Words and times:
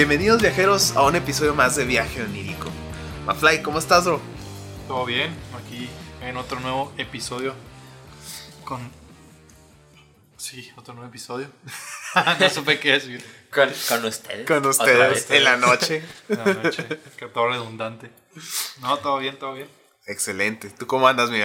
Bienvenidos 0.00 0.40
viajeros 0.40 0.96
a 0.96 1.02
un 1.02 1.14
episodio 1.14 1.54
más 1.54 1.76
de 1.76 1.84
Viaje 1.84 2.22
Onírico. 2.22 2.70
Mafly, 3.26 3.60
¿cómo 3.60 3.78
estás, 3.78 4.06
bro? 4.06 4.18
Todo 4.88 5.04
bien, 5.04 5.30
aquí 5.62 5.90
en 6.22 6.38
otro 6.38 6.58
nuevo 6.58 6.90
episodio 6.96 7.54
con... 8.64 8.90
Sí, 10.38 10.72
otro 10.76 10.94
nuevo 10.94 11.10
episodio. 11.10 11.50
no 12.40 12.48
supe 12.48 12.80
qué 12.80 12.92
decir. 12.92 13.22
Con, 13.52 13.70
con 13.90 14.06
ustedes. 14.06 14.46
Con 14.46 14.64
ustedes 14.64 15.28
vez. 15.28 15.30
en 15.32 15.44
la 15.44 15.58
noche. 15.58 16.02
La 16.28 16.46
noche, 16.46 16.86
que 17.18 17.26
todo 17.26 17.48
redundante. 17.50 18.10
No, 18.80 18.96
todo 19.00 19.18
bien, 19.18 19.38
todo 19.38 19.52
bien. 19.52 19.68
Excelente. 20.06 20.70
¿Tú 20.70 20.86
cómo 20.86 21.08
andas, 21.08 21.28
mi? 21.28 21.42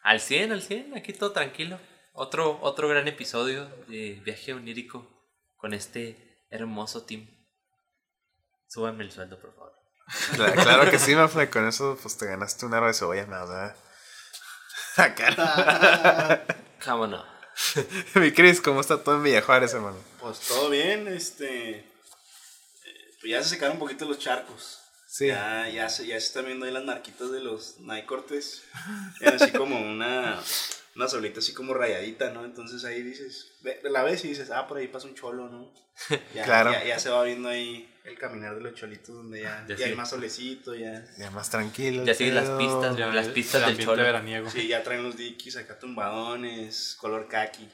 Al 0.00 0.20
100, 0.20 0.52
al 0.52 0.62
100, 0.62 0.96
aquí 0.96 1.12
todo 1.12 1.32
tranquilo. 1.32 1.80
Otro, 2.12 2.60
otro 2.62 2.88
gran 2.88 3.08
episodio 3.08 3.66
de 3.88 4.22
Viaje 4.24 4.54
Onírico 4.54 5.10
con 5.56 5.74
este 5.74 6.25
hermoso 6.56 7.04
team. 7.04 7.28
Súbanme 8.68 9.04
el 9.04 9.12
sueldo, 9.12 9.40
por 9.40 9.54
favor. 9.54 9.72
Claro, 10.34 10.62
claro 10.62 10.90
que 10.90 10.98
sí, 10.98 11.14
Mafly. 11.14 11.48
Con 11.48 11.66
eso 11.66 11.98
pues 12.00 12.16
te 12.16 12.26
ganaste 12.26 12.66
un 12.66 12.74
aro 12.74 12.86
de 12.86 12.94
cebolla 12.94 13.26
más, 13.26 13.48
¿verdad? 13.48 13.76
Acá. 14.96 16.44
¿Cómo 16.84 17.06
no? 17.06 17.24
mi 18.14 18.32
Cris, 18.32 18.60
¿cómo 18.60 18.80
está 18.80 19.02
todo 19.02 19.16
en 19.16 19.22
Villa 19.22 19.42
Juárez, 19.42 19.74
hermano? 19.74 19.96
Pues 20.20 20.40
todo 20.40 20.70
bien, 20.70 21.08
este. 21.08 21.90
Pues 23.20 23.30
ya 23.30 23.42
se 23.42 23.50
secaron 23.50 23.76
un 23.76 23.80
poquito 23.80 24.04
los 24.04 24.18
charcos. 24.18 24.80
Sí. 25.06 25.28
Ya, 25.28 25.68
ya, 25.68 25.88
se, 25.88 26.06
ya 26.06 26.20
se 26.20 26.26
están 26.26 26.44
viendo 26.44 26.66
ahí 26.66 26.72
las 26.72 26.84
marquitas 26.84 27.30
de 27.30 27.40
los 27.40 27.78
Nike 27.80 28.06
Cortes. 28.06 28.64
Eran 29.20 29.42
así 29.42 29.50
como 29.52 29.80
una. 29.80 30.40
Una 30.96 31.06
solita 31.08 31.40
así 31.40 31.52
como 31.52 31.74
rayadita, 31.74 32.30
¿no? 32.30 32.44
Entonces 32.44 32.84
ahí 32.84 33.02
dices. 33.02 33.52
ve- 33.62 33.80
La 33.84 34.02
ves 34.02 34.24
y 34.24 34.28
dices, 34.28 34.50
ah, 34.50 34.66
por 34.66 34.78
ahí 34.78 34.88
pasa 34.88 35.06
un 35.06 35.14
cholo, 35.14 35.48
¿no? 35.48 35.70
Ya, 36.34 36.44
Claro. 36.44 36.72
Ya, 36.72 36.84
ya 36.84 36.98
se 36.98 37.10
va 37.10 37.22
viendo 37.22 37.48
ahí 37.48 37.92
el 38.04 38.16
caminar 38.18 38.54
de 38.54 38.60
los 38.62 38.74
cholitos 38.74 39.14
donde 39.14 39.42
ya, 39.42 39.64
Ya 39.68 39.76
ya 39.76 39.86
hay 39.86 39.94
más 39.94 40.10
solecito, 40.10 40.74
ya. 40.74 41.04
Ya 41.18 41.30
más 41.30 41.50
tranquilo. 41.50 42.04
Ya 42.04 42.14
siguen 42.14 42.34
las 42.36 42.48
pistas, 42.50 42.96
Ya, 42.96 43.06
Las 43.08 43.28
pistas 43.28 43.68
el 43.68 43.76
del 43.76 43.84
cholo. 43.86 44.02
veraniego. 44.02 44.48
Sí, 44.50 44.66
ya 44.68 44.82
traen 44.82 45.02
los 45.02 45.16
dikis 45.16 45.56
acá 45.56 45.78
tumbadones, 45.78 46.96
color 46.98 47.28
kaki. 47.28 47.68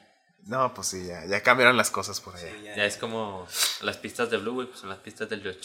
No, 0.45 0.73
pues 0.73 0.87
sí, 0.89 1.05
ya, 1.07 1.25
ya 1.25 1.41
cambiaron 1.41 1.77
las 1.77 1.89
cosas 1.89 2.19
por 2.19 2.35
allá. 2.35 2.49
Sí, 2.51 2.63
Ya 2.75 2.83
es 2.85 2.97
como 2.97 3.47
las 3.81 3.95
pistas 3.97 4.29
de 4.29 4.35
Blue, 4.37 4.53
güey, 4.55 4.67
pues 4.67 4.81
son 4.81 4.89
las 4.89 4.99
pistas 4.99 5.29
del 5.29 5.41
del- 5.41 5.57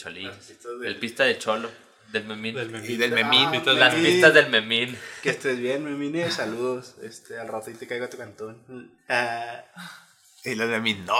El 0.85 0.95
pista 0.97 1.25
del 1.25 1.37
cholo, 1.37 1.69
del 2.11 2.25
memín. 2.25 2.55
Del 2.55 2.69
memín. 2.69 2.91
Y 2.91 2.97
del 2.97 3.11
memín. 3.11 3.49
Ah, 3.67 3.73
Las 3.73 3.93
memín. 3.93 4.11
pistas 4.11 4.33
del 4.33 4.49
memín. 4.49 4.97
Que 5.23 5.29
estés 5.31 5.59
bien, 5.59 5.83
Memine. 5.83 6.29
Saludos. 6.31 6.95
Este, 7.01 7.39
al 7.39 7.47
rato 7.47 7.69
y 7.71 7.73
te 7.75 7.87
caigo 7.87 8.05
a 8.05 8.09
tu 8.09 8.17
cantón. 8.17 8.61
Ah, 9.07 9.63
Y 10.43 10.55
los 10.55 10.69
de 10.69 10.79
mí, 10.79 10.93
no, 10.93 11.17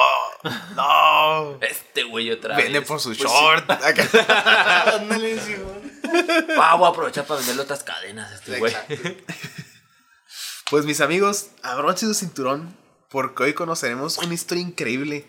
no. 0.75 1.59
Este 1.61 2.03
güey 2.03 2.31
otra 2.31 2.55
vez. 2.55 2.65
Vende 2.65 2.81
por 2.81 2.99
su 2.99 3.09
Pues 3.09 3.19
short. 3.19 3.69
Acá. 3.71 4.95
ándale. 4.95 5.39
Ah, 6.59 6.75
voy 6.75 6.87
a 6.87 6.89
aprovechar 6.89 7.25
para 7.25 7.39
venderle 7.39 7.61
otras 7.63 7.83
cadenas 7.83 8.31
a 8.31 8.35
este 8.35 8.57
güey. 8.59 8.73
Pues 10.69 10.85
mis 10.85 11.01
amigos, 11.01 11.47
abróchense 11.63 12.13
su 12.13 12.19
cinturón 12.19 12.77
porque 13.09 13.41
hoy 13.43 13.53
conoceremos 13.55 14.19
una 14.19 14.35
historia 14.35 14.61
increíble 14.61 15.27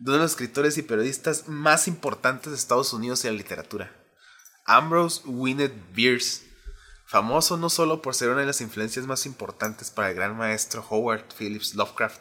de 0.00 0.10
uno 0.10 0.14
de 0.14 0.18
los 0.24 0.32
escritores 0.32 0.76
y 0.76 0.82
periodistas 0.82 1.46
más 1.46 1.86
importantes 1.86 2.50
de 2.50 2.58
Estados 2.58 2.92
Unidos 2.92 3.24
y 3.24 3.28
la 3.28 3.34
literatura, 3.34 3.92
Ambrose 4.64 5.22
Winnet 5.24 5.72
Bierce, 5.92 6.46
famoso 7.06 7.56
no 7.56 7.68
solo 7.68 8.02
por 8.02 8.14
ser 8.14 8.30
una 8.30 8.40
de 8.40 8.46
las 8.46 8.60
influencias 8.60 9.06
más 9.06 9.26
importantes 9.26 9.90
para 9.90 10.10
el 10.10 10.14
gran 10.14 10.36
maestro 10.36 10.84
Howard 10.88 11.24
Phillips 11.36 11.74
Lovecraft, 11.74 12.20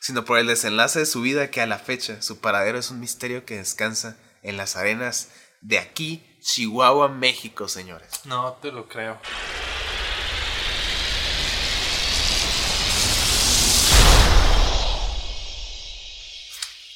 sino 0.00 0.24
por 0.24 0.38
el 0.38 0.46
desenlace 0.46 1.00
de 1.00 1.06
su 1.06 1.20
vida 1.20 1.50
que 1.50 1.60
a 1.60 1.66
la 1.66 1.78
fecha 1.78 2.22
su 2.22 2.40
paradero 2.40 2.78
es 2.78 2.90
un 2.90 3.00
misterio 3.00 3.44
que 3.44 3.56
descansa 3.56 4.16
en 4.42 4.56
las 4.56 4.76
arenas 4.76 5.30
de 5.60 5.78
aquí, 5.78 6.38
Chihuahua, 6.40 7.08
México, 7.08 7.66
señores. 7.66 8.20
No 8.24 8.52
te 8.62 8.70
lo 8.70 8.88
creo. 8.88 9.18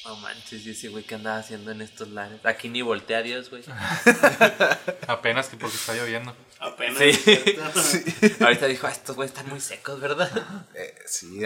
No 0.05 0.17
manches, 0.17 0.65
y 0.65 0.71
ese 0.71 0.89
güey 0.89 1.05
que 1.05 1.15
andaba 1.15 1.39
haciendo 1.39 1.71
en 1.73 1.83
estos 1.83 2.09
lares. 2.09 2.41
Aquí 2.45 2.71
ni 2.71 2.81
voltea 2.81 3.19
a 3.19 3.23
Dios, 3.23 3.51
güey. 3.51 3.63
Apenas 5.07 5.49
que 5.49 5.59
porque 5.59 5.77
está 5.77 5.95
lloviendo. 5.95 6.35
Apenas. 6.59 6.99
Sí. 7.83 8.05
Ahorita 8.41 8.67
dijo, 8.67 8.87
ah, 8.87 8.93
estos 8.93 9.17
güeyes 9.17 9.33
están 9.33 9.49
muy 9.49 9.61
secos, 9.61 10.01
¿verdad? 10.01 10.31
Eh, 10.75 10.95
sí, 11.07 11.41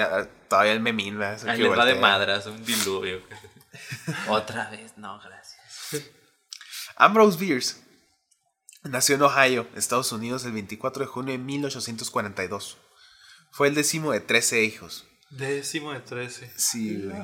todavía 0.49 0.73
el 0.73 0.81
memín, 0.81 1.19
¿verdad? 1.19 1.49
Ahí 1.49 1.63
va 1.63 1.85
de 1.85 1.97
madras, 1.97 2.47
un 2.47 2.65
diluvio. 2.65 3.21
Otra 4.29 4.71
vez, 4.71 4.97
no, 4.97 5.21
gracias. 5.21 6.05
Ambrose 6.97 7.39
Bierce 7.39 7.77
nació 8.85 9.17
en 9.17 9.23
Ohio, 9.23 9.67
Estados 9.75 10.13
Unidos, 10.13 10.45
el 10.45 10.53
24 10.53 11.05
de 11.05 11.11
junio 11.11 11.33
de 11.33 11.39
1842. 11.39 12.79
Fue 13.51 13.69
el 13.69 13.75
décimo 13.75 14.13
de 14.13 14.21
13 14.21 14.63
hijos. 14.63 15.07
Décimo 15.37 15.93
de 15.93 16.01
13. 16.01 16.53
Sí, 16.57 17.03
güey. 17.03 17.17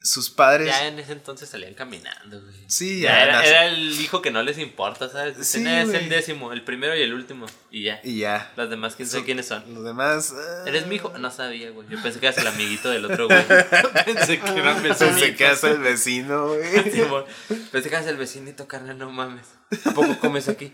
Sus 0.00 0.30
padres. 0.30 0.68
Ya 0.68 0.86
en 0.86 0.98
ese 0.98 1.12
entonces 1.12 1.48
salían 1.48 1.74
caminando, 1.74 2.40
güey. 2.40 2.54
Sí, 2.68 3.00
Ya 3.00 3.10
ya. 3.10 3.22
era, 3.24 3.32
nace- 3.38 3.48
era 3.48 3.66
el 3.66 4.00
hijo 4.00 4.22
que 4.22 4.30
no 4.30 4.42
les 4.42 4.58
importa, 4.58 5.08
¿sabes? 5.08 5.44
Sí, 5.46 5.64
"Ah, 5.66 5.82
es 5.82 5.88
el 5.90 6.08
décimo, 6.08 6.52
el 6.52 6.62
primero 6.62 6.96
y 6.96 7.02
el 7.02 7.12
último. 7.12 7.46
Y 7.70 7.84
ya. 7.84 8.00
Y 8.04 8.18
ya. 8.18 8.52
Las 8.56 8.70
demás, 8.70 8.94
quién 8.94 9.08
sabe 9.08 9.20
Son- 9.20 9.24
quiénes 9.26 9.46
son. 9.46 9.74
Los 9.74 9.84
demás. 9.84 10.32
¿Eres 10.66 10.86
mi 10.86 10.96
hijo? 10.96 11.16
No 11.18 11.30
sabía, 11.30 11.70
güey. 11.70 11.88
Yo 11.88 12.00
pensé 12.02 12.20
que 12.20 12.26
eras 12.26 12.38
el 12.38 12.46
amiguito 12.46 12.88
del 12.90 13.04
otro 13.04 13.26
güey. 13.26 13.44
Pensé 14.04 14.38
que 14.40 14.50
eran 14.50 14.80
Pensé 14.82 15.06
vecinitos. 15.06 15.36
que 15.36 15.46
hace 15.46 15.70
el 15.72 15.78
vecino, 15.78 16.48
güey. 16.48 16.62
Pensé 17.72 17.88
que 17.88 17.94
eras 17.96 18.06
el 18.06 18.16
vecinito, 18.16 18.68
carnal, 18.68 18.98
no 18.98 19.10
mames. 19.10 19.46
¿A 19.84 19.90
poco 19.92 20.18
comes 20.18 20.48
aquí? 20.48 20.72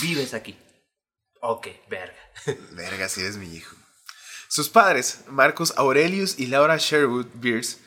Vives 0.00 0.32
aquí. 0.32 0.56
Ok, 1.40 1.68
verga. 1.90 2.16
Verga, 2.72 3.08
sí 3.10 3.20
es 3.22 3.36
mi 3.36 3.54
hijo. 3.54 3.76
Sus 4.54 4.68
padres, 4.68 5.24
Marcus 5.26 5.74
Aurelius 5.76 6.38
y 6.38 6.46
Laura 6.46 6.76
Sherwood 6.76 7.26
Bierce, 7.34 7.78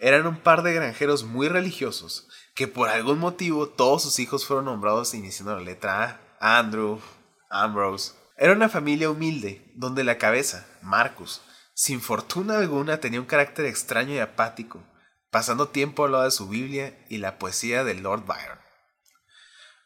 eran 0.00 0.26
un 0.26 0.36
par 0.36 0.64
de 0.64 0.74
granjeros 0.74 1.22
muy 1.22 1.46
religiosos 1.46 2.26
que 2.56 2.66
por 2.66 2.88
algún 2.88 3.20
motivo 3.20 3.68
todos 3.68 4.02
sus 4.02 4.18
hijos 4.18 4.44
fueron 4.44 4.64
nombrados 4.64 5.14
iniciando 5.14 5.54
la 5.54 5.62
letra 5.62 6.20
A. 6.40 6.58
Andrew, 6.58 7.00
Ambrose. 7.48 8.14
Era 8.36 8.54
una 8.54 8.68
familia 8.68 9.08
humilde 9.08 9.70
donde 9.76 10.02
la 10.02 10.18
cabeza, 10.18 10.66
Marcus, 10.82 11.42
sin 11.74 12.00
fortuna 12.00 12.58
alguna 12.58 12.98
tenía 12.98 13.20
un 13.20 13.26
carácter 13.26 13.64
extraño 13.66 14.12
y 14.12 14.18
apático, 14.18 14.82
pasando 15.30 15.68
tiempo 15.68 16.06
al 16.06 16.10
lado 16.10 16.24
de 16.24 16.32
su 16.32 16.48
Biblia 16.48 17.06
y 17.08 17.18
la 17.18 17.38
poesía 17.38 17.84
de 17.84 17.94
Lord 17.94 18.26
Byron. 18.26 18.58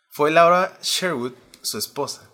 Fue 0.08 0.30
Laura 0.30 0.78
Sherwood, 0.80 1.34
su 1.60 1.76
esposa, 1.76 2.29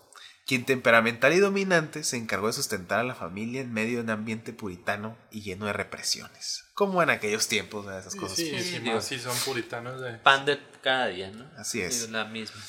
quien 0.47 0.65
temperamental 0.65 1.33
y 1.33 1.41
dominante 1.41 2.05
se 2.05 2.17
encargó 2.17 2.47
de 2.47 2.53
sustentar 2.53 3.01
a 3.01 3.05
la 3.05 3.17
familia 3.17 3.61
en 3.61 3.73
medio 3.73 3.97
de 3.99 4.05
un 4.05 4.11
ambiente 4.11 4.53
puritano 4.53 5.19
y 5.31 5.43
lleno 5.43 5.67
de 5.67 5.73
represiones. 5.73 6.65
Como 6.75 7.03
en 7.03 7.11
aquellos 7.11 7.49
tiempos, 7.49 7.85
¿verdad? 7.85 8.01
esas 8.01 8.15
cosas. 8.15 8.37
Sí, 8.37 8.51
Sí, 8.51 8.63
sí, 8.63 8.79
digo. 8.79 9.01
son 9.01 9.37
puritanos 9.45 10.01
de... 10.01 10.19
Pan 10.19 10.47
de 10.47 10.61
cada 10.83 11.09
día, 11.09 11.33
¿no? 11.33 11.51
Así 11.59 11.81
es. 11.81 12.11
La 12.11 12.27
misma. 12.27 12.63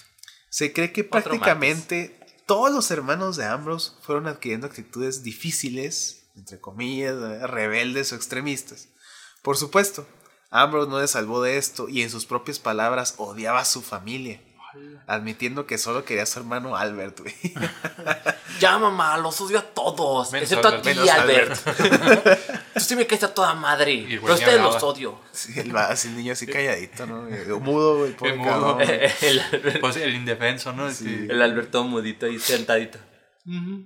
Se 0.49 0.73
cree 0.73 0.91
que 0.91 1.01
Otro 1.01 1.11
prácticamente 1.21 2.19
todos 2.47 2.73
los 2.73 2.89
hermanos 2.89 3.35
de 3.37 3.45
Ambrose 3.45 3.91
fueron 4.01 4.25
adquiriendo 4.25 4.65
actitudes 4.65 5.21
difíciles, 5.21 6.29
entre 6.35 6.59
comillas, 6.59 7.19
¿verdad? 7.19 7.47
rebeldes 7.47 8.11
o 8.11 8.15
extremistas. 8.15 8.87
Por 9.43 9.55
supuesto, 9.55 10.07
Ambrose 10.49 10.89
no 10.89 10.99
se 10.99 11.07
salvó 11.07 11.43
de 11.43 11.57
esto 11.57 11.89
y 11.89 12.01
en 12.01 12.09
sus 12.09 12.25
propias 12.25 12.57
palabras 12.57 13.15
odiaba 13.17 13.59
a 13.59 13.65
su 13.65 13.81
familia, 13.83 14.41
admitiendo 15.07 15.65
que 15.65 15.77
solo 15.77 16.03
quería 16.05 16.23
a 16.23 16.25
su 16.25 16.39
hermano 16.39 16.75
Albert. 16.75 17.19
güey. 17.21 17.35
Ya, 18.59 18.79
mamá, 18.79 19.17
los 19.19 19.39
odio 19.41 19.59
a 19.59 19.61
todos. 19.61 20.31
Menos 20.31 20.49
excepto 20.51 20.67
a 20.69 20.71
Albert. 20.71 20.83
ti, 20.83 20.89
Menos 20.99 21.09
Albert. 21.09 22.61
Tú 22.73 22.79
sí 22.79 22.95
me 22.95 23.05
caes 23.05 23.23
a 23.23 23.31
toda 23.33 23.53
madre. 23.53 24.03
Pero 24.09 24.33
ustedes 24.33 24.53
hablaba. 24.55 24.73
los 24.73 24.81
odio. 24.83 25.19
Sí, 25.31 25.53
el, 25.59 25.75
va- 25.75 25.89
así 25.89 26.07
el 26.07 26.17
niño 26.17 26.33
así 26.33 26.47
calladito, 26.47 27.05
¿no? 27.05 27.21
Mudo, 27.59 27.97
güey, 27.99 28.15
mudo. 28.35 28.79
el, 28.79 29.39
Albert, 29.39 29.79
Pues 29.79 29.97
el 29.97 30.15
indefenso, 30.15 30.73
¿no? 30.73 30.89
Sí. 30.91 31.05
Que- 31.05 31.33
el 31.33 31.41
Albert 31.41 31.69
todo 31.69 31.83
mudito 31.83 32.25
ahí 32.25 32.39
sentadito. 32.39 32.97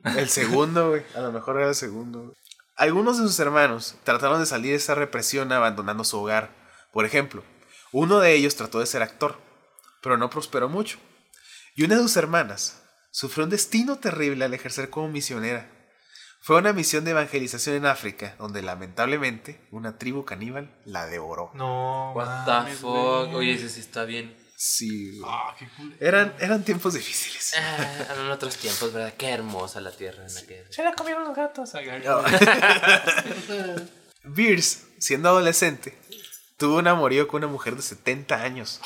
El 0.06 0.30
segundo, 0.30 0.92
güey. 0.92 1.04
A 1.16 1.20
lo 1.20 1.34
mejor 1.34 1.58
era 1.58 1.68
el 1.68 1.76
segundo. 1.76 2.34
Algunos 2.78 3.18
de 3.20 3.24
sus 3.28 3.38
hermanos 3.42 3.96
trataron 4.06 4.40
de 4.40 4.46
salir 4.46 4.72
de 4.72 4.78
esa 4.78 4.96
represión 4.96 5.52
abandonando 5.52 6.06
su 6.06 6.18
hogar. 6.18 6.50
Por 6.94 7.06
ejemplo, 7.06 7.44
uno 7.92 8.20
de 8.22 8.34
ellos 8.36 8.56
trató 8.56 8.80
de 8.80 8.86
ser 8.86 9.02
actor, 9.04 9.38
pero 10.02 10.18
no 10.18 10.30
prosperó 10.30 10.70
mucho. 10.70 10.98
Y 11.76 11.84
una 11.84 11.96
de 11.96 12.02
sus 12.02 12.18
hermanas 12.18 12.82
sufrió 13.12 13.44
un 13.46 13.50
destino 13.50 13.98
terrible 13.98 14.46
al 14.46 14.54
ejercer 14.54 14.90
como 14.90 15.08
misionera. 15.10 15.70
Fue 16.44 16.56
a 16.56 16.60
una 16.60 16.74
misión 16.74 17.06
de 17.06 17.12
evangelización 17.12 17.76
en 17.76 17.86
África, 17.86 18.36
donde 18.40 18.64
lamentablemente 18.64 19.62
una 19.70 20.00
tribu 20.00 20.26
caníbal 20.26 20.76
la 20.86 21.06
devoró. 21.06 21.52
No, 21.54 22.14
What 22.14 22.66
the 22.66 22.72
fuck. 22.74 23.34
Oye, 23.36 23.54
ese 23.54 23.70
sí 23.70 23.80
está 23.80 24.06
bien. 24.06 24.36
Sí. 24.58 25.22
Ah, 25.26 25.56
qué 25.58 25.68
cool. 25.78 25.96
Eran, 26.00 26.34
eran 26.40 26.64
tiempos 26.64 26.96
difíciles. 26.96 27.54
Ah, 27.58 28.06
eran 28.12 28.32
otros 28.32 28.58
tiempos, 28.58 28.92
¿verdad? 28.92 29.14
Qué 29.18 29.30
hermosa 29.30 29.82
la 29.82 29.92
tierra 29.92 30.26
en 30.26 30.36
aquel. 30.38 30.66
Se 30.72 30.84
la 30.84 30.94
comieron 30.94 31.26
los 31.26 31.36
gatos. 31.36 31.74
Bierce, 34.24 34.80
siendo 35.00 35.30
adolescente, 35.30 35.98
tuvo 36.62 36.78
un 36.78 36.88
amorío 36.88 37.28
con 37.28 37.44
una 37.44 37.52
mujer 37.52 37.76
de 37.76 37.82
70 37.82 38.42
años. 38.42 38.80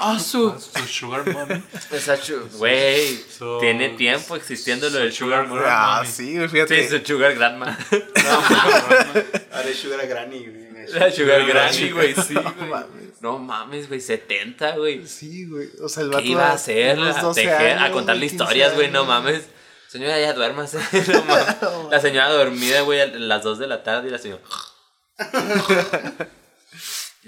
¡Ah, 0.00 0.18
su! 0.18 0.54
Su 0.58 0.86
sugar 0.86 1.26
mommy. 1.32 1.62
Güey, 2.58 3.24
So- 3.38 3.58
tiene 3.58 3.90
tiempo 3.90 4.34
existiendo 4.36 4.88
lo 4.90 4.98
del 5.00 5.12
sugar 5.12 5.46
sugar 5.46 5.48
mommy. 5.48 5.62
Ah, 5.66 6.04
sí, 6.06 6.34
güey, 6.36 6.48
Sí, 6.48 6.52
fíjate. 6.54 6.88
su 6.88 7.04
sugar 7.06 7.34
grandma. 7.34 7.76
Haré 9.52 9.74
Sugar 9.74 10.06
Granny, 10.06 10.46
güey. 10.46 10.68
La 10.88 11.10
sugar 11.12 11.44
granny, 11.46 11.90
güey, 11.90 12.14
sí, 12.14 12.32
No 12.34 12.42
güey. 12.54 12.70
mames. 12.70 13.20
No 13.20 13.38
mames, 13.38 13.88
güey, 13.88 14.00
70, 14.00 14.76
güey. 14.76 15.06
Sí, 15.06 15.44
güey. 15.46 15.68
O 15.82 15.88
sea, 15.88 16.04
el 16.04 16.10
¿Qué 16.10 16.16
vato 16.16 16.26
iba 16.28 16.46
a 16.48 16.52
hacer? 16.52 16.98
unos 16.98 17.16
A, 17.16 17.22
12 17.22 17.42
tejer, 17.42 17.78
a 17.78 17.90
contarle 17.90 18.26
15 18.28 18.34
historias, 18.36 18.74
güey, 18.74 18.90
no 18.90 19.04
mames. 19.04 19.42
Señora, 19.88 20.18
ya 20.20 20.32
duérmase. 20.32 20.78
No 21.12 21.24
mames. 21.24 21.56
La 21.90 22.00
señora 22.00 22.30
dormida, 22.30 22.80
güey, 22.82 23.00
a 23.00 23.06
las 23.06 23.42
2 23.42 23.58
de 23.58 23.66
la 23.66 23.82
tarde 23.82 24.08
y 24.08 24.10
la 24.12 24.18
señora. 24.18 24.42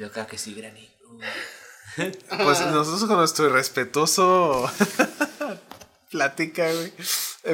Yo 0.01 0.11
creo 0.11 0.27
que 0.27 0.39
sí, 0.39 0.55
Granny. 0.55 0.91
Pues 1.97 2.61
nosotros 2.61 3.05
con 3.07 3.17
nuestro 3.19 3.47
irrespetuoso 3.47 4.71
plática, 6.11 6.73
güey. 6.73 6.93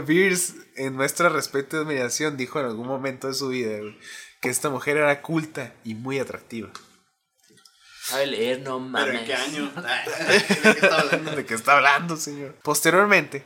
Beers, 0.07 0.55
en 0.77 0.95
nuestra 0.95 1.31
respeto 1.31 1.77
y 1.77 1.81
admiración, 1.81 2.37
dijo 2.37 2.61
en 2.61 2.67
algún 2.67 2.87
momento 2.87 3.29
de 3.29 3.35
su 3.35 3.49
vida, 3.49 3.79
güey, 3.79 3.99
que 4.43 4.51
esta 4.51 4.69
mujer 4.69 4.99
era 4.99 5.23
culta 5.23 5.73
y 5.85 5.95
muy 5.95 6.19
atractiva. 6.19 6.71
Sabe 8.03 8.27
leer, 8.27 8.61
no 8.61 8.77
¿Pero 8.77 8.81
mames. 8.81 9.21
en 9.21 9.25
qué 9.25 9.35
año? 9.35 9.73
¿De 9.75 10.75
qué 10.75 10.81
está 10.81 11.01
hablando? 11.01 11.31
¿De 11.33 11.47
qué 11.47 11.55
está 11.55 11.77
hablando, 11.77 12.17
señor? 12.17 12.55
Posteriormente, 12.63 13.43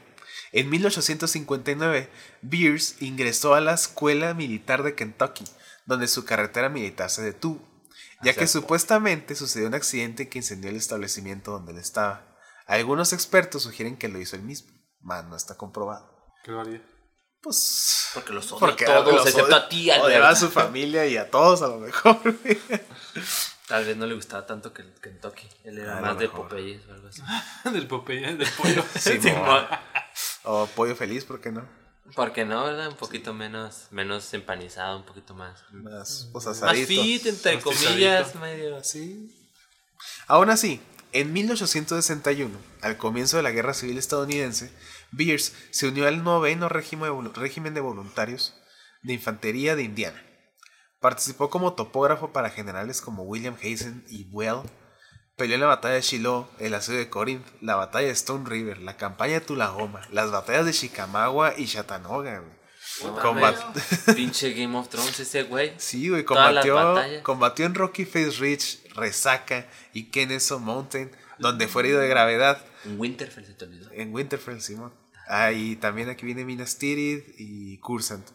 en 0.52 0.68
1859, 0.68 2.10
Beers 2.42 3.00
ingresó 3.00 3.54
a 3.54 3.60
la 3.60 3.74
Escuela 3.74 4.34
Militar 4.34 4.82
de 4.82 4.96
Kentucky, 4.96 5.44
donde 5.86 6.08
su 6.08 6.24
carrera 6.24 6.68
militar 6.68 7.08
se 7.10 7.22
detuvo, 7.22 7.69
ya 8.22 8.34
que 8.34 8.46
supuestamente 8.46 9.34
sucedió 9.34 9.66
un 9.68 9.74
accidente 9.74 10.28
que 10.28 10.38
incendió 10.38 10.70
el 10.70 10.76
establecimiento 10.76 11.52
donde 11.52 11.72
él 11.72 11.78
estaba. 11.78 12.36
Algunos 12.66 13.12
expertos 13.12 13.62
sugieren 13.62 13.96
que 13.96 14.08
lo 14.08 14.20
hizo 14.20 14.36
él 14.36 14.42
mismo, 14.42 14.70
mas 15.00 15.24
no 15.24 15.36
está 15.36 15.56
comprobado. 15.56 16.08
¿Qué 16.44 16.50
lo 16.52 16.60
haría? 16.60 16.82
Pues. 17.42 18.08
Porque 18.14 18.32
los 18.32 18.50
odio 18.52 18.60
Porque 18.60 18.84
a 18.84 18.88
todos, 18.88 19.14
los 19.14 19.26
excepto 19.26 19.46
odia- 19.46 19.56
a 19.56 19.68
ti, 19.68 19.90
Alberto. 19.90 20.26
a 20.26 20.36
su 20.36 20.50
familia 20.50 21.06
y 21.06 21.16
a 21.16 21.30
todos 21.30 21.62
a 21.62 21.68
lo 21.68 21.78
mejor. 21.78 22.18
Tal 23.66 23.84
vez 23.84 23.96
no 23.96 24.04
le 24.06 24.14
gustaba 24.14 24.46
tanto 24.46 24.72
que 24.72 24.82
el 24.82 24.92
Kentucky. 25.00 25.48
Él 25.64 25.78
era 25.78 25.98
A 25.98 26.00
más 26.00 26.18
de. 26.18 26.28
Popeyes 26.28 26.82
o 26.88 26.92
algo 26.92 27.08
así. 27.08 27.22
del 27.72 27.86
Popeye, 27.86 28.34
del 28.36 28.48
pollo. 28.50 28.84
Simón. 28.98 29.66
O 30.42 30.66
pollo 30.66 30.96
feliz, 30.96 31.24
¿por 31.24 31.40
qué 31.40 31.52
no? 31.52 31.68
¿Por 32.14 32.32
qué 32.32 32.44
no, 32.44 32.64
verdad? 32.64 32.88
Un 32.88 32.96
poquito 32.96 33.32
menos, 33.34 33.88
menos 33.90 34.32
empanizado, 34.34 34.98
un 34.98 35.04
poquito 35.04 35.34
más. 35.34 35.62
Más, 35.72 36.28
pues, 36.32 36.46
Más 36.46 36.56
asadito. 36.62 36.86
fit, 36.86 37.26
entre 37.26 37.54
Más 37.56 37.64
comillas, 37.64 38.26
pisadito. 38.32 38.38
medio 38.40 38.76
así. 38.76 39.28
Sí. 39.28 39.50
Aún 40.26 40.50
así, 40.50 40.80
en 41.12 41.32
1861, 41.32 42.56
al 42.82 42.96
comienzo 42.96 43.36
de 43.36 43.42
la 43.42 43.50
Guerra 43.50 43.74
Civil 43.74 43.98
estadounidense, 43.98 44.72
Beers 45.12 45.52
se 45.70 45.88
unió 45.88 46.06
al 46.08 46.22
noveno 46.24 46.68
régimen 46.68 47.04
de, 47.04 47.10
volu- 47.12 47.32
régimen 47.34 47.74
de 47.74 47.80
voluntarios 47.80 48.54
de 49.02 49.12
infantería 49.14 49.76
de 49.76 49.82
Indiana. 49.82 50.22
Participó 51.00 51.48
como 51.50 51.74
topógrafo 51.74 52.32
para 52.32 52.50
generales 52.50 53.00
como 53.00 53.22
William 53.24 53.54
Hazen 53.56 54.04
y 54.08 54.28
Well. 54.30 54.60
Peleó 55.40 55.54
en 55.54 55.62
la 55.62 55.68
batalla 55.68 55.94
de 55.94 56.02
Shiloh, 56.02 56.50
el 56.58 56.74
asedio 56.74 56.98
de 56.98 57.08
Corinth, 57.08 57.46
la 57.62 57.74
batalla 57.74 58.08
de 58.08 58.12
Stone 58.12 58.46
River, 58.46 58.76
la 58.76 58.98
campaña 58.98 59.32
de 59.32 59.40
Tullahoma, 59.40 60.02
las 60.12 60.30
batallas 60.30 60.66
de 60.66 60.72
Chickamauga 60.74 61.54
y 61.56 61.64
Chattanooga. 61.64 62.42
No 63.02 63.16
Combat- 63.18 64.14
Pinche 64.14 64.52
Game 64.52 64.76
of 64.76 64.90
Thrones 64.90 65.18
ese 65.18 65.44
güey. 65.44 65.72
Sí, 65.78 66.10
güey, 66.10 66.26
combatió, 66.26 66.94
combatió 67.22 67.64
en 67.64 67.74
Rocky 67.74 68.04
Face 68.04 68.32
Ridge, 68.38 68.80
Resaca 68.94 69.66
y 69.94 70.10
Kennesaw 70.10 70.58
Mountain, 70.60 71.10
donde 71.38 71.68
fue 71.68 71.84
herido 71.84 72.00
de 72.00 72.08
gravedad 72.08 72.62
En 72.84 73.00
Winterfell 73.00 73.46
se 73.46 73.54
te 73.54 73.64
olvidó. 73.64 73.88
en 73.92 74.12
Winterfell, 74.12 74.60
Simón. 74.60 74.92
Ah, 75.26 75.52
y 75.52 75.76
también 75.76 76.10
aquí 76.10 76.26
viene 76.26 76.44
Minas 76.44 76.76
Tirith 76.76 77.24
y 77.38 77.78
Cursant. 77.78 78.28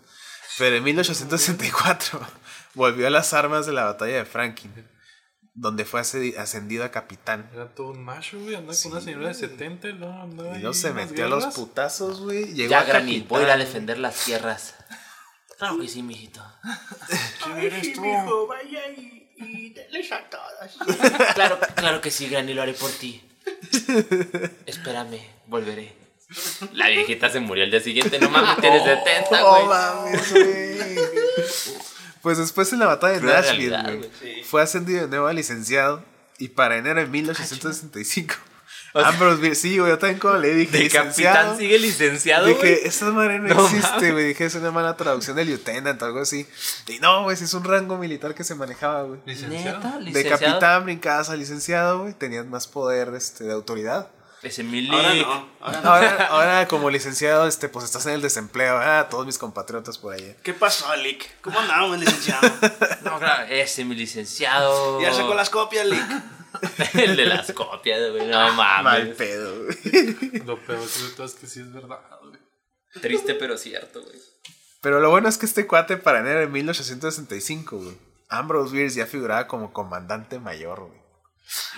Pero 0.57 0.77
en 0.77 0.83
1864 0.83 2.19
volvió 2.73 3.05
a 3.05 3.11
las 3.11 3.31
armas 3.33 3.67
de 3.67 3.73
la 3.73 3.83
batalla 3.83 4.15
de 4.17 4.25
Franklin, 4.25 4.71
donde 5.57 5.85
fue 5.85 6.01
ascendido 6.01 6.83
a 6.83 6.91
capitán. 6.91 7.49
Era 7.53 7.73
todo 7.73 7.87
un 7.87 8.03
macho, 8.03 8.37
güey. 8.39 8.55
Andaba 8.55 8.77
con 8.83 8.91
una 8.91 9.01
señora 9.01 9.27
de 9.29 9.33
70 9.33 9.87
y 9.87 9.93
luego 9.93 10.13
andaba 10.13 10.57
Y 10.57 10.59
luego 10.59 10.73
se 10.73 10.91
metió 10.93 11.25
a 11.25 11.29
los 11.29 11.45
putazos, 11.47 12.21
güey. 12.21 12.53
Llegó 12.53 12.69
Ya, 12.71 12.81
a 12.81 12.83
Granny, 12.83 13.19
capitán. 13.21 13.27
voy 13.29 13.41
a 13.41 13.43
ir 13.45 13.49
a 13.51 13.57
defender 13.57 13.97
las 13.97 14.15
tierras. 14.25 14.75
Claro 15.57 15.79
que 15.79 15.87
sí, 15.87 16.03
mijito. 16.03 16.41
¿Quién 17.43 17.57
eres 17.57 17.93
tú? 17.93 18.01
Mijo, 18.01 18.45
vaya 18.47 18.81
y, 18.91 19.31
y 19.37 19.69
denles 19.69 20.11
a 20.11 20.29
todas. 20.29 20.75
Claro, 21.33 21.57
claro 21.75 22.01
que 22.01 22.11
sí, 22.11 22.27
Granny, 22.27 22.53
lo 22.53 22.61
haré 22.61 22.73
por 22.73 22.91
ti. 22.91 23.21
Espérame, 24.65 25.19
volveré. 25.47 25.93
La 26.73 26.89
viejita 26.89 27.29
se 27.29 27.39
murió 27.39 27.63
el 27.63 27.71
día 27.71 27.79
siguiente, 27.79 28.19
no 28.19 28.29
mames, 28.29 28.59
tienes 28.59 28.83
70, 29.05 29.39
No 29.39 29.49
güey. 29.51 29.65
mames, 29.67 30.31
güey. 30.33 30.75
Pues 32.25 32.39
después 32.39 32.73
en 32.73 32.79
la 32.79 32.87
batalla 32.87 33.19
de 33.19 33.21
Nashville, 33.21 33.69
realidad, 33.69 33.97
güey. 33.99 34.09
Sí. 34.19 34.41
fue 34.49 34.63
ascendido 34.63 35.01
de 35.01 35.07
nuevo 35.09 35.27
a 35.27 35.33
licenciado 35.33 36.03
y 36.39 36.47
para 36.47 36.75
enero 36.77 36.99
de 36.99 37.05
1865. 37.05 38.33
Ambrose 38.95 39.41
Bierce, 39.41 39.61
sí, 39.61 39.77
güey, 39.77 39.91
yo 39.91 39.99
también 39.99 40.19
como 40.19 40.35
le 40.37 40.55
dije, 40.55 40.71
De 40.71 40.83
licenciado. 40.85 41.35
capitán 41.35 41.57
sigue 41.59 41.77
licenciado, 41.77 42.47
güey. 42.47 42.55
Dije, 42.55 42.87
esa 42.87 43.11
madre 43.11 43.37
no, 43.37 43.53
No 43.53 43.65
existe, 43.67 44.11
güey. 44.11 44.29
Dije, 44.29 44.45
es 44.45 44.55
una 44.55 44.71
mala 44.71 44.97
traducción 44.97 45.35
de 45.35 45.45
lieutenant 45.45 46.01
o 46.01 46.05
algo 46.05 46.21
así. 46.21 46.47
Y 46.87 46.97
no, 46.97 47.21
güey, 47.23 47.35
es 47.35 47.53
un 47.53 47.63
rango 47.63 47.97
militar 47.99 48.33
que 48.33 48.43
se 48.43 48.55
manejaba, 48.55 49.03
güey. 49.03 49.19
¿Licenciado? 49.27 49.77
Neta, 49.77 49.97
De 49.99 50.05
licenciado. 50.05 50.39
capitán 50.39 50.83
brincabas 50.85 51.29
a 51.29 51.35
licenciado, 51.35 51.99
güey. 52.01 52.13
Tenías 52.13 52.47
más 52.47 52.65
poder 52.67 53.13
este, 53.15 53.43
de 53.43 53.51
autoridad. 53.53 54.07
Ese 54.45 54.63
Mili. 54.63 54.89
Ahora 54.93 55.13
no, 55.15 55.49
ahora 55.59 55.81
no. 55.81 55.89
Ahora, 55.89 56.27
ahora 56.27 56.67
como 56.67 56.91
licenciado, 56.91 57.47
este, 57.47 57.67
pues 57.67 57.83
estás 57.83 58.05
en 58.05 58.13
el 58.13 58.21
desempleo. 58.21 58.77
Ah, 58.77 59.07
todos 59.09 59.25
mis 59.25 59.39
compatriotas 59.39 59.97
por 59.97 60.13
allá. 60.13 60.35
¿Qué 60.43 60.53
pasó, 60.53 60.95
Lick? 60.97 61.41
¿Cómo 61.41 61.59
andamos, 61.59 61.97
licenciado? 61.97 62.47
No, 63.03 63.17
claro, 63.17 63.47
ese 63.49 63.83
mi 63.85 63.95
licenciado. 63.95 65.01
Ya 65.01 65.11
sacó 65.11 65.33
las 65.33 65.49
copias, 65.49 65.87
Lick. 65.87 66.05
El 66.93 67.15
de 67.15 67.25
las 67.25 67.51
copias, 67.53 68.11
güey. 68.11 68.27
No 68.27 68.53
Mal 68.53 68.83
mames. 68.83 69.15
pedo, 69.15 69.51
güey. 69.65 70.43
Lo 70.45 70.59
peor 70.63 70.79
de 70.79 71.09
todo 71.15 71.25
es 71.25 71.33
que 71.33 71.47
sí 71.47 71.61
es 71.61 71.73
verdad, 71.73 71.99
güey. 72.21 72.39
Triste, 73.01 73.33
pero 73.33 73.57
cierto, 73.57 74.03
güey. 74.03 74.15
Pero 74.81 74.99
lo 74.99 75.09
bueno 75.09 75.27
es 75.27 75.39
que 75.39 75.47
este 75.47 75.65
cuate 75.65 75.97
para 75.97 76.19
enero 76.19 76.41
de 76.41 76.47
1865, 76.47 77.77
güey. 77.77 77.97
Ambrose 78.29 78.71
Bierce 78.71 78.99
ya 78.99 79.07
figuraba 79.07 79.47
como 79.47 79.73
comandante 79.73 80.37
mayor, 80.37 80.81
güey. 80.81 81.04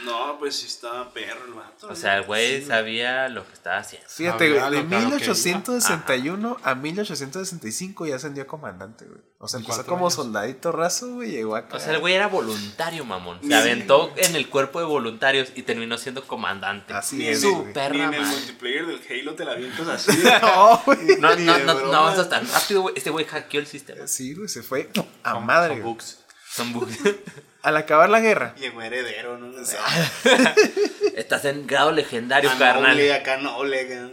No, 0.06 0.38
pues 0.40 0.56
sí 0.56 0.68
estaba 0.68 1.12
perro 1.12 1.46
el 1.46 1.54
vato. 1.54 1.88
O 1.88 1.96
sea, 1.96 2.18
el 2.18 2.24
güey 2.24 2.64
sabía 2.64 3.28
lo 3.28 3.46
que 3.46 3.54
estaba 3.54 3.78
haciendo. 3.80 4.08
Fíjate, 4.10 4.50
güey, 4.50 4.62
de 4.72 4.82
lo 4.84 4.88
claro 4.88 4.90
que 4.90 4.96
1861 5.28 6.58
a 6.64 6.76
1865 6.76 8.06
ya 8.06 8.16
ascendió 8.16 8.44
a 8.44 8.48
comandante, 8.48 9.06
güey. 9.06 9.20
O 9.40 9.48
sea, 9.48 9.60
¿En 9.60 9.66
empezó 9.66 9.86
como 9.86 10.06
años? 10.06 10.14
soldadito 10.14 10.72
raso, 10.72 11.16
güey, 11.16 11.32
llegó 11.32 11.56
acá. 11.56 11.76
O 11.78 11.80
sea, 11.80 11.94
el 11.94 12.00
güey 12.00 12.14
era 12.14 12.28
voluntario, 12.28 13.04
mamón. 13.06 13.40
Se 13.46 13.54
aventó 13.54 14.14
en 14.16 14.36
el 14.36 14.50
cuerpo 14.50 14.80
de 14.80 14.86
voluntarios 14.86 15.50
y 15.56 15.64
terminó 15.64 15.98
siendo 15.98 16.26
comandante. 16.26 16.94
Así 16.94 17.18
Ni 17.18 17.28
es, 17.28 17.44
en, 17.44 17.54
güey. 17.54 17.74
Perra 17.74 17.94
ni 17.94 18.02
en 18.02 18.14
el 18.14 18.26
multiplayer 18.26 18.86
del 18.88 19.02
Halo 19.10 19.36
te 19.36 19.46
la 19.46 19.52
avientas 19.52 19.88
así. 19.88 20.12
No, 20.42 20.82
güey. 20.86 21.18
No, 21.20 21.36
no, 21.36 21.58
no, 21.60 21.74
no 21.74 21.94
avanzas 21.94 22.30
tan 22.30 22.48
rápido, 22.50 22.84
güey. 22.84 22.94
Este 22.98 23.10
güey 23.10 23.26
hackeó 23.26 23.60
el 23.60 23.68
sistema. 23.68 24.08
Sí, 24.08 24.34
güey, 24.34 24.48
se 24.48 24.64
fue 24.64 24.90
a 25.24 25.40
madre. 25.40 25.82
bugs. 25.82 26.20
Son 26.58 26.74
bugs. 26.74 26.98
Al 27.62 27.78
acabar 27.78 28.10
la 28.10 28.20
guerra, 28.20 28.56
Llegó 28.56 28.82
heredero, 28.82 29.38
¿no? 29.38 29.52
Estás 31.16 31.46
en 31.46 31.68
grado 31.68 31.92
legendario, 31.92 32.50
A 32.50 32.54
noble, 32.54 32.66
carnal. 32.66 33.12
acá 33.12 33.38
noble, 33.38 33.82
acá. 33.82 34.10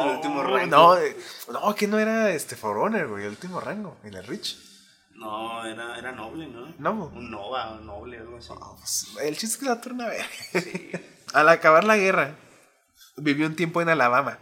el 0.00 0.10
último 0.16 0.42
rango. 0.42 0.66
No, 0.66 0.96
eh, 0.98 1.16
no, 1.50 1.74
que 1.74 1.88
no 1.88 1.98
era 1.98 2.30
este 2.30 2.54
For 2.56 2.76
Honor, 2.76 3.08
güey, 3.08 3.24
el 3.24 3.30
último 3.30 3.60
rango, 3.60 3.96
en 4.04 4.14
el 4.14 4.26
Rich. 4.26 4.56
No, 5.14 5.64
era, 5.64 5.98
era 5.98 6.12
noble, 6.12 6.46
¿no? 6.46 6.74
No. 6.78 7.06
Un 7.06 7.30
Nova, 7.30 7.72
un 7.72 7.86
noble, 7.86 8.18
algo 8.18 8.36
así. 8.36 8.50
No, 8.50 8.76
pues, 8.78 9.06
el 9.22 9.36
chiste 9.36 9.54
es 9.54 9.56
que 9.56 9.66
la 9.66 9.80
torna 9.80 10.06
verga. 10.06 10.26
Al 11.32 11.48
acabar 11.48 11.84
la 11.84 11.96
guerra, 11.96 12.36
vivió 13.16 13.46
un 13.46 13.56
tiempo 13.56 13.82
en 13.82 13.88
Alabama, 13.88 14.38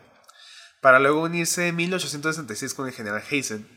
para 0.80 0.98
luego 0.98 1.22
unirse 1.22 1.68
en 1.68 1.76
1866 1.76 2.74
con 2.74 2.88
el 2.88 2.92
general 2.92 3.22
Hazen, 3.22 3.68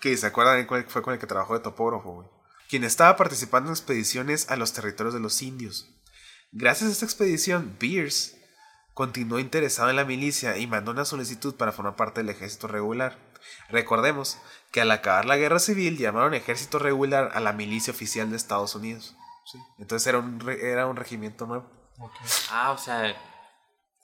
que 0.00 0.16
se 0.16 0.26
acuerdan 0.26 0.66
fue 0.88 1.02
con 1.02 1.14
el 1.14 1.20
que 1.20 1.26
trabajó 1.26 1.54
de 1.54 1.60
topógrafo, 1.60 2.12
güey, 2.12 2.35
quien 2.68 2.84
estaba 2.84 3.16
participando 3.16 3.68
en 3.68 3.74
expediciones 3.74 4.50
a 4.50 4.56
los 4.56 4.72
territorios 4.72 5.14
de 5.14 5.20
los 5.20 5.40
indios. 5.42 5.88
Gracias 6.52 6.88
a 6.88 6.92
esta 6.92 7.04
expedición, 7.04 7.76
Beers 7.78 8.36
continuó 8.94 9.38
interesado 9.38 9.90
en 9.90 9.96
la 9.96 10.04
milicia 10.04 10.56
y 10.56 10.66
mandó 10.66 10.92
una 10.92 11.04
solicitud 11.04 11.54
para 11.56 11.72
formar 11.72 11.96
parte 11.96 12.20
del 12.20 12.30
ejército 12.30 12.66
regular. 12.66 13.18
Recordemos 13.68 14.38
que 14.72 14.80
al 14.80 14.90
acabar 14.90 15.26
la 15.26 15.36
guerra 15.36 15.58
civil 15.58 15.98
llamaron 15.98 16.34
ejército 16.34 16.78
regular 16.78 17.30
a 17.34 17.40
la 17.40 17.52
milicia 17.52 17.92
oficial 17.92 18.30
de 18.30 18.36
Estados 18.36 18.74
Unidos. 18.74 19.16
Entonces 19.78 20.06
era 20.06 20.18
un, 20.18 20.48
era 20.48 20.86
un 20.86 20.96
regimiento 20.96 21.46
nuevo. 21.46 21.70
Ah, 22.50 22.72
o 22.72 22.78
sea. 22.78 23.14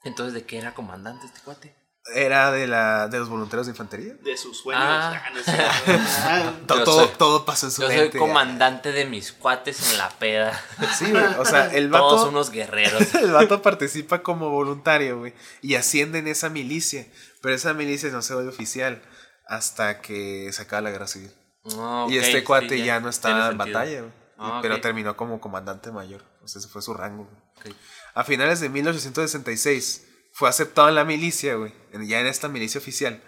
Entonces, 0.05 0.35
¿de 0.35 0.45
qué 0.45 0.59
era 0.59 0.75
comandante 0.75 1.27
este 1.27 1.41
cuate? 1.41 1.75
Era 2.15 2.51
de, 2.51 2.67
la, 2.67 3.07
de 3.07 3.19
los 3.21 3.29
voluntarios 3.29 3.67
de 3.67 3.71
infantería. 3.71 4.15
De 4.15 4.37
sus 4.37 4.59
sueños. 4.59 4.83
Ah. 4.85 5.23
Ah, 5.25 5.31
no 5.33 5.43
sé. 5.43 6.67
To- 6.67 6.77
Yo 6.79 6.85
todo, 6.85 7.07
soy- 7.07 7.17
todo 7.17 7.45
pasó 7.45 7.67
en 7.67 7.73
su 7.73 7.83
Yo 7.83 7.87
soy 7.89 7.97
mente. 7.97 8.19
comandante 8.19 8.91
de 8.91 9.05
mis 9.07 9.33
cuates 9.33 9.93
en 9.93 9.99
la 9.99 10.09
peda. 10.11 10.61
Sí, 10.99 11.11
güey. 11.11 11.23
O 11.39 11.45
sea, 11.45 11.67
el 11.73 11.91
Todos 11.91 12.21
vato, 12.23 12.29
unos 12.31 12.51
guerreros. 12.51 13.15
el 13.15 13.31
vato 13.31 13.63
participa 13.63 14.23
como 14.23 14.51
voluntario, 14.51 15.21
güey. 15.21 15.33
Y 15.61 15.77
asciende 15.77 16.19
en 16.19 16.27
esa 16.27 16.49
milicia. 16.49 17.07
Pero 17.41 17.55
esa 17.55 17.73
milicia 17.73 18.11
no 18.11 18.21
se 18.23 18.35
vuelve 18.35 18.51
oficial 18.51 19.01
hasta 19.47 20.01
que 20.01 20.51
se 20.53 20.63
acaba 20.63 20.83
la 20.83 20.91
guerra 20.91 21.07
civil. 21.07 21.31
Ah, 21.79 22.07
y 22.11 22.19
este 22.19 22.39
sí, 22.41 22.45
cuate 22.45 22.79
ya, 22.81 22.85
ya 22.87 23.01
no 23.01 23.09
estaba 23.11 23.47
en 23.51 23.57
sentido. 23.59 23.79
batalla, 23.79 24.01
güey. 24.01 24.61
Pero 24.63 24.81
terminó 24.81 25.17
como 25.17 25.41
comandante 25.41 25.93
mayor. 25.93 26.25
O 26.43 26.49
sea, 26.49 26.59
ese 26.59 26.69
fue 26.69 26.83
su 26.83 26.95
rango, 26.95 27.29
güey. 27.61 27.73
Ok. 27.75 27.79
A 28.15 28.25
finales 28.25 28.59
de 28.59 28.69
1866 28.69 30.09
fue 30.33 30.49
aceptado 30.49 30.89
en 30.89 30.95
la 30.95 31.05
milicia, 31.05 31.55
güey. 31.55 31.73
Ya 32.07 32.21
en 32.21 32.27
esta 32.27 32.49
milicia 32.49 32.81
oficial. 32.81 33.23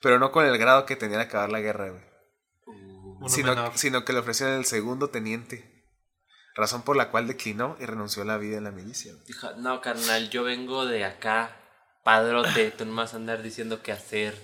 Pero 0.00 0.18
no 0.18 0.32
con 0.32 0.44
el 0.44 0.58
grado 0.58 0.86
que 0.86 0.96
tenía 0.96 1.18
de 1.18 1.24
acabar 1.24 1.50
la 1.50 1.60
guerra, 1.60 1.90
güey. 1.90 2.02
Sino, 3.28 4.04
que 4.04 4.12
le 4.12 4.18
ofrecieron 4.18 4.56
el 4.56 4.64
segundo 4.64 5.08
teniente. 5.08 5.86
Razón 6.54 6.82
por 6.82 6.96
la 6.96 7.10
cual 7.10 7.26
declinó 7.26 7.76
y 7.80 7.86
renunció 7.86 8.22
a 8.22 8.26
la 8.26 8.36
vida 8.36 8.58
en 8.58 8.64
la 8.64 8.72
milicia. 8.72 9.12
güey. 9.12 9.24
Dijo, 9.26 9.52
no, 9.56 9.80
carnal, 9.80 10.28
yo 10.28 10.44
vengo 10.44 10.84
de 10.84 11.04
acá, 11.04 11.56
padrote, 12.04 12.72
tú 12.72 12.84
no 12.84 12.92
me 12.92 12.98
vas 12.98 13.14
a 13.14 13.16
andar 13.16 13.42
diciendo 13.42 13.80
qué 13.82 13.92
hacer, 13.92 14.36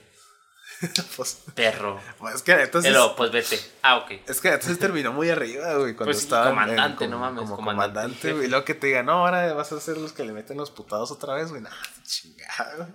pues, 1.17 1.43
perro. 1.55 2.01
pues, 2.19 2.37
es 2.37 2.43
que 2.43 2.53
entonces. 2.53 2.93
Luego, 2.93 3.17
pues 3.17 3.31
vete. 3.33 3.59
Ah, 3.83 3.97
ok. 3.99 4.11
Es 4.27 4.41
que 4.41 4.49
entonces 4.49 4.79
terminó 4.79 5.13
muy 5.13 5.29
arriba, 5.31 5.75
güey, 5.75 5.95
cuando 5.95 6.05
Pues 6.13 6.19
estaba 6.19 6.51
comandante, 6.51 7.05
en- 7.05 7.11
no 7.11 7.19
mames, 7.19 7.41
como 7.43 7.57
comandante, 7.57 8.33
güey. 8.33 8.47
Y 8.47 8.49
luego 8.49 8.65
que 8.65 8.75
te 8.75 8.89
digan, 8.89 9.07
no, 9.07 9.27
ahora 9.27 9.53
vas 9.55 9.73
a 9.73 9.81
ser 9.81 9.97
los 9.99 10.13
que 10.13 10.25
le 10.25 10.33
meten 10.33 10.57
los 10.57 10.71
putados 10.71 11.11
otra 11.11 11.35
vez, 11.35 11.51
güey. 11.51 11.63
Nah, 11.63 11.71
chingado. 12.05 12.89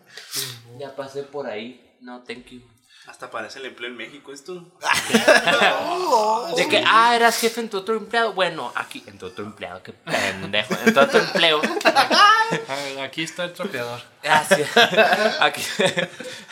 Ya 0.80 0.96
pasé 0.96 1.24
por 1.24 1.48
ahí. 1.48 1.96
No, 2.02 2.24
thank 2.24 2.48
you. 2.48 2.62
Hasta 3.08 3.30
parece 3.30 3.60
el 3.60 3.66
empleo 3.66 3.90
en 3.90 3.98
México 3.98 4.32
esto. 4.32 4.54
De 6.56 6.68
que, 6.70 6.84
ah, 6.86 7.16
eras 7.16 7.38
jefe 7.40 7.60
en 7.62 7.70
tu 7.70 7.78
otro 7.78 7.98
empleado. 7.98 8.34
Bueno, 8.34 8.72
aquí, 8.76 9.04
en 9.08 9.18
tu 9.18 9.26
otro 9.26 9.44
empleado, 9.44 9.82
qué 9.84 9.92
pendejo. 9.92 10.76
En 10.86 10.94
tu 10.94 11.00
otro 11.00 11.20
empleo. 11.20 11.62
Ah, 11.86 12.46
Aquí 13.04 13.24
está 13.24 13.46
el 13.46 13.54
trapeador. 13.54 14.02
Gracias. 14.22 14.70
Aquí, 15.42 15.62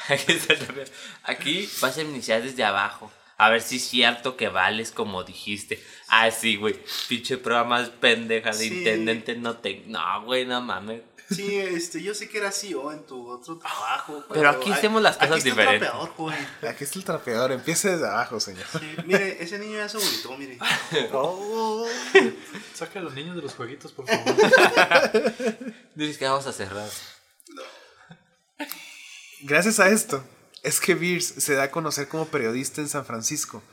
aquí, 0.09 0.31
está 0.33 0.53
el 0.53 0.59
trapeador. 0.59 0.91
aquí 1.23 1.69
vas 1.79 1.97
a 1.97 2.01
iniciar 2.01 2.41
desde 2.41 2.63
abajo. 2.63 3.11
A 3.37 3.49
ver 3.49 3.61
si 3.61 3.77
es 3.77 3.87
cierto 3.87 4.35
que 4.37 4.49
vales 4.49 4.91
como 4.91 5.23
dijiste. 5.23 5.83
Ah, 6.09 6.29
sí, 6.29 6.57
güey. 6.57 6.79
Pinche 7.07 7.37
prueba 7.37 7.63
más 7.63 7.89
pendeja 7.89 8.51
de 8.51 8.57
Sí. 8.67 8.77
intendente 8.77 9.35
no 9.35 9.55
te. 9.57 9.83
No, 9.87 10.23
güey, 10.23 10.45
no 10.45 10.61
mames. 10.61 11.01
Sí, 11.33 11.57
este, 11.57 12.01
yo 12.01 12.13
sé 12.13 12.27
que 12.27 12.39
era 12.39 12.51
CEO 12.51 12.91
en 12.91 13.05
tu 13.05 13.27
otro 13.27 13.57
trabajo. 13.57 14.23
Pero 14.33 14.49
aquí 14.49 14.71
hacemos 14.71 15.01
las 15.01 15.15
cosas 15.15 15.31
aquí 15.31 15.49
está 15.49 15.61
diferentes. 15.61 15.87
El 15.87 15.89
trapeador, 15.89 16.15
joven. 16.15 16.47
Aquí 16.67 16.83
está 16.83 16.99
el 16.99 17.05
trapeador, 17.05 17.51
empiece 17.53 17.91
desde 17.91 18.07
abajo, 18.07 18.39
señor. 18.39 18.65
Sí, 18.71 18.95
mire, 19.05 19.41
ese 19.41 19.57
niño 19.57 19.77
ya 19.77 19.87
se 19.87 19.97
vomitó, 19.97 20.37
mire. 20.37 20.57
Oh. 21.13 21.87
Saca 22.73 22.99
a 22.99 23.01
los 23.01 23.13
niños 23.13 23.35
de 23.35 23.41
los 23.41 23.53
jueguitos, 23.53 23.91
por 23.91 24.07
favor. 24.07 24.35
Dices 25.95 26.17
que 26.17 26.25
vamos 26.25 26.45
a 26.47 26.53
cerrar. 26.53 26.89
Gracias 29.41 29.79
a 29.79 29.89
esto, 29.89 30.23
es 30.63 30.79
que 30.79 30.95
Beers 30.95 31.25
se 31.25 31.55
da 31.55 31.63
a 31.63 31.71
conocer 31.71 32.07
como 32.07 32.27
periodista 32.27 32.81
en 32.81 32.89
San 32.89 33.05
Francisco. 33.05 33.63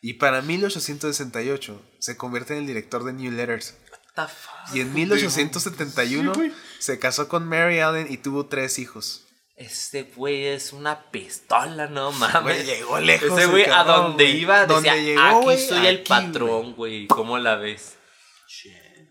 Y 0.00 0.14
para 0.14 0.42
1868 0.42 1.82
se 1.98 2.16
convierte 2.16 2.54
en 2.54 2.60
el 2.60 2.66
director 2.66 3.04
de 3.04 3.12
New 3.12 3.32
Letters. 3.32 3.74
The 4.16 4.22
fuck? 4.22 4.74
Y 4.74 4.80
en 4.80 4.92
1871 4.94 6.34
Sí, 6.34 6.52
se 6.80 6.98
casó 6.98 7.28
con 7.28 7.46
Mary 7.46 7.78
Allen 7.78 8.08
y 8.10 8.16
tuvo 8.16 8.46
tres 8.46 8.78
hijos. 8.80 9.22
Este 9.56 10.02
güey 10.02 10.46
es 10.46 10.72
una 10.74 11.10
pistola, 11.10 11.86
no 11.86 12.08
Güey, 12.08 12.18
mames. 12.20 12.66
llegó 12.66 12.98
lejos. 12.98 13.38
Ese 13.38 13.46
güey 13.46 13.64
a 13.64 13.84
donde 13.84 14.24
iba 14.24 14.66
Donde 14.66 14.90
decía, 14.90 15.02
llegó, 15.02 15.22
aquí 15.22 15.44
güey, 15.44 15.58
soy 15.66 15.86
el 15.86 16.02
patrón, 16.02 16.74
güey. 16.74 17.06
¿Cómo 17.06 17.38
la 17.38 17.54
ves? 17.56 17.96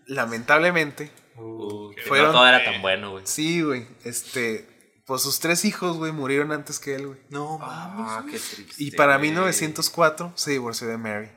Lamentablemente, 0.06 1.10
Uh, 1.38 1.92
Fueron- 2.06 2.28
no 2.28 2.32
todo 2.32 2.46
era 2.48 2.64
tan 2.64 2.80
bueno, 2.80 3.10
güey. 3.10 3.26
sí, 3.26 3.60
güey. 3.60 3.86
Este, 4.04 5.02
pues 5.06 5.20
sus 5.20 5.38
tres 5.38 5.66
hijos, 5.66 5.98
güey, 5.98 6.10
murieron 6.10 6.50
antes 6.50 6.78
que 6.78 6.94
él, 6.94 7.08
güey. 7.08 7.18
No 7.28 7.58
mames. 7.58 8.06
Ah, 8.08 8.24
qué 8.24 8.38
triste. 8.38 8.74
Y 8.78 8.92
para 8.92 9.18
güey. 9.18 9.28
1904 9.32 10.32
se 10.34 10.52
divorció 10.52 10.86
de 10.86 10.96
Mary. 10.96 11.28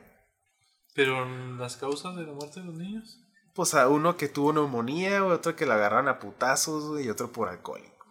Pero 0.95 1.25
las 1.57 1.75
causas 1.75 2.15
de 2.15 2.23
la 2.23 2.31
muerte 2.31 2.61
de 2.61 2.67
los 2.67 2.75
niños. 2.75 3.18
Pues 3.59 3.73
a 3.73 3.89
uno 3.89 4.15
que 4.15 4.29
tuvo 4.29 4.53
neumonía, 4.53 5.19
güey, 5.19 5.33
otro 5.33 5.53
que 5.53 5.65
le 5.65 5.73
agarraron 5.73 6.07
a 6.07 6.17
putazos, 6.17 6.85
güey, 6.85 7.07
y 7.07 7.09
otro 7.09 7.29
por 7.33 7.49
alcohólico. 7.49 8.05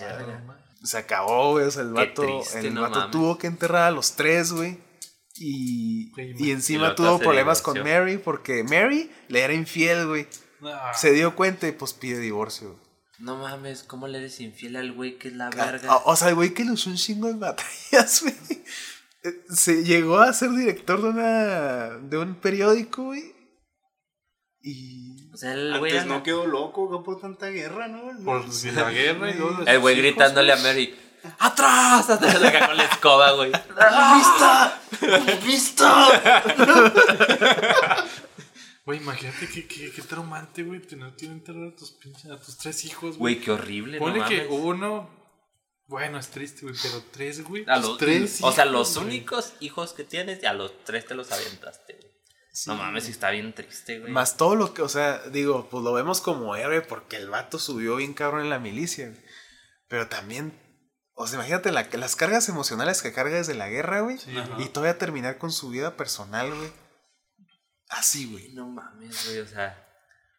Verga. 0.00 0.64
Se 0.82 0.96
acabó, 0.96 1.50
güey. 1.50 1.66
O 1.66 1.70
sea, 1.70 1.82
el 1.82 1.92
vato, 1.92 2.22
triste, 2.22 2.60
el 2.60 2.72
no 2.72 2.80
vato 2.80 2.94
mames. 3.00 3.10
tuvo 3.10 3.36
que 3.36 3.46
enterrar 3.46 3.82
a 3.82 3.90
los 3.90 4.12
tres, 4.16 4.52
güey. 4.52 4.78
Y, 5.34 6.12
y 6.42 6.50
encima 6.50 6.94
tuvo 6.94 7.18
problemas 7.18 7.60
con. 7.60 7.78
Mary 7.80 8.16
porque 8.16 8.64
Mary 8.64 9.10
le 9.28 9.40
era 9.42 9.52
infiel, 9.52 10.06
güey. 10.06 10.26
Ah, 10.62 10.92
Se 10.94 11.10
dio 11.12 11.36
cuenta 11.36 11.68
y 11.68 11.72
pues 11.72 11.92
pide 11.92 12.18
divorcio. 12.18 12.68
güey. 12.70 12.80
No 13.18 13.36
mames, 13.36 13.82
¿cómo 13.82 14.08
le 14.08 14.16
eres 14.16 14.40
infiel 14.40 14.76
al 14.76 14.92
güey 14.94 15.18
que 15.18 15.28
es 15.28 15.34
la 15.34 15.48
Ah, 15.48 15.50
verga? 15.50 15.96
O 16.06 16.16
sea, 16.16 16.30
el 16.30 16.36
güey 16.36 16.54
que 16.54 16.64
luchó 16.64 16.88
un 16.88 16.96
chingo 16.96 17.28
en 17.28 17.38
batallas, 17.38 18.22
güey. 18.22 18.34
Eh, 19.24 19.44
Se 19.50 19.84
llegó 19.84 20.20
a 20.20 20.32
ser 20.32 20.52
director 20.52 21.02
de 21.02 21.08
una 21.10 21.98
de 21.98 22.16
un 22.16 22.34
periódico, 22.36 23.04
güey. 23.04 23.33
Y 24.66 25.28
O 25.32 25.36
sea, 25.36 25.52
el 25.52 25.78
güey. 25.78 25.92
Antes 25.92 26.06
no 26.06 26.22
quedó 26.22 26.46
loco 26.46 26.86
güey, 26.88 27.02
por 27.02 27.20
tanta 27.20 27.48
guerra, 27.48 27.86
¿no? 27.86 28.02
por 28.24 28.46
la 28.72 28.90
guerra 28.90 29.30
y 29.30 29.34
todo. 29.34 29.66
El 29.66 29.78
güey 29.80 29.96
gritándole 29.96 30.52
a 30.52 30.56
Mary. 30.56 30.94
¡Atrás! 31.38 32.08
Atrás 32.10 32.40
le 32.40 32.50
cagó 32.52 32.72
la 32.74 32.84
escoba, 32.84 33.32
güey. 33.32 33.52
¡Vista! 33.52 34.80
¡Vista! 35.44 36.44
Güey, 38.86 38.98
imagínate 38.98 39.48
qué, 39.48 39.66
qué, 39.66 39.90
qué 39.90 40.02
traumante, 40.02 40.62
güey, 40.62 40.80
tener 40.80 41.14
que 41.16 41.24
enterrar 41.24 41.68
a 41.68 41.74
tus 41.76 41.92
pinches, 41.92 42.30
a 42.30 42.38
tus 42.38 42.58
tres 42.58 42.84
hijos, 42.84 43.16
Güey, 43.16 43.36
güey. 43.36 43.44
qué 43.44 43.50
horrible, 43.52 43.98
no 43.98 44.04
Ponle 44.04 44.22
que 44.26 44.42
mames. 44.42 44.60
uno, 44.60 45.10
bueno, 45.86 46.18
es 46.18 46.28
triste, 46.28 46.62
güey, 46.66 46.74
pero 46.82 47.02
tres, 47.10 47.42
güey. 47.44 47.64
A 47.66 47.78
los, 47.78 47.96
tres 47.96 48.40
o 48.42 48.52
sea, 48.52 48.66
los 48.66 48.94
güey. 48.94 49.06
únicos 49.06 49.54
hijos 49.60 49.94
que 49.94 50.04
tienes 50.04 50.42
y 50.42 50.46
a 50.46 50.52
los 50.52 50.84
tres 50.84 51.06
te 51.06 51.14
los 51.14 51.32
aventaste, 51.32 51.94
güey. 51.94 52.13
No 52.66 52.76
mames, 52.76 53.04
sí 53.04 53.10
está 53.10 53.30
bien 53.30 53.52
triste, 53.52 53.98
güey. 53.98 54.12
más 54.12 54.36
todo 54.36 54.54
lo 54.54 54.74
que, 54.74 54.82
o 54.82 54.88
sea, 54.88 55.18
digo, 55.30 55.68
pues 55.70 55.82
lo 55.82 55.92
vemos 55.92 56.20
como 56.20 56.54
héroe 56.56 56.82
porque 56.82 57.16
el 57.16 57.28
vato 57.28 57.58
subió 57.58 57.96
bien 57.96 58.14
cabrón 58.14 58.42
en 58.42 58.50
la 58.50 58.58
milicia, 58.60 59.08
güey. 59.08 59.20
Pero 59.88 60.08
también, 60.08 60.52
o 61.14 61.26
sea, 61.26 61.36
imagínate 61.36 61.72
la- 61.72 61.88
las 61.92 62.14
cargas 62.16 62.48
emocionales 62.48 63.02
que 63.02 63.12
carga 63.12 63.36
desde 63.36 63.54
la 63.54 63.68
guerra, 63.68 64.00
güey. 64.00 64.18
Sí, 64.18 64.36
Ajá. 64.36 64.56
Y 64.60 64.68
todavía 64.68 64.98
terminar 64.98 65.38
con 65.38 65.50
su 65.52 65.70
vida 65.70 65.96
personal, 65.96 66.54
güey. 66.54 66.70
Así, 67.88 68.30
güey. 68.30 68.48
No 68.54 68.68
mames, 68.68 69.26
güey, 69.26 69.40
o 69.40 69.46
sea, 69.46 69.80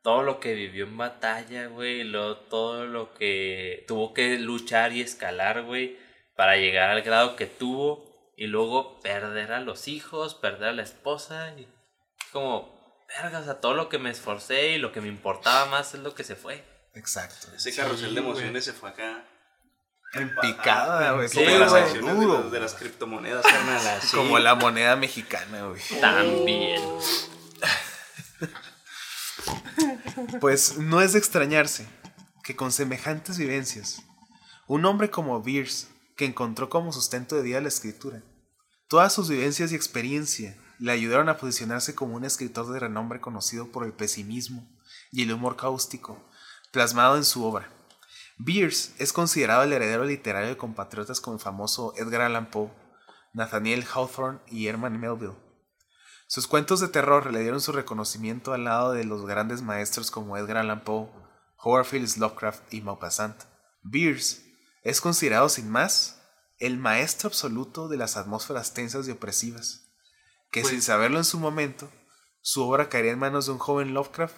todo 0.01 0.23
lo 0.23 0.39
que 0.39 0.53
vivió 0.53 0.85
en 0.85 0.97
batalla, 0.97 1.67
güey, 1.67 2.01
y 2.01 2.03
luego 2.03 2.37
todo 2.37 2.85
lo 2.85 3.13
que 3.13 3.83
tuvo 3.87 4.13
que 4.13 4.37
luchar 4.39 4.93
y 4.93 5.01
escalar, 5.01 5.63
güey, 5.63 5.97
para 6.35 6.57
llegar 6.57 6.89
al 6.89 7.01
grado 7.01 7.35
que 7.35 7.45
tuvo 7.45 8.33
y 8.37 8.47
luego 8.47 8.99
perder 9.01 9.51
a 9.53 9.59
los 9.61 9.87
hijos, 9.87 10.35
perder 10.35 10.69
a 10.69 10.73
la 10.73 10.83
esposa 10.83 11.53
y 11.57 11.67
como, 12.35 13.05
verga, 13.07 13.39
o 13.39 13.43
sea, 13.45 13.61
todo 13.61 13.75
lo 13.75 13.87
que 13.87 13.97
me 13.97 14.09
esforcé 14.09 14.71
y 14.73 14.77
lo 14.77 14.91
que 14.91 14.99
me 14.99 15.07
importaba 15.07 15.67
más 15.67 15.93
es 15.93 16.01
lo 16.01 16.13
que 16.13 16.25
se 16.25 16.35
fue. 16.35 16.65
Exacto. 16.93 17.47
Ese 17.55 17.71
Sí, 17.71 17.77
carrusel 17.77 18.13
de 18.13 18.19
güey. 18.19 18.31
emociones 18.33 18.65
se 18.65 18.73
fue 18.73 18.89
acá. 18.89 19.23
En 20.15 20.35
picada, 20.41 21.13
güey. 21.13 21.29
Sí, 21.29 21.37
Como 21.45 21.57
las 21.57 21.71
acciones 21.71 22.19
de, 22.19 22.49
de 22.49 22.59
las 22.59 22.73
criptomonedas, 22.73 23.45
carnal, 23.49 23.87
así. 23.87 24.17
Como 24.17 24.37
la 24.37 24.55
moneda 24.55 24.97
mexicana, 24.97 25.67
güey. 25.67 25.81
También. 26.01 26.81
Pues 30.39 30.77
no 30.77 31.01
es 31.01 31.13
de 31.13 31.19
extrañarse 31.19 31.87
que 32.43 32.55
con 32.55 32.71
semejantes 32.71 33.37
vivencias, 33.37 34.01
un 34.67 34.85
hombre 34.85 35.09
como 35.09 35.41
Beers, 35.41 35.87
que 36.15 36.25
encontró 36.25 36.69
como 36.69 36.91
sustento 36.93 37.35
de 37.35 37.43
vida 37.43 37.61
la 37.61 37.67
escritura, 37.67 38.21
todas 38.87 39.13
sus 39.13 39.29
vivencias 39.29 39.71
y 39.71 39.75
experiencia 39.75 40.55
le 40.79 40.91
ayudaron 40.91 41.29
a 41.29 41.37
posicionarse 41.37 41.95
como 41.95 42.15
un 42.15 42.25
escritor 42.25 42.71
de 42.71 42.79
renombre 42.79 43.21
conocido 43.21 43.71
por 43.71 43.85
el 43.85 43.93
pesimismo 43.93 44.67
y 45.11 45.23
el 45.23 45.31
humor 45.31 45.55
cáustico, 45.55 46.23
plasmado 46.71 47.17
en 47.17 47.25
su 47.25 47.43
obra. 47.43 47.69
Beers 48.37 48.93
es 48.97 49.13
considerado 49.13 49.63
el 49.63 49.71
heredero 49.71 50.03
literario 50.03 50.49
de 50.49 50.57
compatriotas 50.57 51.21
como 51.21 51.37
el 51.37 51.41
famoso 51.41 51.93
Edgar 51.95 52.21
Allan 52.21 52.49
Poe, 52.49 52.71
Nathaniel 53.33 53.85
Hawthorne 53.93 54.39
y 54.47 54.67
Herman 54.67 54.99
Melville. 54.99 55.37
Sus 56.27 56.47
cuentos 56.47 56.79
de 56.79 56.87
terror 56.87 57.31
le 57.31 57.39
dieron 57.39 57.61
su 57.61 57.71
reconocimiento 57.71 58.53
al 58.53 58.65
lado 58.65 58.91
de 58.91 59.03
los 59.03 59.25
grandes 59.25 59.61
maestros 59.61 60.11
como 60.11 60.37
Edgar 60.37 60.57
Allan 60.57 60.83
Poe, 60.83 61.09
Howard 61.57 61.85
Phillips 61.85 62.17
Lovecraft 62.17 62.73
y 62.73 62.81
Maupassant. 62.81 63.43
Beers 63.83 64.43
es 64.83 65.01
considerado 65.01 65.49
sin 65.49 65.69
más 65.69 66.21
el 66.59 66.77
maestro 66.77 67.27
absoluto 67.27 67.87
de 67.87 67.97
las 67.97 68.17
atmósferas 68.17 68.73
tensas 68.73 69.07
y 69.07 69.11
opresivas, 69.11 69.84
que 70.55 70.61
Pues- 70.61 70.71
sin 70.71 70.81
saberlo 70.81 71.17
en 71.17 71.25
su 71.25 71.37
momento, 71.37 71.91
su 72.39 72.63
obra 72.63 72.87
caería 72.87 73.11
en 73.11 73.19
manos 73.19 73.45
de 73.45 73.51
un 73.51 73.57
joven 73.57 73.93
Lovecraft 73.93 74.37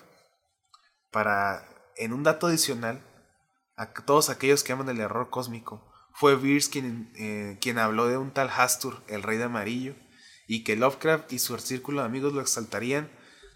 para, 1.12 1.63
en 1.95 2.12
un 2.12 2.24
dato 2.24 2.47
adicional, 2.47 3.05
a 3.75 3.93
todos 3.93 4.31
aquellos 4.31 4.63
que 4.63 4.74
aman 4.74 4.89
el 4.89 5.00
error 5.00 5.29
cósmico. 5.29 5.93
Fue 6.15 6.36
Beers 6.36 6.69
quien, 6.69 7.13
eh, 7.17 7.59
quien 7.62 7.77
habló 7.77 8.07
de 8.07 8.17
un 8.17 8.31
tal 8.31 8.50
Hastur, 8.50 9.03
el 9.07 9.21
rey 9.21 9.38
de 9.38 9.43
amarillo, 9.43 9.93
y 10.47 10.63
que 10.63 10.75
Lovecraft 10.75 11.31
y 11.33 11.38
su 11.38 11.55
círculo 11.59 12.01
de 12.01 12.07
amigos 12.07 12.33
lo 12.33 12.41
exaltarían 12.41 13.12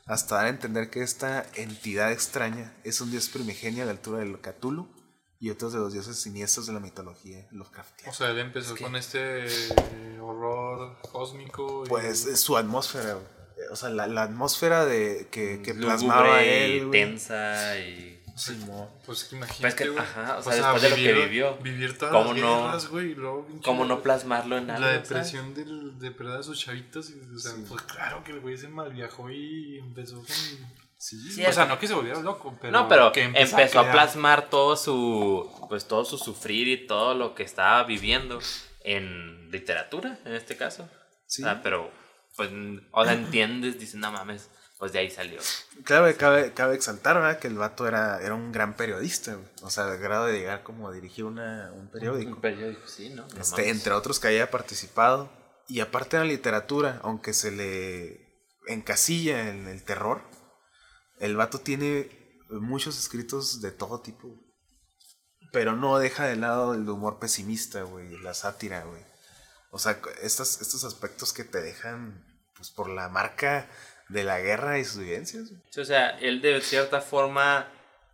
hasta 0.06 0.36
dar 0.36 0.46
a 0.46 0.50
entender 0.50 0.92
que 0.92 1.02
esta 1.02 1.48
entidad 1.56 2.12
extraña 2.12 2.78
es 2.84 3.02
un 3.02 3.10
dios 3.10 3.30
primigenio 3.30 3.82
a 3.82 3.86
la 3.88 3.94
altura 3.94 4.20
del 4.20 4.40
Cthulhu 4.40 4.88
y 5.42 5.50
otros 5.50 5.74
de 5.74 5.80
los 5.80 5.92
dioses 5.92 6.18
siniestros 6.18 6.68
de 6.68 6.74
la 6.74 6.80
mitología 6.80 7.46
Lovecraftiana. 7.52 8.12
O 8.12 8.14
sea, 8.16 8.30
él 8.30 8.40
empezó 8.40 8.78
con 8.78 8.96
este 8.96 9.46
horror 10.22 10.98
cósmico. 11.12 11.84
y- 11.86 11.90
Pues 11.90 12.26
es 12.26 12.40
su 12.40 12.56
atmósfera, 12.58 13.14
güey. 13.16 13.26
o 13.72 13.76
sea, 13.76 13.90
la, 13.90 14.08
la 14.08 14.24
atmósfera 14.24 14.86
de 14.86 15.28
que, 15.32 15.62
que 15.62 15.74
Lúgubre 15.74 15.86
plasmaba 15.88 16.44
y 16.44 16.48
él, 16.48 16.88
güey. 16.88 16.92
tensa 17.02 17.78
y. 17.80 18.18
Pues 18.34 18.48
que 18.48 18.66
Pues 19.06 19.34
imagínate, 19.34 19.76
que, 19.84 19.90
güey. 19.90 20.02
ajá, 20.02 20.38
o 20.38 20.42
sea, 20.44 20.56
después 20.56 20.82
de 20.82 20.90
lo 20.90 20.96
que 20.96 21.14
vivió, 21.26 21.58
Vivir 21.58 21.98
todas 21.98 22.14
¿cómo 22.14 22.34
las 22.34 22.42
no- 22.42 22.62
guerras, 22.64 22.88
güey, 22.88 23.12
y 23.12 23.16
luego, 23.16 23.46
pinche, 23.46 23.64
¿Cómo 23.66 23.86
no 23.86 24.02
plasmarlo 24.02 24.58
en 24.58 24.70
algo? 24.72 24.82
La 24.86 24.94
¿sabes? 24.94 25.10
depresión 25.10 25.54
del, 25.54 26.00
de 26.00 26.12
perder 26.12 26.38
a 26.40 26.44
sus 26.44 26.60
chavitos. 26.60 27.10
Y, 27.12 27.20
o 27.36 27.38
sea, 27.38 27.52
Sí. 27.52 27.66
pues 27.68 27.82
claro 27.84 28.24
que 28.24 28.32
el 28.32 28.40
güey 28.40 28.58
se 28.58 28.68
malviajó 28.70 29.30
y 29.30 29.78
empezó 29.80 30.16
con. 30.16 30.26
Sí. 31.02 31.18
Sí, 31.32 31.44
o 31.44 31.52
sea, 31.52 31.66
no 31.66 31.80
que 31.80 31.88
se 31.88 31.96
volviera 31.96 32.20
loco, 32.20 32.56
pero. 32.62 32.72
no, 32.72 32.88
pero 32.88 33.12
que 33.12 33.24
empezó, 33.24 33.80
a, 33.80 33.92
plasmar 33.92 34.52
todo 34.52 34.78
su, 34.78 35.50
pues 35.68 35.88
todo 35.88 36.06
su 36.06 36.20
sufrir 36.20 36.68
y 36.68 36.86
todo 36.86 37.16
lo 37.16 37.34
que 37.34 37.42
estaba 37.42 37.84
viviendo 37.86 38.38
en 38.84 39.50
literatura, 39.50 40.20
en 40.26 40.36
este 40.36 40.56
caso. 40.56 40.88
Sí. 41.26 41.42
O 41.42 41.46
sea, 41.46 41.64
pero, 41.64 41.90
pues, 42.38 42.52
o 42.92 43.04
sea, 43.04 43.14
entiendes, 43.14 43.80
dices, 43.80 43.96
no 43.96 44.12
mames, 44.12 44.48
pues 44.78 44.94
de 44.94 45.00
ahí 45.00 45.10
salió. 45.10 45.40
Claro 45.86 46.16
cabe, 46.20 46.54
cabe 46.54 46.76
exaltar, 46.76 47.16
¿verdad? 47.16 47.40
Que 47.40 47.48
el 47.48 47.56
vato 47.56 47.88
era, 47.88 48.22
era 48.22 48.36
un 48.36 48.52
gran 48.52 48.76
periodista. 48.76 49.40
O 49.64 49.72
sea, 49.72 49.86
al 49.86 49.98
grado 49.98 50.28
de 50.28 50.38
llegar 50.38 50.62
como 50.62 50.88
a 50.88 50.94
dirigir 50.94 51.26
una, 51.26 51.72
un 51.74 51.90
periódico. 51.90 52.34
Un 52.34 52.42
periódico, 52.42 52.88
sí, 52.88 53.10
¿no? 53.10 53.26
No 53.28 53.42
Este, 53.42 53.70
entre 53.70 53.94
otros 53.94 54.20
que 54.20 54.28
haya 54.28 54.52
participado. 54.52 55.32
Y 55.68 55.80
aparte 55.80 56.18
de 56.18 56.26
la 56.26 56.30
literatura, 56.30 57.00
aunque 57.02 57.34
se 57.34 57.50
le 57.50 58.32
encasilla 58.68 59.50
en 59.50 59.68
el 59.68 59.84
terror, 59.84 60.22
el 61.22 61.36
vato 61.38 61.60
tiene 61.60 62.10
muchos 62.50 63.00
escritos 63.00 63.62
de 63.62 63.72
todo 63.72 64.02
tipo. 64.02 64.28
güey. 64.28 64.40
Pero 65.54 65.76
no 65.76 65.98
deja 66.00 66.26
de 66.26 66.36
lado 66.36 66.74
el 66.74 66.88
humor 66.90 67.20
pesimista, 67.20 67.82
güey, 67.84 68.18
la 68.20 68.34
sátira, 68.34 68.84
güey. 68.84 69.04
O 69.72 69.80
sea, 69.80 70.00
estos, 70.22 70.62
estos 70.62 70.84
aspectos 70.84 71.34
que 71.34 71.44
te 71.44 71.62
dejan, 71.62 72.26
pues, 72.56 72.70
por 72.72 72.90
la 72.90 73.08
marca 73.10 73.70
de 74.10 74.24
la 74.24 74.40
guerra 74.40 74.80
y 74.80 74.86
sus 74.86 75.00
vivencias. 75.00 75.50
güey. 75.50 75.62
Sí, 75.70 75.80
o 75.82 75.86
sea, 75.86 76.10
él 76.20 76.42
de 76.42 76.60
cierta 76.62 77.00
forma 77.02 77.68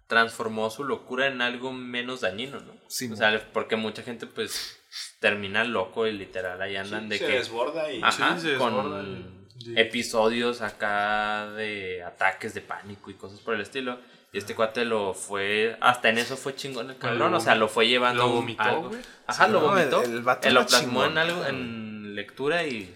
transformó 0.07 0.69
su 0.69 0.83
locura 0.83 1.27
en 1.27 1.41
algo 1.41 1.73
menos 1.73 2.21
dañino, 2.21 2.59
¿no? 2.59 2.73
Sí, 2.87 3.11
o 3.11 3.15
sea, 3.15 3.51
porque 3.53 3.75
mucha 3.75 4.03
gente 4.03 4.25
pues 4.25 4.77
termina 5.19 5.63
loco 5.63 6.07
y 6.07 6.13
literal 6.13 6.61
ahí 6.61 6.75
andan 6.77 7.09
de 7.09 7.17
se 7.17 7.25
que 7.27 7.33
desborda 7.33 7.91
y 7.91 8.01
Ajá, 8.01 8.35
Sí, 8.39 8.47
se 8.51 8.57
con 8.57 8.73
desborda 8.73 8.99
el- 9.01 9.36
sí. 9.67 9.79
episodios 9.79 10.61
acá 10.61 11.49
de 11.51 12.03
ataques 12.03 12.53
de 12.53 12.61
pánico 12.61 13.09
y 13.11 13.15
cosas 13.15 13.39
por 13.39 13.53
el 13.55 13.61
estilo. 13.61 13.99
Y 14.33 14.39
este 14.39 14.55
cuate 14.55 14.83
lo 14.83 15.13
fue, 15.13 15.77
hasta 15.79 16.09
en 16.09 16.17
eso 16.17 16.35
fue 16.35 16.53
chingón 16.55 16.89
el 16.89 16.97
cabrón, 16.97 17.33
o 17.33 17.39
sea, 17.39 17.55
lo 17.55 17.69
fue 17.69 17.87
llevando 17.87 18.23
lo 18.27 18.33
vomitó, 18.33 18.61
algo. 18.63 18.89
güey. 18.89 19.01
Ajá, 19.25 19.45
Sí, 19.45 19.51
lo 19.51 19.61
vomitó. 19.61 20.03
el- 20.03 20.11
el 20.15 20.21
vato 20.21 20.47
Él 20.47 20.53
lo 20.53 20.65
plasmó 20.65 21.05
en 21.05 21.17
algo, 21.17 21.45
en 21.45 22.13
lectura 22.15 22.63
y 22.65 22.93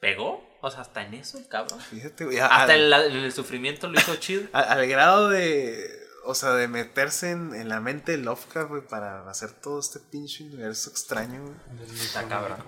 pegó. 0.00 0.48
O 0.62 0.70
sea, 0.70 0.82
hasta 0.82 1.02
en 1.06 1.14
eso, 1.14 1.38
el 1.38 1.48
cabrón. 1.48 1.80
Fíjate, 1.80 2.26
güey. 2.26 2.38
Hasta 2.38 2.64
al- 2.64 2.70
en, 2.72 2.90
la- 2.90 3.06
en 3.06 3.16
el 3.16 3.32
sufrimiento 3.32 3.88
lo 3.88 3.98
hizo 3.98 4.14
chido. 4.16 4.42
Al, 4.52 4.64
al 4.80 4.86
grado 4.86 5.30
de. 5.30 5.88
O 6.26 6.34
sea, 6.34 6.50
de 6.52 6.68
meterse 6.68 7.30
en, 7.30 7.54
en 7.54 7.70
la 7.70 7.80
mente 7.80 8.12
de 8.12 8.18
Lovecraft, 8.18 8.68
güey, 8.68 8.86
para 8.86 9.28
hacer 9.30 9.52
todo 9.52 9.80
este 9.80 9.98
pinche 10.00 10.44
universo 10.44 10.90
extraño, 10.90 11.40
güey. 11.42 11.54
Está 11.94 12.28
cabrón. 12.28 12.58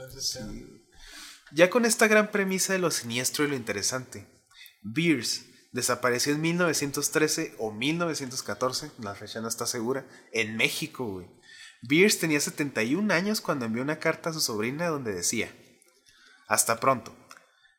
Ese 0.00 0.20
Sí. 0.20 0.82
Ya 1.52 1.70
con 1.70 1.84
esta 1.84 2.08
gran 2.08 2.30
premisa 2.30 2.72
de 2.72 2.80
lo 2.80 2.90
siniestro 2.90 3.44
y 3.44 3.48
lo 3.48 3.56
interesante, 3.56 4.26
Beers 4.82 5.46
desapareció 5.72 6.32
en 6.32 6.40
1913 6.40 7.54
o 7.58 7.70
1914, 7.72 8.90
la 8.98 9.14
fecha 9.14 9.40
no 9.40 9.48
está 9.48 9.66
segura, 9.66 10.06
en 10.32 10.56
México, 10.56 11.06
güey. 11.06 11.26
Beers 11.82 12.18
tenía 12.18 12.40
71 12.40 13.12
años 13.12 13.40
cuando 13.40 13.66
envió 13.66 13.82
una 13.82 14.00
carta 14.00 14.30
a 14.30 14.32
su 14.32 14.40
sobrina 14.40 14.88
donde 14.88 15.14
decía: 15.14 15.54
Hasta 16.48 16.80
pronto. 16.80 17.14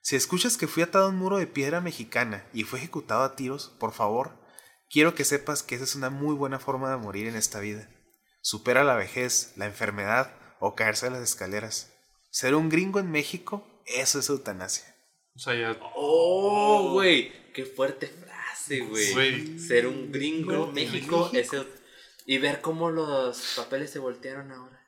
Si 0.01 0.15
escuchas 0.15 0.55
que 0.55 0.67
fui 0.67 0.83
atado 0.83 1.07
a 1.07 1.09
un 1.09 1.17
muro 1.17 1.37
de 1.37 1.47
piedra 1.47 1.81
mexicana 1.81 2.47
y 2.53 2.63
fue 2.63 2.79
ejecutado 2.79 3.23
a 3.23 3.35
tiros, 3.35 3.75
por 3.79 3.91
favor, 3.91 4.39
quiero 4.89 5.15
que 5.15 5.25
sepas 5.25 5.63
que 5.63 5.75
esa 5.75 5.83
es 5.83 5.95
una 5.95 6.09
muy 6.09 6.35
buena 6.35 6.59
forma 6.59 6.89
de 6.89 6.97
morir 6.97 7.27
en 7.27 7.35
esta 7.35 7.59
vida. 7.59 7.89
Supera 8.41 8.85
la 8.85 8.95
vejez, 8.95 9.51
la 9.57 9.65
enfermedad 9.65 10.33
o 10.61 10.75
caerse 10.75 11.07
de 11.07 11.11
las 11.11 11.23
escaleras. 11.23 11.91
Ser 12.39 12.53
un 12.53 12.69
gringo 12.69 12.99
en 12.99 13.09
México, 13.09 13.65
eso 13.87 14.19
es 14.19 14.29
eutanasia. 14.29 14.85
O 15.35 15.39
sea, 15.39 15.55
ya. 15.55 15.75
Oh, 15.95 16.91
güey, 16.93 17.31
qué 17.51 17.65
fuerte 17.65 18.05
frase, 18.05 18.81
güey. 18.81 19.57
Ser 19.57 19.87
un 19.87 20.11
gringo 20.11 20.65
en 20.67 20.73
México, 20.73 21.31
México. 21.33 21.35
es 21.35 21.53
el- 21.53 21.67
y 22.27 22.37
ver 22.37 22.61
cómo 22.61 22.91
los 22.91 23.53
papeles 23.55 23.89
se 23.89 23.97
voltearon 23.97 24.51
ahora. 24.51 24.79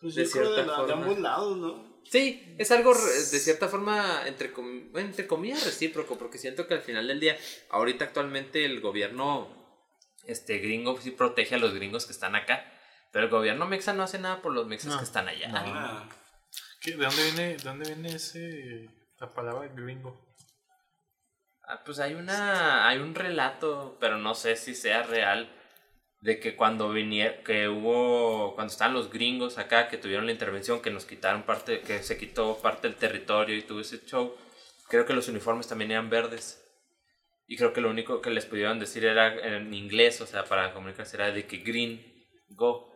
Pues 0.00 0.14
de 0.14 0.24
yo 0.24 0.30
creo 0.30 0.48
de, 0.48 0.54
cierta 0.54 0.72
la- 0.72 0.82
de 0.84 0.88
forma. 0.88 1.02
ambos 1.04 1.18
lados, 1.18 1.56
¿no? 1.58 2.00
Sí, 2.10 2.54
es 2.56 2.70
algo 2.70 2.94
de 2.94 3.38
cierta 3.40 3.68
forma 3.68 4.26
entre, 4.26 4.50
com- 4.50 4.96
entre 4.96 5.26
comillas 5.26 5.66
recíproco, 5.66 6.16
porque 6.16 6.38
siento 6.38 6.66
que 6.66 6.72
al 6.72 6.80
final 6.80 7.08
del 7.08 7.20
día, 7.20 7.36
ahorita 7.68 8.06
actualmente 8.06 8.64
el 8.64 8.80
gobierno 8.80 9.54
este 10.24 10.56
gringo 10.60 10.98
sí 10.98 11.10
protege 11.10 11.56
a 11.56 11.58
los 11.58 11.74
gringos 11.74 12.06
que 12.06 12.12
están 12.12 12.34
acá, 12.36 12.64
pero 13.12 13.26
el 13.26 13.30
gobierno 13.30 13.66
mexa 13.66 13.92
no 13.92 14.02
hace 14.02 14.18
nada 14.18 14.40
por 14.40 14.54
los 14.54 14.66
mexas 14.66 14.92
No, 14.92 14.98
que 14.98 15.04
están 15.04 15.28
allá. 15.28 15.50
Ah, 15.54 16.08
¿Qué? 16.80 16.92
¿De 16.92 17.04
dónde 17.04 17.22
viene, 17.24 17.56
de 17.56 17.64
dónde 17.64 17.94
viene 17.94 18.14
ese. 18.14 18.88
la 19.18 19.32
palabra 19.32 19.68
gringo? 19.68 20.28
Ah, 21.64 21.82
pues 21.84 21.98
hay 21.98 22.14
una 22.14 22.88
hay 22.88 22.98
un 22.98 23.14
relato, 23.14 23.98
pero 24.00 24.16
no 24.16 24.34
sé 24.34 24.56
si 24.56 24.74
sea 24.74 25.02
real 25.02 25.50
de 26.20 26.40
que 26.40 26.56
cuando 26.56 26.90
vinieron 26.90 27.44
que 27.44 27.68
hubo 27.68 28.54
cuando 28.54 28.72
estaban 28.72 28.94
los 28.94 29.10
gringos 29.10 29.58
acá 29.58 29.88
que 29.88 29.98
tuvieron 29.98 30.26
la 30.26 30.32
intervención 30.32 30.80
que 30.82 30.90
nos 30.90 31.04
quitaron 31.04 31.44
parte 31.44 31.80
que 31.80 32.02
se 32.02 32.18
quitó 32.18 32.58
parte 32.58 32.88
del 32.88 32.96
territorio 32.96 33.56
y 33.56 33.62
tuvo 33.62 33.80
ese 33.80 34.04
show, 34.06 34.36
creo 34.88 35.04
que 35.06 35.12
los 35.14 35.28
uniformes 35.28 35.68
también 35.68 35.90
eran 35.92 36.10
verdes. 36.10 36.64
Y 37.46 37.56
creo 37.56 37.72
que 37.72 37.80
lo 37.80 37.90
único 37.90 38.20
que 38.20 38.30
les 38.30 38.44
pudieron 38.46 38.78
decir 38.78 39.04
era 39.06 39.56
en 39.56 39.72
inglés, 39.72 40.20
o 40.20 40.26
sea, 40.26 40.44
para 40.44 40.74
comunicarse 40.74 41.16
era 41.16 41.30
de 41.32 41.46
que 41.46 41.58
green 41.58 42.00
go. 42.50 42.87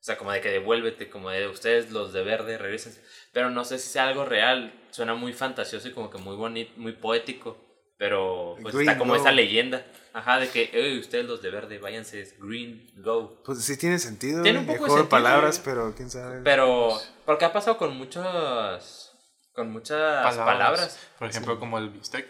O 0.00 0.04
sea, 0.08 0.16
como 0.16 0.32
de 0.32 0.40
que 0.40 0.50
devuélvete, 0.50 1.10
como 1.10 1.30
de 1.30 1.48
ustedes 1.48 1.90
los 1.90 2.12
de 2.12 2.22
verde, 2.22 2.56
regresen. 2.56 2.94
Pero 3.32 3.50
no 3.50 3.64
sé 3.64 3.78
si 3.78 3.88
sea 3.90 4.08
algo 4.08 4.24
real. 4.24 4.72
Suena 4.90 5.14
muy 5.14 5.32
fantasioso 5.32 5.88
y 5.88 5.92
como 5.92 6.10
que 6.10 6.18
muy 6.18 6.36
bonito, 6.36 6.72
muy 6.76 6.92
poético. 6.92 7.56
Pero 7.98 8.56
pues 8.62 8.74
Green 8.74 8.88
está 8.88 8.98
como 8.98 9.14
go. 9.14 9.20
esa 9.20 9.32
leyenda. 9.32 9.84
Ajá, 10.12 10.38
de 10.38 10.48
que, 10.48 10.70
"Ey, 10.72 10.98
ustedes 10.98 11.26
los 11.26 11.42
de 11.42 11.50
verde, 11.50 11.78
váyanse, 11.78 12.20
es 12.20 12.38
green, 12.38 12.88
go. 12.96 13.42
Pues 13.44 13.64
sí 13.64 13.76
tiene 13.76 13.98
sentido. 13.98 14.42
Tiene 14.42 14.60
un 14.60 14.66
poco 14.66 14.84
de 14.84 14.90
sentido, 14.90 15.08
palabras, 15.08 15.60
pero 15.64 15.92
quién 15.96 16.08
sabe. 16.10 16.40
Pero, 16.42 16.96
porque 17.26 17.44
ha 17.44 17.52
pasado 17.52 17.76
con 17.76 17.96
muchos, 17.96 19.12
con 19.52 19.70
muchas 19.72 20.36
palabras. 20.36 20.98
Por 21.18 21.28
ejemplo, 21.28 21.58
como 21.58 21.78
el 21.78 21.92
que 21.92 22.28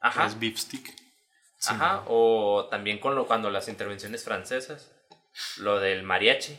Ajá. 0.00 0.26
Es 0.26 0.40
beef 0.40 0.58
stick. 0.58 0.94
Ajá, 1.66 2.04
o 2.06 2.68
también 2.70 2.98
con 2.98 3.14
lo, 3.14 3.26
cuando 3.26 3.50
las 3.50 3.68
intervenciones 3.68 4.24
francesas, 4.24 4.90
lo 5.58 5.78
del 5.78 6.02
mariachi, 6.02 6.58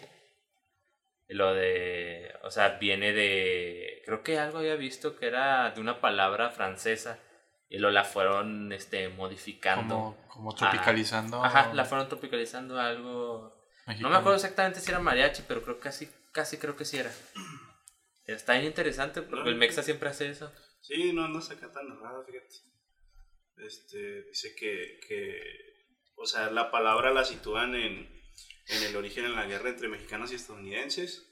lo 1.33 1.53
de, 1.53 2.33
o 2.43 2.51
sea, 2.51 2.77
viene 2.79 3.13
de, 3.13 4.01
creo 4.05 4.23
que 4.23 4.37
algo 4.37 4.59
había 4.59 4.75
visto 4.75 5.15
que 5.15 5.27
era 5.27 5.71
de 5.71 5.79
una 5.79 6.01
palabra 6.01 6.49
francesa 6.49 7.19
y 7.69 7.77
lo 7.77 7.89
la 7.89 8.03
fueron, 8.03 8.73
este, 8.73 9.07
modificando. 9.09 9.95
Como, 9.95 10.27
como 10.27 10.55
tropicalizando. 10.55 11.43
Ajá, 11.43 11.73
la 11.73 11.85
fueron 11.85 12.09
tropicalizando 12.09 12.79
a 12.79 12.87
algo, 12.87 13.61
no 13.99 14.09
me 14.09 14.17
acuerdo 14.17 14.35
exactamente 14.35 14.79
si 14.79 14.89
era 14.89 14.99
mariachi, 14.99 15.43
pero 15.47 15.61
creo 15.63 15.77
que 15.77 15.83
casi, 15.83 16.09
casi 16.31 16.57
creo 16.57 16.75
que 16.75 16.85
sí 16.85 16.97
era. 16.97 17.11
Está 18.25 18.53
bien 18.53 18.65
interesante 18.65 19.21
porque 19.21 19.49
el 19.49 19.55
Mexa 19.55 19.83
siempre 19.83 20.09
hace 20.09 20.29
eso. 20.29 20.51
sí, 20.81 21.11
no, 21.13 21.27
no 21.27 21.41
saca 21.41 21.71
tan 21.71 21.87
errada, 21.91 22.23
fíjate. 22.25 22.55
Este, 23.57 24.23
dice 24.23 24.55
que, 24.55 24.99
que, 25.07 25.39
o 26.15 26.25
sea, 26.25 26.49
la 26.51 26.71
palabra 26.71 27.11
la 27.11 27.25
sitúan 27.25 27.75
en, 27.75 28.20
en 28.71 28.83
el 28.83 28.95
origen 28.95 29.25
en 29.25 29.35
la 29.35 29.45
guerra 29.45 29.69
entre 29.69 29.87
mexicanos 29.87 30.31
y 30.31 30.35
estadounidenses. 30.35 31.27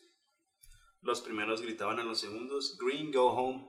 Los 1.01 1.21
primeros 1.21 1.61
gritaban 1.61 1.99
a 1.99 2.03
los 2.03 2.19
segundos, 2.19 2.77
Green, 2.79 3.11
go 3.11 3.27
home. 3.31 3.67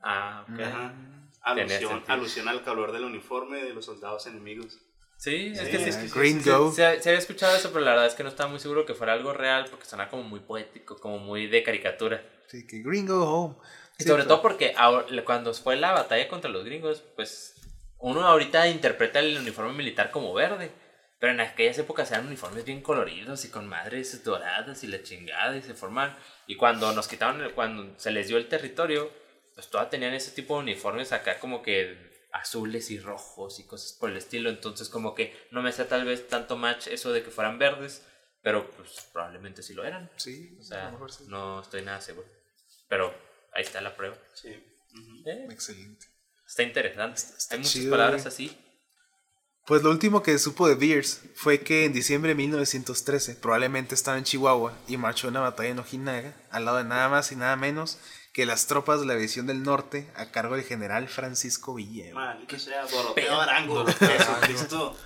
Ah, 0.00 0.44
ok. 0.50 0.60
Ajá. 0.60 0.94
Alusión, 1.42 2.04
alusión 2.06 2.48
al 2.48 2.62
color 2.62 2.92
del 2.92 3.04
uniforme 3.04 3.62
de 3.62 3.74
los 3.74 3.84
soldados 3.86 4.26
enemigos. 4.26 4.78
Sí, 5.18 5.52
es 5.54 5.60
que 5.60 5.78
sí, 5.78 5.84
es 5.88 5.94
sí, 5.94 6.00
que 6.02 6.08
sí, 6.08 6.18
Green 6.18 6.42
sí, 6.42 6.50
Go. 6.50 6.72
se, 6.72 7.00
se 7.00 7.08
había 7.10 7.18
escuchado 7.20 7.56
eso, 7.56 7.70
pero 7.72 7.84
la 7.84 7.92
verdad 7.92 8.06
es 8.06 8.14
que 8.14 8.24
no 8.24 8.28
estaba 8.28 8.50
muy 8.50 8.58
seguro 8.58 8.84
que 8.84 8.94
fuera 8.94 9.12
algo 9.12 9.32
real 9.32 9.66
porque 9.70 9.84
suena 9.86 10.08
como 10.08 10.24
muy 10.24 10.40
poético, 10.40 10.98
como 10.98 11.18
muy 11.18 11.46
de 11.46 11.62
caricatura. 11.62 12.24
Sí, 12.48 12.66
que 12.66 12.80
gringo 12.82 13.24
home. 13.24 13.54
Y 13.98 14.02
Sí, 14.02 14.08
sobre 14.08 14.24
pero- 14.24 14.34
todo 14.34 14.42
porque 14.42 14.74
ahora- 14.76 15.06
cuando 15.24 15.54
fue 15.54 15.76
la 15.76 15.92
batalla 15.92 16.26
contra 16.28 16.50
los 16.50 16.64
gringos, 16.64 17.02
pues 17.14 17.54
uno 17.98 18.22
ahorita 18.26 18.66
interpreta 18.68 19.20
el 19.20 19.38
uniforme 19.38 19.72
militar 19.74 20.10
como 20.10 20.34
verde. 20.34 20.72
Pero 21.22 21.34
en 21.34 21.40
aquellas 21.40 21.78
épocas 21.78 22.10
eran 22.10 22.26
uniformes 22.26 22.64
bien 22.64 22.82
coloridos 22.82 23.44
y 23.44 23.48
con 23.48 23.68
madres 23.68 24.24
doradas 24.24 24.82
y 24.82 24.88
la 24.88 25.04
chingada 25.04 25.56
y 25.56 25.62
se 25.62 25.72
forman. 25.74 26.18
Y 26.48 26.56
cuando 26.56 26.92
nos 26.92 27.06
quitaron, 27.06 27.40
el- 27.40 27.52
cuando 27.54 27.96
se 27.96 28.10
les 28.10 28.26
dio 28.26 28.38
el 28.38 28.48
territorio, 28.48 29.08
pues 29.54 29.68
todas 29.70 29.88
tenían 29.88 30.14
ese 30.14 30.32
tipo 30.32 30.54
de 30.56 30.62
uniformes 30.64 31.12
acá 31.12 31.38
como 31.38 31.62
que 31.62 32.26
azules 32.32 32.90
y 32.90 32.98
rojos 32.98 33.60
y 33.60 33.66
cosas 33.68 33.92
por 33.92 34.10
el 34.10 34.16
estilo. 34.16 34.50
Entonces 34.50 34.88
como 34.88 35.14
que 35.14 35.32
no 35.52 35.62
me 35.62 35.68
hace 35.68 35.84
tal 35.84 36.04
vez 36.04 36.26
tanto 36.26 36.56
match 36.56 36.88
eso 36.88 37.12
de 37.12 37.22
que 37.22 37.30
fueran 37.30 37.56
verdes, 37.56 38.04
pero 38.42 38.68
pues 38.72 39.08
probablemente 39.12 39.62
sí 39.62 39.74
lo 39.74 39.84
eran. 39.84 40.10
Sí, 40.16 40.56
O 40.58 40.62
sea, 40.64 40.82
a 40.82 40.84
lo 40.86 40.92
mejor 40.94 41.12
sí. 41.12 41.24
no 41.28 41.60
estoy 41.60 41.82
nada 41.82 42.00
seguro. 42.00 42.26
Pero 42.88 43.14
ahí 43.54 43.62
está 43.62 43.80
la 43.80 43.94
prueba. 43.94 44.16
Sí. 44.34 44.48
Ujú. 44.92 45.22
Eh, 45.30 45.46
Excelente. 45.52 46.04
está 46.44 46.64
interesante. 46.64 47.20
está 47.20 47.54
Hay 47.54 47.58
muchas 47.60 47.72
chido, 47.74 47.90
palabras 47.92 48.22
güey. 48.22 48.34
así. 48.34 48.58
Pues 49.66 49.82
lo 49.82 49.90
último 49.90 50.22
que 50.22 50.38
supo 50.38 50.66
de 50.68 50.74
Beers 50.74 51.20
fue 51.36 51.60
que 51.60 51.84
en 51.84 51.92
diciembre 51.92 52.30
de 52.30 52.34
1913 52.34 53.36
probablemente 53.36 53.94
estaba 53.94 54.18
en 54.18 54.24
Chihuahua 54.24 54.72
y 54.88 54.96
marchó 54.96 55.28
a 55.28 55.30
una 55.30 55.40
batalla 55.40 55.68
en 55.70 55.78
Ojinaga 55.78 56.34
al 56.50 56.64
lado 56.64 56.78
de 56.78 56.84
nada 56.84 57.08
más 57.08 57.30
y 57.30 57.36
nada 57.36 57.54
menos 57.56 57.98
que 58.32 58.44
las 58.46 58.66
tropas 58.66 58.98
de 59.00 59.06
la 59.06 59.14
división 59.14 59.46
del 59.46 59.62
norte 59.62 60.10
a 60.16 60.30
cargo 60.30 60.56
del 60.56 60.64
general 60.64 61.06
Francisco 61.06 61.74
Villa. 61.74 62.12
Maldito 62.14 62.58
sea, 62.58 62.86
Doroteo. 62.86 63.40
Arango. 63.40 63.86
Jesucristo. 63.86 64.96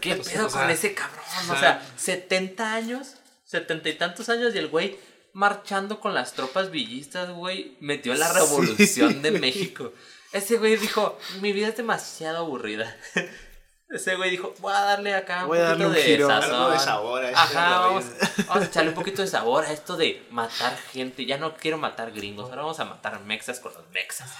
¿Qué 0.00 0.14
Pues, 0.16 0.28
pedo 0.28 0.48
con 0.48 0.70
ese 0.70 0.94
cabrón? 0.94 1.24
O 1.50 1.52
sea, 1.52 1.58
sea, 1.58 1.92
70 1.96 2.74
años, 2.74 3.16
70 3.44 3.88
y 3.88 3.98
tantos 3.98 4.28
años 4.28 4.54
y 4.54 4.58
el 4.58 4.68
güey 4.68 4.98
marchando 5.34 6.00
con 6.00 6.14
las 6.14 6.34
tropas 6.34 6.70
villistas, 6.70 7.30
güey, 7.30 7.76
metió 7.80 8.14
la 8.14 8.28
Sí, 8.28 8.38
revolución 8.38 9.20
de. 9.22 9.30
México. 9.40 9.92
Ese 10.32 10.56
güey 10.58 10.76
dijo, 10.76 11.18
mi 11.40 11.52
vida 11.52 11.68
es 11.68 11.76
demasiado 11.76 12.38
aburrida. 12.38 12.96
Ese 13.90 14.16
güey 14.16 14.30
dijo, 14.30 14.54
voy 14.60 14.72
a 14.72 14.80
darle 14.80 15.14
acá 15.14 15.42
un 15.42 15.48
Voy 15.48 15.58
poquito 15.58 15.88
un 15.88 15.92
de 15.94 16.02
giro. 16.02 16.26
sazón. 16.26 16.54
Algo 16.54 16.70
de 16.70 16.78
sabor 16.78 17.22
a 17.22 17.28
este 17.28 17.38
Ajá, 17.40 17.78
vamos, 17.80 18.04
vamos 18.48 18.62
a 18.62 18.66
echarle 18.66 18.88
un 18.88 18.94
poquito 18.94 19.20
de 19.20 19.28
sabor 19.28 19.64
a 19.66 19.72
esto 19.72 19.98
de 19.98 20.26
matar 20.30 20.74
gente. 20.92 21.26
Ya 21.26 21.36
no 21.36 21.54
quiero 21.56 21.76
matar 21.76 22.10
gringos, 22.12 22.48
ahora 22.48 22.62
vamos 22.62 22.80
a 22.80 22.86
matar 22.86 23.20
mexas 23.24 23.60
con 23.60 23.74
los 23.74 23.86
mexas. 23.90 24.32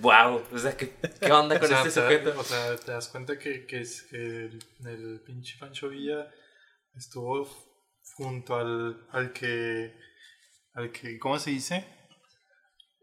wow, 0.00 0.42
o 0.52 0.58
sea, 0.58 0.76
¿qué, 0.76 0.94
qué 1.20 1.32
onda 1.32 1.56
O 1.56 1.60
con 1.60 1.68
sea, 1.68 1.78
este 1.84 1.90
te, 1.90 2.00
sujeto? 2.00 2.34
o 2.40 2.44
sea, 2.44 2.76
te 2.76 2.92
das 2.92 3.08
cuenta 3.08 3.38
que, 3.38 3.64
que, 3.66 3.80
es- 3.82 4.02
que 4.10 4.16
el, 4.16 4.58
el 4.86 5.22
pinche 5.24 5.56
Pancho 5.58 5.88
Villa 5.88 6.28
estuvo 6.96 7.48
junto 8.16 8.56
al, 8.56 9.06
al 9.12 9.32
que, 9.32 9.94
al 10.74 10.90
que, 10.92 11.18
¿cómo 11.18 11.38
se 11.38 11.50
dice? 11.50 11.86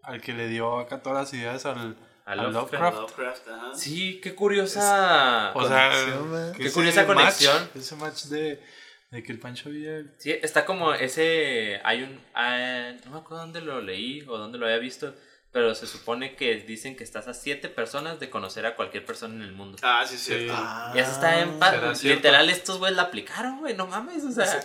Al 0.08 0.22
que 0.22 0.34
le 0.34 0.48
dio 0.48 0.80
acá 0.80 1.02
todas 1.04 1.20
las 1.24 1.34
ideas 1.34 1.66
al, 1.66 1.98
A 2.26 2.32
al 2.32 2.54
Lovecraft. 2.54 2.98
Lovecraft, 2.98 3.48
ajá. 3.50 3.72
Sí, 3.76 4.20
qué 4.24 4.34
curiosa. 4.36 5.52
O 5.54 5.68
sea, 5.68 5.92
Conexión, 5.94 6.54
Qué 6.56 6.64
ese 6.66 6.74
curiosa 6.74 7.02
match- 7.04 7.08
conexión. 7.08 7.70
ese 7.76 7.96
match 7.98 8.24
de, 8.26 8.64
de 9.12 9.24
que 9.24 9.32
el 9.34 9.40
Pancho 9.40 9.70
Villa 9.70 10.04
Sí, 10.18 10.32
está 10.32 10.66
como 10.66 10.94
ese. 10.94 11.80
Hay 11.84 12.04
un. 12.04 12.20
ah, 12.34 12.94
no 13.06 13.12
me 13.12 13.18
acuerdo 13.20 13.44
dónde 13.44 13.62
lo 13.62 13.82
leí 13.82 14.24
o 14.28 14.38
dónde 14.38 14.58
lo 14.58 14.66
había 14.66 14.78
visto. 14.80 15.14
Pero 15.52 15.74
se 15.76 15.88
supone 15.88 16.36
que 16.36 16.56
dicen 16.56 16.96
que 16.98 17.04
estás 17.06 17.28
a 17.30 17.34
siete 17.34 17.68
personas 17.70 18.20
de 18.20 18.30
conocer 18.30 18.66
a 18.66 18.76
cualquier 18.76 19.06
persona 19.06 19.34
en 19.36 19.42
el 19.42 19.54
mundo. 19.54 19.78
Ah, 19.82 20.04
sí, 20.06 20.18
sí. 20.18 20.34
Sí. 20.34 20.48
Ah, 20.52 20.92
Y 20.96 21.00
eso 21.00 21.12
está 21.12 21.40
en 21.42 21.58
paz. 21.58 22.04
Literal, 22.04 22.50
estos 22.50 22.78
güeyes 22.80 22.96
la 22.98 23.04
aplicaron, 23.04 23.60
güey. 23.60 23.74
No 23.76 23.88
mames, 23.88 24.24
o 24.26 24.32
sea. 24.32 24.60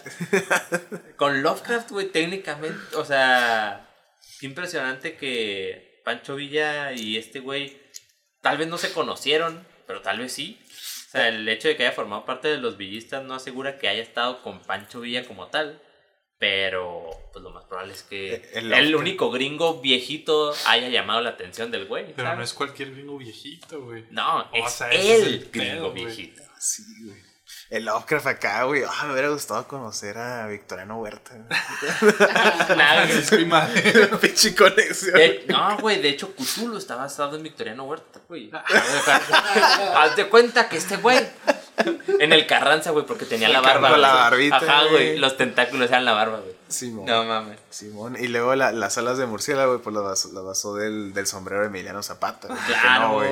con 1.16 1.42
Lovecraft, 1.42 1.90
güey, 1.90 2.08
técnicamente. 2.10 2.96
O 2.96 3.04
sea. 3.04 3.88
Qué 4.42 4.46
impresionante 4.48 5.16
que 5.16 6.02
Pancho 6.04 6.34
Villa 6.34 6.90
y 6.92 7.16
este 7.16 7.38
güey. 7.38 7.80
Tal 8.40 8.58
vez 8.58 8.66
no 8.66 8.76
se 8.76 8.92
conocieron, 8.92 9.64
pero 9.86 10.02
tal 10.02 10.18
vez 10.18 10.32
sí. 10.32 10.58
O 11.06 11.10
sea, 11.12 11.28
el 11.28 11.48
hecho 11.48 11.68
de 11.68 11.76
que 11.76 11.84
haya 11.84 11.92
formado 11.94 12.24
parte 12.24 12.48
de 12.48 12.58
los 12.58 12.76
villistas 12.76 13.22
no 13.22 13.34
asegura 13.34 13.78
que 13.78 13.86
haya 13.86 14.02
estado 14.02 14.42
con 14.42 14.60
Pancho 14.62 15.00
Villa 15.00 15.24
como 15.28 15.46
tal. 15.46 15.80
Pero, 16.38 17.08
pues 17.32 17.40
lo 17.40 17.50
más 17.50 17.64
probable 17.66 17.92
es 17.92 18.02
que 18.02 18.34
El- 18.34 18.42
el 18.42 18.56
el, 18.56 18.68
Lovecraft. 18.90 18.94
único 19.00 19.30
gringo 19.30 19.80
viejito 19.80 20.52
haya 20.66 20.88
llamado 20.88 21.20
la 21.20 21.30
atención 21.30 21.70
del 21.70 21.84
güey. 21.86 22.06
Pero 22.16 22.24
¿sabes? 22.24 22.38
no 22.38 22.42
es 22.44 22.52
cualquier 22.52 22.90
gringo 22.90 23.16
viejito, 23.16 23.80
güey. 23.80 24.06
No, 24.10 24.40
O 24.40 24.66
es 24.66 24.72
sea, 24.72 24.90
ese 24.90 25.14
es 25.18 25.22
el 25.22 25.34
el 25.34 25.50
gringo 25.52 25.52
pedo, 25.52 25.90
güey. 25.92 26.04
viejito. 26.06 26.42
Sí, 26.58 26.82
güey. 27.04 27.20
El 27.72 27.86
Lovecraft 27.86 28.26
acá, 28.26 28.64
güey. 28.64 28.82
Ah, 28.86 29.04
me 29.06 29.12
hubiera 29.14 29.30
gustado 29.30 29.66
conocer 29.66 30.18
a 30.18 30.46
Victoriano 30.46 30.98
Huerta. 30.98 31.32
Nada, 32.76 33.06
güey. 33.06 33.18
Es 33.18 33.32
mi 33.32 33.46
madre. 33.46 34.08
Pinche 34.20 34.54
conexión. 34.54 35.14
De- 35.14 35.44
no, 35.48 35.78
güey, 35.78 36.00
de 36.02 36.10
hecho, 36.10 36.34
Cthulhu 36.36 36.76
está 36.76 36.96
basado 36.96 37.34
en 37.36 37.42
Victoriano 37.42 37.84
Huerta, 37.84 38.20
güey. 38.28 38.50
Haz 39.96 40.16
de 40.16 40.28
cuenta 40.28 40.68
que 40.68 40.76
este 40.76 40.96
güey. 40.98 41.18
En 42.20 42.32
el 42.34 42.46
Carranza, 42.46 42.90
güey, 42.90 43.06
porque 43.06 43.24
tenía 43.24 43.48
la 43.48 43.60
barba. 43.62 43.88
La 43.96 43.96
güey. 43.96 44.50
barbita, 44.50 44.56
Ajá, 44.56 44.84
güey. 44.90 45.16
Los 45.18 45.36
tentáculos 45.38 45.88
eran 45.88 46.04
la 46.04 46.12
barba, 46.12 46.40
güey. 46.40 46.54
Simón. 46.68 47.06
No 47.06 47.24
mames. 47.24 47.58
Simón. 47.70 48.16
Y 48.20 48.28
luego 48.28 48.54
la- 48.54 48.72
las 48.72 48.98
alas 48.98 49.16
de 49.18 49.24
murciélago, 49.26 49.72
güey, 49.78 49.82
pues 49.82 49.94
las 50.32 50.44
basó, 50.44 50.74
del, 50.74 51.14
del 51.14 51.26
sombrero 51.26 51.62
de 51.62 51.68
Emiliano 51.68 52.02
Zapata. 52.02 52.48
Claro, 52.66 53.08
no, 53.08 53.14
güey. 53.14 53.30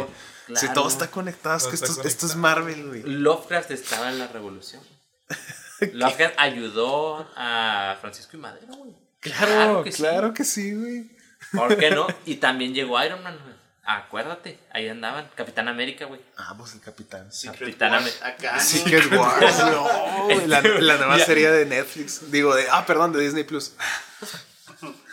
Claro. 0.50 0.66
Si 0.66 0.74
todo 0.74 0.88
está 0.88 1.10
conectado, 1.10 1.56
es 1.56 1.66
que 1.66 1.74
esto, 2.08 2.26
es. 2.26 2.36
Marvel, 2.36 2.88
güey. 2.88 3.02
Lovecraft 3.02 3.70
estaba 3.70 4.10
en 4.10 4.18
la 4.18 4.28
revolución. 4.28 4.82
Lovecraft 5.92 6.34
ayudó 6.38 7.28
a 7.36 7.96
Francisco 8.00 8.36
y 8.36 8.40
Madero, 8.40 8.74
güey. 8.74 8.94
Claro, 9.20 9.84
que 9.84 9.92
sí. 9.92 10.02
claro 10.02 10.34
que 10.34 10.44
sí, 10.44 10.74
güey. 10.74 11.10
¿Por 11.52 11.76
qué 11.76 11.90
no? 11.90 12.06
Y 12.26 12.36
también 12.36 12.74
llegó 12.74 13.02
Iron 13.02 13.22
Man, 13.22 13.38
güey. 13.42 13.54
Acuérdate, 13.82 14.60
ahí 14.72 14.88
andaban. 14.88 15.28
Capitán 15.34 15.66
América, 15.66 16.04
güey. 16.04 16.20
Ah, 16.36 16.54
pues 16.56 16.74
el 16.74 16.80
capitán. 16.80 17.32
Secret 17.32 17.58
Capitán 17.58 18.04
acá, 18.22 18.56
¿no? 18.56 18.60
Secret 18.60 19.12
Wars. 19.12 19.58
No, 19.58 20.46
la, 20.46 20.60
la 20.60 20.96
nueva 20.96 21.18
serie 21.18 21.50
de 21.50 21.66
Netflix. 21.66 22.30
Digo, 22.30 22.54
de. 22.54 22.66
Ah, 22.70 22.86
perdón, 22.86 23.12
de 23.12 23.20
Disney 23.20 23.44
Plus. 23.44 23.72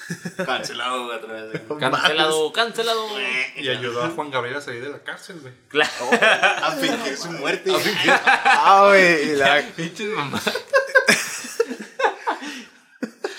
Cancelado 0.46 1.08
vez. 1.08 1.68
güey. 1.68 1.80
Cancelado, 1.80 2.54
cancelado. 2.54 3.08
Y 3.56 3.68
ayudó 3.68 4.04
a 4.04 4.10
Juan 4.10 4.32
Gabriel 4.32 4.58
a 4.58 4.62
salir 4.62 4.84
de 4.84 4.90
la 4.90 5.00
cárcel, 5.04 5.40
güey. 5.42 5.54
Claro. 5.68 5.92
A 6.64 6.72
fingir 6.72 7.18
su 7.18 7.32
muerte. 7.32 7.72
Ah, 8.10 8.86
güey. 8.88 9.32
y 9.32 9.36
la- 9.36 9.62
Pinches 9.76 10.10
mamá. 10.10 10.42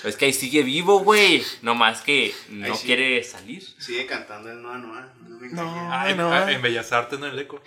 Es 0.03 0.15
que 0.15 0.25
ahí 0.25 0.33
sigue 0.33 0.63
vivo, 0.63 0.99
güey. 0.99 1.43
No 1.61 1.75
más 1.75 2.01
que 2.01 2.33
no 2.49 2.73
sí. 2.75 2.85
quiere 2.87 3.23
salir. 3.23 3.63
Sigue 3.79 4.05
cantando 4.05 4.49
el 4.49 4.61
Noa 4.61 4.77
Noa. 4.77 5.09
No 5.27 5.37
me 5.37 5.49
No. 5.49 5.91
Ah, 5.91 6.09
en, 6.09 6.17
no. 6.17 6.31
ah, 6.31 6.51
en 6.51 6.61
Bellas 6.61 6.91
Artes, 6.93 7.19
no 7.19 7.27
en 7.27 7.33
el 7.33 7.39
eco. 7.39 7.61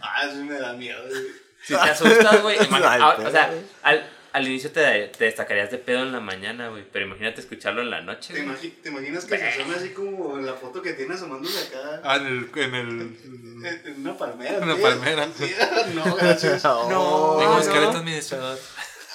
Ah, 0.00 0.22
eso 0.24 0.44
me 0.44 0.54
da 0.58 0.72
miedo, 0.72 1.00
güey. 1.08 1.22
Si 1.62 1.74
te 1.74 1.80
asustas, 1.80 2.42
güey. 2.42 2.58
ah, 2.70 3.16
o 3.24 3.30
sea, 3.30 3.50
al, 3.82 4.06
al 4.34 4.46
inicio 4.48 4.70
te, 4.72 5.08
te 5.16 5.24
destacarías 5.24 5.70
de 5.70 5.78
pedo 5.78 6.02
en 6.02 6.12
la 6.12 6.20
mañana, 6.20 6.68
güey. 6.68 6.84
Pero 6.92 7.06
imagínate 7.06 7.40
escucharlo 7.40 7.80
en 7.82 7.90
la 7.90 8.00
noche. 8.02 8.34
¿Te, 8.34 8.44
imagi- 8.44 8.74
te 8.82 8.88
imaginas 8.90 9.24
que 9.24 9.38
se 9.38 9.44
asoma 9.48 9.76
así 9.76 9.90
como 9.90 10.36
la 10.38 10.54
foto 10.54 10.82
que 10.82 10.92
tiene 10.92 11.14
asomándose 11.14 11.68
acá? 11.68 12.00
Ah, 12.04 12.16
en 12.16 12.26
el. 12.26 12.50
En 12.56 12.74
el 12.74 12.88
En 12.90 13.82
en 13.86 14.00
una 14.00 14.18
palmera. 14.18 14.58
Una 14.58 14.74
¿sí? 14.76 14.82
palmera. 14.82 15.28
No, 15.94 16.16
gracias. 16.16 16.64
No. 16.64 17.36
tengo 17.38 17.54
no. 17.54 17.60
esqueleto 17.60 17.98
administrador. 17.98 18.58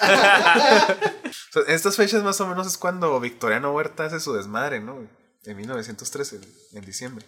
O 0.02 1.52
sea, 1.52 1.62
en 1.66 1.74
estas 1.74 1.96
fechas 1.96 2.22
más 2.22 2.40
o 2.40 2.46
menos 2.46 2.66
es 2.66 2.78
cuando 2.78 3.18
Victoriano 3.20 3.72
Huerta 3.72 4.04
hace 4.04 4.20
su 4.20 4.32
desmadre, 4.34 4.80
¿no? 4.80 5.06
En 5.44 5.56
1913, 5.56 6.40
en 6.74 6.84
diciembre. 6.84 7.26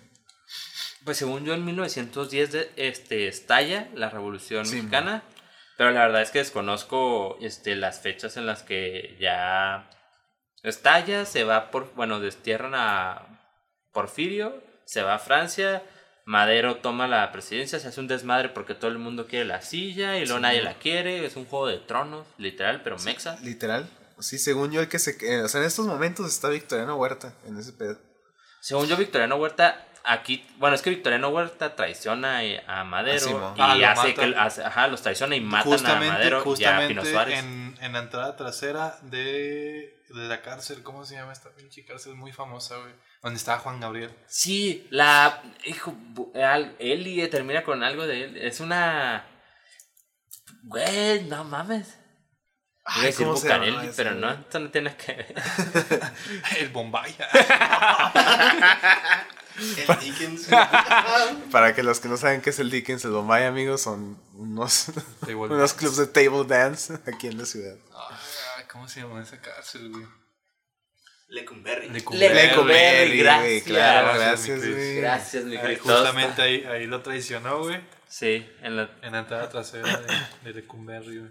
Pues 1.05 1.17
según 1.17 1.45
yo, 1.45 1.55
en 1.55 1.65
1910 1.65 2.53
de- 2.53 2.71
este, 2.77 3.27
estalla 3.29 3.89
la 3.95 4.11
Revolución 4.11 4.65
Sí, 4.65 4.77
Mexicana. 4.77 5.25
Pero 5.77 5.91
la 5.91 6.07
verdad 6.07 6.23
es 6.23 6.31
que 6.31 6.39
desconozco 6.39 7.39
este, 7.41 7.75
las 7.77 8.01
fechas 8.01 8.37
en 8.37 8.47
las 8.47 8.63
que 8.63 9.17
ya 9.21 9.89
estalla, 10.63 11.25
se 11.25 11.45
va 11.45 11.71
por. 11.71 11.95
Bueno, 11.95 12.21
destierran 12.21 12.75
a 12.75 13.41
Porfirio, 13.93 14.63
se 14.85 15.03
va 15.03 15.15
a 15.15 15.19
Francia. 15.19 15.83
Madero 16.25 16.77
toma 16.77 17.09
la 17.09 17.33
presidencia, 17.33 17.81
se 17.81 17.89
hace 17.89 17.99
un 17.99 18.07
desmadre 18.07 18.49
porque 18.49 18.77
todo 18.77 18.91
el 18.91 18.99
mundo 18.99 19.27
quiere 19.27 19.45
la 19.45 19.61
silla 19.61 20.19
y 20.19 20.25
luego 20.25 20.39
nadie 20.41 20.63
la 20.63 20.75
quiere. 20.75 21.25
Es 21.27 21.35
un 21.37 21.47
juego 21.47 21.67
de 21.67 21.79
tronos, 21.79 22.27
literal, 22.39 22.83
pero 22.85 22.97
mexa. 22.99 23.37
Literal. 23.43 23.89
Sí, 24.21 24.39
según 24.39 24.71
yo, 24.71 24.81
el 24.81 24.89
que 24.89 25.01
se. 25.01 25.17
eh, 25.27 25.43
o 25.43 25.49
sea, 25.49 25.61
en 25.61 25.67
estos 25.67 25.87
momentos 25.87 26.27
está 26.27 26.49
Victoriano 26.49 26.95
Huerta 26.95 27.35
en 27.45 27.59
ese 27.59 27.73
pedo. 27.73 27.99
Según 28.61 28.87
yo, 28.87 28.97
Victoriano 28.97 29.35
Huerta, 29.35 29.85
aquí, 30.05 30.45
bueno, 30.59 30.75
es 30.77 30.83
que 30.83 30.91
Victoriano 30.91 31.29
Huerta 31.31 31.75
traiciona 31.77 32.41
a 32.67 32.85
Madero 32.85 33.55
Ah, 33.55 33.55
y 33.57 33.61
Ah, 33.61 33.75
lo 33.77 33.87
hace 33.89 34.09
matan. 34.09 34.33
que, 34.33 34.39
hace- 34.39 34.65
ajá, 34.65 34.89
los 34.89 35.03
traiciona 35.03 35.37
y 35.37 35.41
matan 35.41 35.61
a 35.61 35.65
Justamente, 35.77 36.13
Madero 36.13 36.45
y 36.59 36.65
a 36.65 36.89
Pino 36.89 37.05
Suárez. 37.05 37.39
en, 37.39 37.77
en 37.81 37.93
la 37.93 37.99
entrada 38.01 38.37
trasera 38.37 38.99
de, 39.03 39.97
de 40.09 40.29
la 40.29 40.41
cárcel, 40.43 40.83
¿cómo 40.83 41.05
se 41.05 41.15
llama 41.17 41.33
esta 41.33 41.51
pinche 41.55 41.85
cárcel 41.85 42.15
muy 42.15 42.33
famosa, 42.33 42.77
güey? 42.79 42.93
Donde 43.23 43.39
estaba 43.39 43.59
Juan 43.59 43.79
Gabriel. 43.81 44.11
Sí, 44.27 44.87
la, 44.91 45.41
hijo, 45.65 45.95
Eli 46.79 47.29
termina 47.29 47.63
con 47.63 47.83
algo 47.85 48.07
de 48.07 48.25
él, 48.25 48.37
es 48.37 48.61
una, 48.61 49.25
güey, 50.65 51.23
no 51.25 51.45
mames. 51.45 51.99
Iba 52.85 52.95
a 52.95 52.99
Ay, 52.99 53.07
decir 53.07 53.27
¿cómo 53.27 53.37
se 53.39 53.49
llama 53.49 53.65
Bucareli, 53.65 53.87
esa, 53.87 53.97
pero 53.97 54.15
no, 54.17 54.31
esto 54.33 54.59
no 54.59 54.71
tiene 54.71 54.97
que 54.97 55.13
ver. 55.13 55.35
El 56.59 56.69
Bombay. 56.71 57.15
El 59.59 59.99
Dickens. 60.01 60.49
Para 61.51 61.75
que 61.75 61.83
los 61.83 62.01
que 62.01 62.09
no 62.09 62.17
saben 62.17 62.41
qué 62.41 62.51
es 62.51 62.59
el 62.59 62.71
Dickens, 62.71 63.05
el 63.05 63.11
Bombay, 63.13 63.45
amigos, 63.45 63.83
son 63.83 64.19
unos, 64.35 64.87
unos 65.27 65.73
clubs 65.75 65.97
de 65.97 66.07
table 66.07 66.45
dance 66.47 66.95
aquí 67.07 67.27
en 67.29 67.39
la 67.39 67.45
ciudad. 67.45 67.77
Ay, 68.57 68.65
¿Cómo 68.71 68.89
se 68.89 69.01
llama 69.01 69.23
esa 69.23 69.41
cárcel, 69.41 69.91
güey? 69.91 70.07
Lecumberri. 71.29 71.89
Lecumberri. 71.89 73.19
Gracias. 73.19 73.63
claro, 73.65 74.19
Gracias, 74.19 74.49
gracias, 74.61 74.61
mi 74.61 74.73
güey. 74.73 74.97
Gracias, 74.97 75.45
mi 75.45 75.57
Ahí, 75.57 75.65
Cristo. 75.65 75.85
justamente 75.85 76.43
ahí, 76.43 76.65
ahí 76.65 76.87
lo 76.87 77.01
traicionó, 77.01 77.61
güey. 77.61 77.81
Sí, 78.09 78.47
en 78.61 78.77
la, 78.77 78.91
En 79.03 79.13
la 79.13 79.21
entrada 79.21 79.49
trasera 79.49 79.97
de, 79.99 80.15
de 80.45 80.61
Lecumberri, 80.61 81.19
güey. 81.21 81.31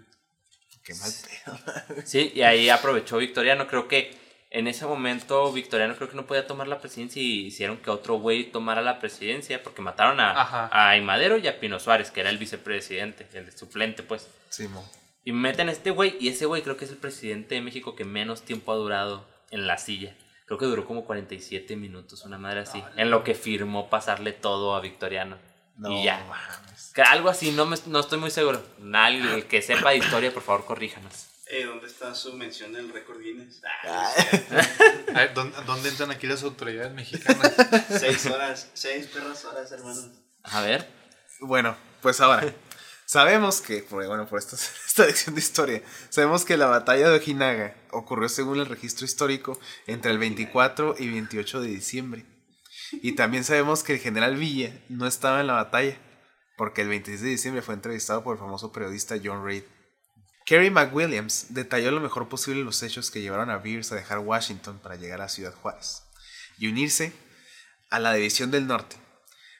Qué 0.82 0.94
mal 0.96 1.12
pedo. 1.12 2.02
Sí, 2.04 2.32
y 2.34 2.42
ahí 2.42 2.68
aprovechó 2.68 3.18
Victoriano. 3.18 3.68
Creo 3.68 3.86
que 3.86 4.18
en 4.52 4.66
ese 4.66 4.84
momento 4.84 5.50
Victoriano 5.50 5.96
creo 5.96 6.10
que 6.10 6.16
no 6.16 6.26
podía 6.26 6.46
tomar 6.46 6.68
la 6.68 6.78
presidencia 6.78 7.22
y 7.22 7.46
hicieron 7.46 7.78
que 7.78 7.88
otro 7.88 8.16
güey 8.16 8.50
tomara 8.50 8.82
la 8.82 8.98
presidencia 9.00 9.62
porque 9.62 9.80
mataron 9.80 10.20
a, 10.20 10.68
a 10.70 11.00
Madero 11.00 11.38
y 11.38 11.48
a 11.48 11.58
Pino 11.58 11.80
Suárez, 11.80 12.10
que 12.10 12.20
era 12.20 12.28
el 12.28 12.36
vicepresidente, 12.36 13.26
el 13.32 13.50
suplente, 13.56 14.02
pues. 14.02 14.28
Simón. 14.50 14.84
Y 15.24 15.32
meten 15.32 15.70
a 15.70 15.72
este 15.72 15.90
güey 15.90 16.16
y 16.20 16.28
ese 16.28 16.44
güey 16.44 16.62
creo 16.62 16.76
que 16.76 16.84
es 16.84 16.90
el 16.90 16.98
presidente 16.98 17.54
de 17.54 17.62
México 17.62 17.96
que 17.96 18.04
menos 18.04 18.42
tiempo 18.42 18.72
ha 18.72 18.76
durado 18.76 19.26
en 19.50 19.66
la 19.66 19.78
silla. 19.78 20.14
Creo 20.44 20.58
que 20.58 20.66
duró 20.66 20.84
como 20.84 21.06
47 21.06 21.74
minutos, 21.76 22.22
una 22.26 22.36
madre 22.36 22.60
así. 22.60 22.82
en 22.96 23.10
lo 23.10 23.24
que 23.24 23.34
firmó 23.34 23.88
pasarle 23.88 24.32
todo 24.32 24.74
a 24.74 24.80
Victoriano. 24.80 25.38
No, 25.78 25.90
y 25.98 26.04
ya. 26.04 26.22
algo 27.06 27.30
así, 27.30 27.52
no, 27.52 27.64
me, 27.64 27.76
no 27.86 28.00
estoy 28.00 28.18
muy 28.18 28.30
seguro. 28.30 28.62
Alguien 28.92 29.42
que 29.44 29.62
sepa 29.62 29.90
de 29.90 29.96
historia, 29.96 30.30
por 30.30 30.42
favor, 30.42 30.66
corríjanos. 30.66 31.31
Eh, 31.50 31.64
¿Dónde 31.64 31.86
está 31.86 32.14
su 32.14 32.32
mención 32.34 32.72
del 32.72 32.90
récord 32.92 33.20
Guinness? 33.20 33.60
Ah. 33.84 34.12
Ah, 35.14 35.26
no 35.26 35.28
¿dónde, 35.34 35.56
dónde 35.66 35.88
entran 35.88 36.10
aquí 36.10 36.26
las 36.26 36.42
autoridades 36.42 36.92
mexicanas? 36.94 37.52
seis 38.00 38.24
horas, 38.26 38.68
seis 38.74 39.06
perras 39.08 39.44
horas, 39.44 39.70
hermanos. 39.72 40.08
A 40.44 40.60
ver. 40.62 40.88
Bueno, 41.40 41.76
pues 42.00 42.20
ahora. 42.20 42.54
Sabemos 43.04 43.60
que, 43.60 43.82
por- 43.82 44.06
bueno, 44.06 44.26
por 44.26 44.38
esta, 44.38 44.56
esta 44.86 45.04
lección 45.04 45.34
de 45.34 45.40
historia, 45.40 45.82
sabemos 46.08 46.44
que 46.44 46.56
la 46.56 46.66
batalla 46.66 47.10
de 47.10 47.18
Ojinaga 47.18 47.76
ocurrió 47.90 48.28
según 48.28 48.58
el 48.60 48.66
registro 48.66 49.04
histórico 49.04 49.58
entre 49.86 50.12
el 50.12 50.18
24 50.18 50.94
y 50.98 51.10
28 51.10 51.60
de 51.60 51.68
diciembre. 51.68 52.24
Y 52.92 53.12
también 53.12 53.44
sabemos 53.44 53.82
que 53.82 53.94
el 53.94 53.98
general 53.98 54.36
Villa 54.36 54.72
no 54.88 55.06
estaba 55.06 55.40
en 55.40 55.48
la 55.48 55.54
batalla, 55.54 55.98
porque 56.56 56.82
el 56.82 56.88
26 56.88 57.20
de 57.22 57.28
diciembre 57.28 57.62
fue 57.62 57.74
entrevistado 57.74 58.22
por 58.22 58.34
el 58.36 58.40
famoso 58.40 58.72
periodista 58.72 59.16
John 59.22 59.44
Reid. 59.44 59.64
Kerry 60.44 60.70
McWilliams 60.70 61.54
detalló 61.54 61.90
lo 61.90 62.00
mejor 62.00 62.28
posible 62.28 62.64
los 62.64 62.82
hechos 62.82 63.10
que 63.10 63.20
llevaron 63.20 63.50
a 63.50 63.58
Beers 63.58 63.92
a 63.92 63.96
dejar 63.96 64.18
Washington 64.18 64.78
para 64.82 64.96
llegar 64.96 65.20
a 65.20 65.28
Ciudad 65.28 65.54
Juárez 65.54 66.02
y 66.58 66.68
unirse 66.68 67.12
a 67.90 68.00
la 68.00 68.12
División 68.12 68.50
del 68.50 68.66
Norte, 68.66 68.96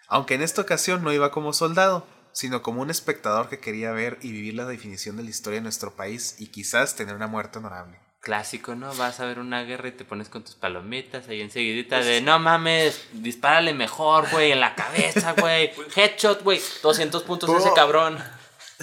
aunque 0.08 0.34
en 0.34 0.42
esta 0.42 0.62
ocasión 0.62 1.04
no 1.04 1.12
iba 1.12 1.30
como 1.30 1.52
soldado, 1.52 2.06
sino 2.32 2.62
como 2.62 2.82
un 2.82 2.90
espectador 2.90 3.48
que 3.48 3.60
quería 3.60 3.92
ver 3.92 4.18
y 4.22 4.32
vivir 4.32 4.54
la 4.54 4.64
definición 4.64 5.16
de 5.16 5.22
la 5.22 5.30
historia 5.30 5.60
de 5.60 5.64
nuestro 5.64 5.94
país 5.94 6.36
y 6.38 6.48
quizás 6.48 6.96
tener 6.96 7.14
una 7.14 7.26
muerte 7.26 7.58
honorable. 7.58 7.98
Clásico, 8.20 8.74
¿no? 8.74 8.94
Vas 8.94 9.20
a 9.20 9.26
ver 9.26 9.38
una 9.38 9.64
guerra 9.64 9.88
y 9.88 9.92
te 9.92 10.04
pones 10.04 10.28
con 10.28 10.44
tus 10.44 10.54
palomitas 10.54 11.28
ahí 11.28 11.40
enseguidita 11.40 12.00
de 12.00 12.20
no 12.20 12.38
mames, 12.38 13.08
dispárale 13.12 13.74
mejor, 13.74 14.30
güey, 14.30 14.52
en 14.52 14.60
la 14.60 14.76
cabeza, 14.76 15.32
güey. 15.32 15.72
Headshot, 15.96 16.42
güey. 16.42 16.60
200 16.82 17.22
puntos 17.24 17.50
ese 17.50 17.72
cabrón. 17.74 18.18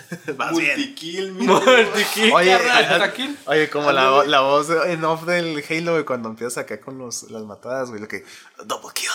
Bien. 0.26 0.38
Multikill, 0.76 1.32
mira. 1.34 1.54
Multikill, 1.54 2.32
Oye, 2.34 2.58
carnal. 2.58 3.38
oye, 3.46 3.70
como 3.70 3.92
la, 3.92 4.24
la 4.26 4.42
voz 4.42 4.70
en 4.88 5.04
off 5.04 5.26
del 5.26 5.64
Halo, 5.70 5.94
güey, 5.94 6.06
cuando 6.06 6.30
empiezas 6.30 6.58
acá 6.60 6.80
con 6.82 6.98
los, 6.98 7.24
las 7.30 7.44
matadas, 7.44 7.90
güey, 7.90 8.02
lo 8.02 8.08
que... 8.08 8.24
Double 8.66 8.90
kill. 8.94 9.10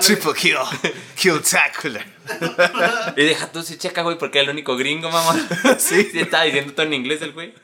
Triple 0.00 0.32
kill. 0.34 0.56
Killtacular. 1.16 2.06
Y 3.16 3.24
deja 3.24 3.52
tú 3.52 3.62
si 3.62 3.76
checa, 3.76 4.02
güey, 4.02 4.16
porque 4.18 4.38
era 4.38 4.44
el 4.44 4.50
único 4.54 4.76
gringo, 4.76 5.10
mamá. 5.10 5.34
Sí. 5.78 6.08
Sí, 6.10 6.20
estaba 6.20 6.44
diciendo 6.44 6.72
todo 6.72 6.86
en 6.86 6.94
inglés 6.94 7.20
el 7.22 7.32
güey. 7.32 7.54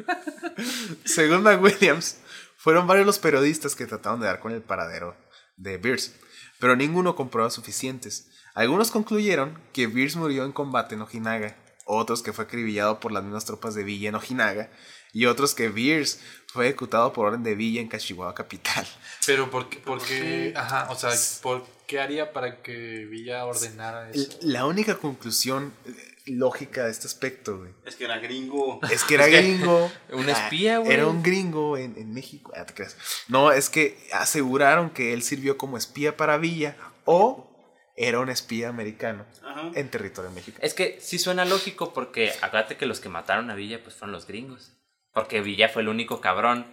Según 1.05 1.43
McWilliams, 1.43 2.19
fueron 2.57 2.87
varios 2.87 3.07
los 3.07 3.19
periodistas 3.19 3.75
que 3.75 3.87
trataron 3.87 4.21
de 4.21 4.27
dar 4.27 4.41
con 4.41 4.53
el 4.53 4.61
paradero 4.61 5.17
de 5.57 5.79
Beers, 5.79 6.15
pero 6.59 6.77
ninguno 6.77 7.17
comprobó 7.17 7.49
suficientes. 7.51 8.29
Algunos 8.55 8.91
concluyeron 8.91 9.59
que 9.73 9.87
Beers 9.87 10.17
murió 10.17 10.45
en 10.45 10.53
combate 10.53 10.95
en 10.95 11.03
Ojinaga, 11.03 11.57
otros 11.91 12.23
que 12.23 12.33
fue 12.33 12.45
acribillado 12.45 13.01
por 13.01 13.13
las 13.13 13.23
mismas 13.25 13.45
tropas 13.45 13.75
de 13.75 13.85
Villa 13.85 14.09
en 14.09 14.15
Ojinaga, 14.15 14.71
y 15.13 15.27
otros 15.27 15.55
que 15.55 15.69
Beers 15.69 16.21
fue 16.47 16.67
ejecutado 16.67 17.13
por 17.13 17.27
orden 17.27 17.43
de 17.43 17.55
Villa 17.57 17.81
en 17.81 17.89
Cachihuahua 17.89 18.35
capital. 18.35 18.87
Pero, 19.27 19.51
¿por 19.51 19.69
qué? 19.69 19.79
Por 19.79 20.01
qué 20.03 20.53
ajá, 20.57 20.89
o 20.91 20.95
sea, 20.97 21.11
¿por 21.43 21.67
qué 21.89 22.01
haría 22.01 22.33
para 22.33 22.63
que 22.63 23.07
Villa 23.07 23.45
ordenara 23.45 24.09
eso? 24.11 24.39
La 24.43 24.67
única 24.67 24.97
conclusión 24.99 25.73
eh, 25.85 25.91
lógica 26.27 26.85
de 26.85 26.93
este 26.93 27.09
aspecto, 27.09 27.59
güey, 27.59 27.73
Es 27.85 27.97
que 27.97 28.05
era 28.05 28.19
gringo. 28.19 28.79
es 28.89 29.03
que 29.03 29.15
era 29.15 29.27
gringo. 29.29 29.91
Un 30.13 30.29
Ah, 30.29 30.33
espía, 30.33 30.79
güey. 30.79 30.93
Era 30.93 31.09
un 31.09 31.25
gringo 31.25 31.77
en, 31.77 31.97
en 31.99 32.13
México. 32.15 32.53
Ah, 32.55 32.65
te 32.65 32.75
creas. 32.75 32.97
No, 33.27 33.51
es 33.51 33.69
que 33.69 33.99
aseguraron 34.13 34.91
que 34.91 35.13
él 35.13 35.23
sirvió 35.23 35.59
como 35.59 35.77
espía 35.77 36.17
para 36.17 36.37
Villa 36.39 36.77
o 37.05 37.49
era 37.97 38.21
un 38.21 38.29
espía 38.31 38.69
americano 38.69 39.27
Ajá. 39.51 39.71
en 39.75 39.91
territorio 39.91 40.31
mexicano. 40.31 40.65
Es 40.65 40.75
que 40.75 40.99
sí 41.01 41.19
suena 41.19 41.45
lógico 41.45 41.93
porque 41.93 42.33
acuérdate 42.43 42.77
que 42.77 42.87
los 42.87 43.01
que 43.01 43.09
mataron 43.09 43.51
a 43.51 43.55
Villa 43.55 43.83
pues 43.83 43.95
fueron 43.97 44.13
los 44.13 44.27
gringos. 44.27 44.73
Porque 45.13 45.41
Villa 45.41 45.69
fue 45.69 45.83
el 45.83 45.89
único 45.89 46.21
cabrón. 46.21 46.67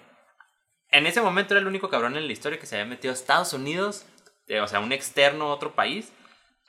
En 0.90 1.06
ese 1.08 1.22
momento 1.22 1.54
era 1.54 1.62
el 1.62 1.68
único 1.68 1.90
cabrón 1.90 2.16
en 2.16 2.28
la 2.28 2.34
historia 2.34 2.60
que 2.60 2.66
se 2.66 2.76
había 2.76 2.86
metido 2.90 3.12
a 3.12 3.16
Estados 3.16 3.54
Unidos, 3.54 4.06
eh, 4.48 4.62
o 4.62 4.68
sea, 4.68 4.80
un 4.80 4.92
externo 4.92 5.46
a 5.46 5.54
otro 5.56 5.74
país, 5.76 6.12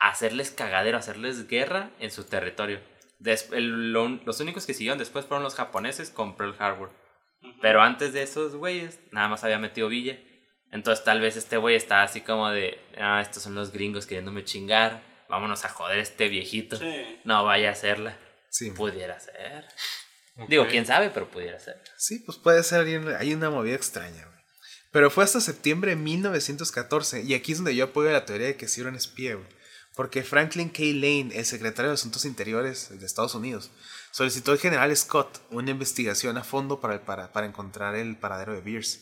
a 0.00 0.08
hacerles 0.08 0.50
cagadero, 0.50 0.96
a 0.96 1.00
hacerles 1.00 1.46
guerra 1.46 1.90
en 2.00 2.10
su 2.10 2.24
territorio. 2.24 2.80
Des- 3.18 3.50
el- 3.52 3.92
lo- 3.92 4.08
los 4.08 4.40
únicos 4.40 4.64
que 4.66 4.74
siguieron 4.74 4.98
después 4.98 5.26
fueron 5.26 5.42
los 5.44 5.54
japoneses 5.54 6.10
con 6.10 6.36
Pearl 6.36 6.56
Harbor. 6.58 6.90
Pero 7.60 7.82
antes 7.82 8.12
de 8.12 8.22
esos 8.22 8.54
güeyes, 8.56 8.98
nada 9.12 9.28
más 9.28 9.44
había 9.44 9.58
metido 9.58 9.88
Villa. 9.88 10.18
Entonces 10.72 11.04
tal 11.04 11.20
vez 11.20 11.36
este 11.36 11.56
güey 11.56 11.76
estaba 11.76 12.02
así 12.02 12.20
como 12.20 12.48
de, 12.50 12.78
ah, 13.00 13.20
estos 13.20 13.42
son 13.42 13.54
los 13.54 13.72
gringos 13.72 14.06
queriéndome 14.06 14.44
chingar, 14.44 15.02
vámonos 15.28 15.64
a 15.64 15.68
joder 15.68 15.98
a 15.98 16.02
este 16.02 16.28
viejito. 16.28 16.76
Sí. 16.76 17.20
No 17.24 17.44
vaya 17.44 17.68
a 17.70 17.72
hacerla. 17.72 18.18
Sí, 18.50 18.70
Pudiera 18.70 19.18
ser. 19.20 19.66
Digo, 20.48 20.66
quién 20.68 20.86
sabe, 20.86 21.10
pero 21.10 21.28
pudiera 21.30 21.58
ser. 21.58 21.82
sí, 21.96 22.20
pues 22.20 22.38
puede 22.38 22.62
ser. 22.62 22.86
hay 22.86 22.94
una- 22.96 23.18
Hay 23.18 23.34
una 23.34 23.50
movida 23.50 23.74
extraña, 23.74 24.24
güey. 24.24 24.38
Pero 24.92 25.10
fue 25.10 25.24
hasta 25.24 25.40
septiembre 25.40 25.90
de 25.90 25.96
1914 25.96 27.22
y 27.22 27.34
aquí 27.34 27.52
es 27.52 27.58
donde 27.58 27.74
yo 27.76 27.84
apoyo 27.86 28.10
la 28.10 28.24
teoría 28.24 28.46
de 28.46 28.56
que 28.56 28.68
sí 28.68 28.80
era 28.80 28.90
un 28.90 28.96
espía, 28.96 29.34
güey. 29.34 29.46
Porque 29.94 30.22
Franklin 30.22 30.68
K. 30.70 30.82
Lane, 30.94 31.30
el 31.34 31.44
secretario 31.44 31.90
de 31.90 31.94
Asuntos 31.94 32.24
Interiores 32.24 32.88
de 32.98 33.04
Estados 33.04 33.34
Unidos, 33.34 33.70
solicitó 34.12 34.52
al 34.52 34.58
general 34.58 34.96
Scott 34.96 35.40
una 35.50 35.72
investigación 35.72 36.38
a 36.38 36.44
fondo 36.44 36.80
para, 36.80 36.94
el 36.94 37.00
para, 37.00 37.32
para 37.32 37.46
encontrar 37.46 37.96
el 37.96 38.16
paradero 38.16 38.54
de 38.54 38.60
Beers. 38.60 39.00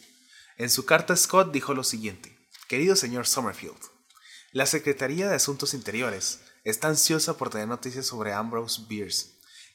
En 0.57 0.71
su 0.71 0.87
carta, 0.87 1.15
Scott 1.15 1.53
dijo 1.53 1.75
lo 1.75 1.85
siguiente: 1.85 2.35
Querido 2.67 2.97
señor 2.97 3.27
Summerfield, 3.27 3.77
la 4.57 4.65
Secretaría 4.65 5.29
de 5.29 5.35
Asuntos 5.35 5.75
Interiores 5.75 6.41
está 6.65 6.89
ansiosa 6.89 7.37
por 7.37 7.51
tener 7.51 7.69
noticias 7.69 8.07
sobre 8.07 8.33
Ambrose 8.33 8.87
Bierce, 8.89 9.33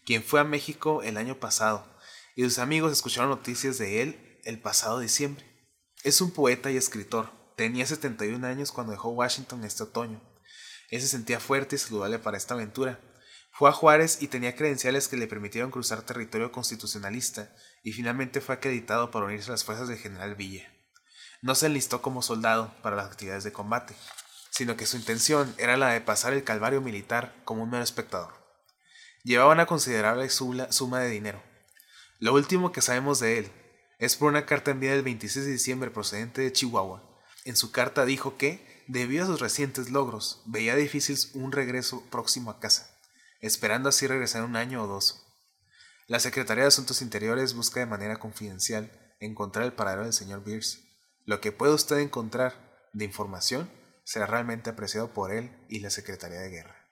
quien 0.08 0.24
fue 0.24 0.40
a 0.40 0.44
México 0.44 1.04
el 1.04 1.18
año 1.18 1.40
pasado, 1.40 1.86
y 2.36 2.42
sus 2.42 2.58
amigos 2.58 2.92
escucharon 2.92 3.30
noticias 3.30 3.78
de 3.78 4.02
él 4.02 4.40
el 4.44 4.60
pasado 4.60 4.98
diciembre. 4.98 5.46
Es 6.02 6.20
un 6.20 6.32
poeta 6.32 6.72
y 6.72 6.78
escritor. 6.78 7.30
Tenía 7.56 7.86
71 7.86 8.48
años 8.48 8.72
cuando 8.72 8.92
dejó 8.92 9.10
Washington 9.10 9.64
este 9.66 9.84
otoño. 9.84 10.20
Él 10.90 11.00
se 11.00 11.08
sentía 11.08 11.40
fuerte 11.40 11.76
y 11.76 11.80
saludable 11.80 12.18
para 12.18 12.38
esta 12.38 12.56
aventura. 12.56 13.00
Fue 13.52 13.70
a 13.70 13.74
Juárez 13.74 14.24
y 14.24 14.30
tenía 14.30 14.56
credenciales 14.56 15.08
que 15.08 15.16
le 15.16 15.28
permitieron 15.28 15.70
cruzar 15.70 16.02
territorio 16.02 16.52
constitucionalista 16.52 17.56
y 17.84 17.92
finalmente 17.92 18.42
fue 18.42 18.56
acreditado 18.56 19.12
para 19.12 19.28
unirse 19.28 19.50
a 19.50 19.52
las 19.52 19.64
fuerzas 19.64 19.90
del 19.90 20.00
general 20.00 20.34
Villa. 20.34 20.74
No 21.44 21.54
se 21.54 21.68
enlistó 21.68 22.02
como 22.02 22.24
soldado 22.24 22.74
para 22.82 22.96
las 22.96 23.06
actividades 23.06 23.44
de 23.44 23.52
combate, 23.52 23.94
sino 24.52 24.78
que 24.78 24.86
su 24.86 24.98
intención 24.98 25.56
era 25.58 25.78
la 25.78 25.90
de 25.90 26.02
pasar 26.02 26.34
el 26.34 26.44
calvario 26.44 26.82
militar 26.82 27.34
como 27.46 27.64
un 27.64 27.72
mero 27.72 27.84
espectador. 27.84 28.34
Llevaba 29.24 29.54
una 29.54 29.66
considerable 29.66 30.30
suma 30.30 31.00
de 31.00 31.10
dinero. 31.10 31.42
Lo 32.20 32.34
último 32.34 32.72
que 32.72 32.82
sabemos 32.82 33.20
de 33.20 33.40
él 33.40 33.52
es 33.98 34.16
por 34.16 34.30
una 34.30 34.46
carta 34.46 34.72
enviada 34.72 34.98
el 34.98 35.04
26 35.04 35.46
de 35.46 35.52
diciembre 35.52 35.90
procedente 35.90 36.42
de 36.42 36.52
Chihuahua. 36.52 37.04
En 37.46 37.56
su 37.56 37.72
carta 37.72 38.06
dijo 38.06 38.38
que, 38.38 38.84
debido 38.88 39.24
a 39.24 39.28
sus 39.28 39.40
recientes 39.40 39.90
logros, 39.90 40.42
veía 40.46 40.76
difícil 40.76 41.18
un 41.34 41.52
regreso 41.52 42.04
próximo 42.10 42.52
a 42.52 42.60
casa, 42.60 43.00
esperando 43.40 43.90
así 43.90 44.06
regresar 44.06 44.44
un 44.44 44.56
año 44.56 44.84
o 44.84 44.88
dos. 44.88 45.26
La 46.08 46.20
Secretaría 46.20 46.64
de 46.64 46.68
Asuntos 46.68 47.02
Interiores 47.02 47.54
busca 47.54 47.80
de 47.80 47.86
manera 47.86 48.18
confidencial 48.18 48.92
encontrar 49.20 49.66
el 49.66 49.74
paradero 49.74 50.04
del 50.04 50.14
señor 50.14 50.44
Bierce. 50.44 50.80
Lo 51.26 51.40
que 51.40 51.52
pueda 51.52 51.74
usted 51.74 52.00
encontrar 52.00 52.90
de 52.92 53.06
información 53.06 53.70
será 54.04 54.26
realmente 54.26 54.70
apreciado 54.70 55.14
por 55.14 55.32
él 55.32 55.52
y 55.70 55.80
la 55.80 55.90
Secretaría 55.90 56.40
de 56.40 56.50
Guerra. 56.50 56.90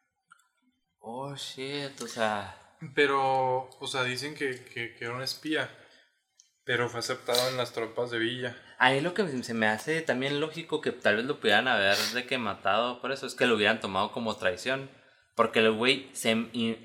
Oh, 1.00 1.36
shit, 1.36 2.00
o 2.02 2.08
sea... 2.08 2.56
Pero, 2.96 3.70
o 3.80 3.88
sea, 3.88 4.04
dicen 4.04 4.36
que, 4.36 4.64
que, 4.64 4.96
que 4.96 5.06
era 5.06 5.14
un 5.14 5.22
espía. 5.22 5.70
Pero 6.64 6.88
fue 6.88 7.00
aceptado 7.00 7.50
en 7.50 7.58
las 7.58 7.74
tropas 7.74 8.10
de 8.12 8.20
Villa. 8.20 8.56
Ahí 8.78 9.02
lo 9.02 9.14
que 9.14 9.28
se 9.44 9.54
me 9.54 9.68
hace 9.68 10.02
también 10.02 10.40
lógico 10.40 10.80
que 10.80 10.94
tal 10.94 11.18
vez 11.18 11.26
lo 11.26 11.40
pudieran 11.42 11.68
haber 11.68 11.98
de 11.98 12.26
que 12.26 12.38
matado 12.38 13.02
por 13.02 13.12
eso 13.12 13.26
es 13.26 13.36
que 13.36 13.46
lo 13.46 13.56
hubieran 13.56 13.82
tomado 13.82 14.14
como 14.14 14.38
traición. 14.38 14.90
Porque 15.40 15.60
el 15.60 15.72
güey 15.72 16.10
se, 16.12 16.36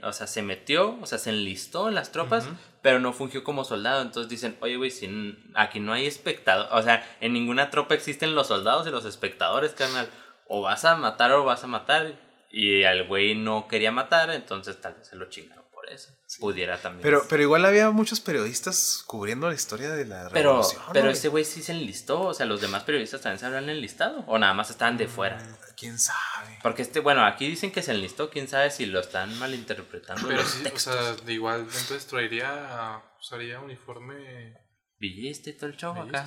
o 0.04 0.12
sea, 0.12 0.28
se 0.28 0.40
metió, 0.40 0.96
o 1.02 1.06
sea, 1.06 1.18
se 1.18 1.30
enlistó 1.30 1.88
en 1.88 1.96
las 1.96 2.12
tropas, 2.12 2.48
pero 2.82 3.00
no 3.00 3.12
fungió 3.12 3.42
como 3.42 3.64
soldado. 3.64 4.00
Entonces 4.00 4.30
dicen, 4.30 4.56
oye, 4.60 4.76
güey, 4.76 4.92
si 4.92 5.36
aquí 5.54 5.80
no 5.80 5.92
hay 5.92 6.06
espectador, 6.06 6.68
o 6.70 6.80
sea, 6.80 7.04
en 7.20 7.32
ninguna 7.32 7.70
tropa 7.70 7.94
existen 7.94 8.36
los 8.36 8.46
soldados 8.46 8.86
y 8.86 8.90
los 8.90 9.06
espectadores, 9.06 9.72
carnal. 9.72 10.08
O 10.46 10.62
vas 10.62 10.84
a 10.84 10.94
matar 10.94 11.32
o 11.32 11.42
vas 11.42 11.64
a 11.64 11.66
matar. 11.66 12.14
Y 12.48 12.84
al 12.84 13.08
güey 13.08 13.34
no 13.34 13.66
quería 13.66 13.90
matar, 13.90 14.30
entonces 14.30 14.80
tal 14.80 14.94
vez 14.94 15.08
se 15.08 15.16
lo 15.16 15.28
chingaron 15.28 15.63
por 15.84 15.92
eso. 15.92 16.10
Pudiera 16.40 16.80
también. 16.80 17.02
Pero, 17.02 17.24
pero 17.28 17.42
igual 17.42 17.64
había 17.64 17.90
muchos 17.90 18.20
periodistas 18.20 19.04
cubriendo 19.06 19.48
la 19.48 19.54
historia 19.54 19.90
de 19.90 20.04
la 20.06 20.28
Pero, 20.30 20.50
revolución. 20.52 20.82
pero 20.92 21.04
¿no, 21.06 21.10
ese 21.12 21.28
güey 21.28 21.44
sí 21.44 21.62
se 21.62 21.72
enlistó, 21.72 22.20
o 22.22 22.34
sea, 22.34 22.46
los 22.46 22.60
demás 22.60 22.82
periodistas 22.84 23.20
también 23.20 23.38
se 23.38 23.46
habían 23.46 23.68
enlistado, 23.68 24.24
o 24.26 24.38
nada 24.38 24.54
más 24.54 24.70
estaban 24.70 24.96
de 24.96 25.06
fuera. 25.08 25.36
güey? 25.36 25.54
¿Quién 25.76 25.98
sabe? 25.98 26.58
Porque 26.62 26.82
este, 26.82 27.00
bueno, 27.00 27.24
aquí 27.24 27.46
dicen 27.48 27.70
que 27.72 27.82
se 27.82 27.92
enlistó, 27.92 28.30
quién 28.30 28.48
sabe 28.48 28.70
si 28.70 28.86
lo 28.86 29.00
están 29.00 29.38
malinterpretando. 29.38 30.26
Pero 30.26 30.40
los 30.42 30.50
sí, 30.50 30.60
o 30.60 30.62
textos. 30.64 30.94
sea, 30.94 31.12
de 31.24 31.32
igual, 31.32 31.60
entonces 31.60 32.06
traería, 32.06 33.02
usaría 33.20 33.60
uniforme 33.60 34.56
Villista 34.98 35.50
y 35.50 35.52
todo 35.56 35.66
el 35.70 35.76
show 35.76 35.92
acá. 36.00 36.24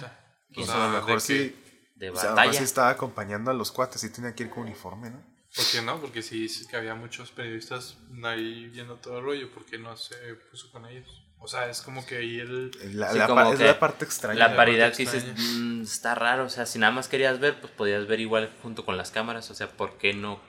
O 0.50 0.54
¿Quién 0.54 0.70
O 0.70 0.72
sea, 0.72 0.76
a 0.76 0.88
lo 0.88 0.94
de 0.94 1.00
mejor 1.00 1.14
que- 1.16 1.20
sí. 1.22 1.64
De 1.96 2.12
O 2.12 2.14
sea, 2.16 2.22
a 2.22 2.26
lo 2.26 2.30
batalla. 2.36 2.52
mejor 2.52 2.58
sí 2.60 2.64
estaba 2.64 2.90
acompañando 2.90 3.50
a 3.50 3.54
los 3.56 3.72
cuates 3.72 4.04
y 4.04 4.12
tenía 4.12 4.36
que 4.36 4.44
ir 4.44 4.50
con 4.52 4.64
uniforme, 4.64 5.10
¿no? 5.10 5.37
¿Por 5.58 5.66
qué 5.72 5.82
no? 5.82 6.00
Porque 6.00 6.22
sí 6.22 6.40
dices 6.40 6.68
que 6.68 6.76
había 6.78 6.96
muchos 6.96 7.32
periodistas 7.32 7.98
ahí 8.24 8.68
viendo 8.72 8.96
todo 8.96 9.18
el 9.18 9.24
rollo, 9.26 9.52
¿por 9.52 9.66
qué 9.66 9.78
no 9.78 9.98
se 9.98 10.16
puso 10.52 10.72
con 10.72 10.86
ellos? 10.86 11.24
O 11.40 11.48
sea, 11.48 11.70
es 11.70 11.82
como 11.82 12.06
que 12.06 12.18
ahí 12.18 12.40
el... 12.40 12.72
La, 12.98 13.12
Sí, 13.12 13.18
la 13.20 13.28
como 13.28 13.44
pa- 13.44 13.52
es 13.54 13.58
que 13.60 13.66
la 13.66 13.80
parte 13.80 14.06
extraña. 14.06 14.40
La 14.40 14.56
paridad 14.56 14.92
que 14.92 15.04
dices, 15.04 15.24
extraña. 15.24 15.60
"Mm, 15.60 15.82
está 15.84 16.16
raro, 16.16 16.46
o 16.46 16.50
sea, 16.50 16.66
si 16.66 16.80
nada 16.80 16.92
más 16.92 17.08
querías 17.08 17.40
ver, 17.40 17.60
pues 17.60 17.72
podías 17.74 18.08
ver 18.08 18.20
igual 18.20 18.50
junto 18.64 18.86
con 18.86 18.98
las 18.98 19.12
cámaras, 19.12 19.50
o 19.52 19.56
sea, 19.56 19.68
¿por 19.68 19.98
qué 19.98 20.14
no? 20.14 20.40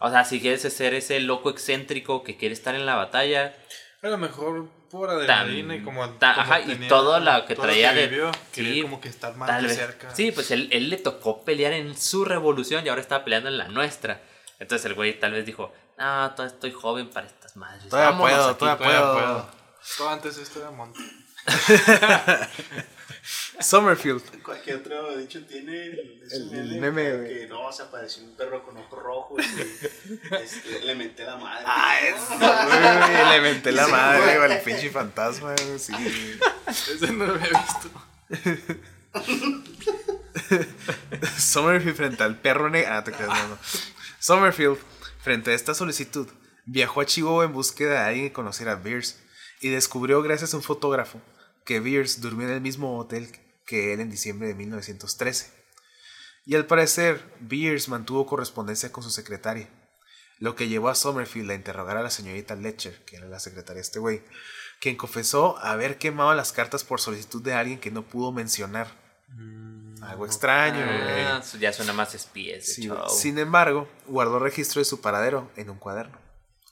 O 0.00 0.10
sea, 0.10 0.24
si 0.24 0.40
quieres 0.40 0.62
ser 0.62 0.94
ese 0.94 1.20
loco 1.20 1.48
excéntrico 1.50 2.22
que 2.24 2.36
quiere 2.36 2.52
estar 2.54 2.74
en 2.74 2.86
la 2.86 2.96
batalla, 2.96 3.54
A 4.02 4.08
lo 4.08 4.18
mejor 4.18 4.68
por 4.90 5.08
Tan- 5.08 5.18
adrenalina 5.18 5.76
y 5.76 5.82
como... 5.82 6.08
ta- 6.10 6.34
como 6.34 6.42
ajá, 6.52 6.60
y 6.60 6.86
todo 6.88 7.18
lo 7.18 7.46
que 7.46 7.54
todo 7.54 7.66
traía 7.66 7.92
de- 7.94 8.06
vivió, 8.08 8.30
quería 8.52 8.74
sí, 8.74 8.82
como 8.82 9.00
que 9.00 9.08
estar 9.08 9.34
más 9.36 9.62
de 9.62 9.68
cerca. 9.70 10.14
Sí, 10.14 10.32
pues 10.32 10.50
él, 10.50 10.68
él 10.70 10.90
le 10.90 10.96
tocó 10.98 11.44
pelear 11.44 11.72
en 11.72 11.96
su 11.96 12.24
revolución 12.24 12.84
y 12.84 12.88
ahora 12.88 13.00
está 13.00 13.24
peleando 13.24 13.48
en 13.48 13.58
la 13.58 13.68
nuestra. 13.68 14.20
Entonces 14.58 14.84
el 14.86 14.94
güey 14.94 15.18
tal 15.18 15.32
vez 15.32 15.44
dijo, 15.46 15.72
no, 15.98 16.30
todavía 16.34 16.54
estoy 16.54 16.72
joven 16.72 17.10
para 17.10 17.26
estas 17.26 17.56
madres. 17.56 17.88
Todavía 17.88 18.10
Vámonos 18.10 18.30
puedo, 18.32 18.48
aquí". 18.50 18.58
todavía 18.58 18.78
Todavía 18.98 19.12
puedo. 19.12 19.42
puedo. 19.42 19.50
Todo 19.98 20.08
antes 20.10 20.38
esto 20.38 20.60
era 20.60 20.70
monte. 20.70 21.00
Summerfield. 23.60 24.42
Cualquier 24.42 24.76
otro 24.76 25.16
dicho 25.16 25.44
tiene 25.46 25.86
el, 25.86 26.22
ese 26.24 26.36
El 26.36 26.80
meme, 26.80 27.16
güey. 27.16 27.28
que 27.40 27.46
no, 27.48 27.72
se 27.72 27.82
apareció 27.82 28.22
un 28.24 28.36
perro 28.36 28.62
con 28.64 28.76
ojos 28.76 28.98
rojos 29.02 29.42
y 29.44 30.34
este, 30.36 30.80
le 30.84 30.94
menté 30.94 31.24
la 31.24 31.36
madre. 31.36 31.64
Ah, 31.68 31.98
eso, 32.00 32.36
güey. 32.38 33.30
Le 33.30 33.40
menté 33.40 33.72
la 33.72 33.86
madre, 33.88 34.38
güey. 34.38 34.52
al 34.52 34.60
pinche 34.62 34.90
fantasma, 34.90 35.54
güey, 35.54 35.78
sí. 35.78 35.92
Ese 36.68 37.12
no 37.12 37.26
lo 37.26 37.34
había 37.34 37.48
visto. 37.48 37.90
Summerfield 41.38 41.96
frente 41.96 42.22
al 42.22 42.36
perro 42.38 42.68
negro. 42.70 42.92
Ah, 42.92 43.04
te 43.04 43.12
creas, 43.12 43.28
no, 43.30 43.48
no. 43.48 43.58
Summerfield, 44.18 44.78
frente 45.20 45.50
a 45.50 45.54
esta 45.54 45.74
solicitud, 45.74 46.28
viajó 46.64 47.00
a 47.00 47.06
Chihuahua 47.06 47.44
en 47.44 47.52
búsqueda 47.52 47.92
de 47.92 47.98
alguien 47.98 48.26
que 48.26 48.32
conociera 48.32 48.72
a 48.72 48.76
Beers 48.76 49.18
y 49.60 49.68
descubrió, 49.68 50.22
gracias 50.22 50.54
a 50.54 50.56
un 50.56 50.62
fotógrafo, 50.62 51.20
que 51.64 51.80
Beers 51.80 52.20
durmió 52.20 52.48
en 52.48 52.54
el 52.54 52.60
mismo 52.60 52.98
hotel 52.98 53.28
que 53.66 53.92
él 53.92 54.00
en 54.00 54.10
diciembre 54.10 54.48
de 54.48 54.54
1913. 54.54 55.52
Y 56.44 56.54
al 56.54 56.66
parecer, 56.66 57.24
Beers 57.40 57.88
mantuvo 57.88 58.26
correspondencia 58.26 58.92
con 58.92 59.02
su 59.02 59.10
secretaria, 59.10 59.68
lo 60.38 60.54
que 60.54 60.68
llevó 60.68 60.88
a 60.88 60.94
Summerfield 60.94 61.50
a 61.50 61.54
interrogar 61.54 61.96
a 61.96 62.02
la 62.02 62.10
señorita 62.10 62.54
Letcher, 62.54 63.04
que 63.04 63.16
era 63.16 63.26
la 63.26 63.40
secretaria 63.40 63.76
de 63.76 63.86
este 63.86 63.98
güey, 63.98 64.22
quien 64.80 64.96
confesó 64.96 65.58
haber 65.58 65.98
quemado 65.98 66.34
las 66.34 66.52
cartas 66.52 66.84
por 66.84 67.00
solicitud 67.00 67.42
de 67.42 67.54
alguien 67.54 67.80
que 67.80 67.90
no 67.90 68.02
pudo 68.02 68.32
mencionar. 68.32 68.88
Algo 70.02 70.26
extraño. 70.26 70.84
Ah, 70.84 71.42
su- 71.42 71.58
ya 71.58 71.72
suena 71.72 71.92
más 71.92 72.14
espías. 72.14 72.64
Sí. 72.66 72.88
Sin 73.08 73.38
embargo, 73.38 73.88
guardó 74.06 74.38
registro 74.38 74.80
de 74.80 74.84
su 74.84 75.00
paradero 75.00 75.50
en 75.56 75.70
un 75.70 75.78
cuaderno. 75.78 76.18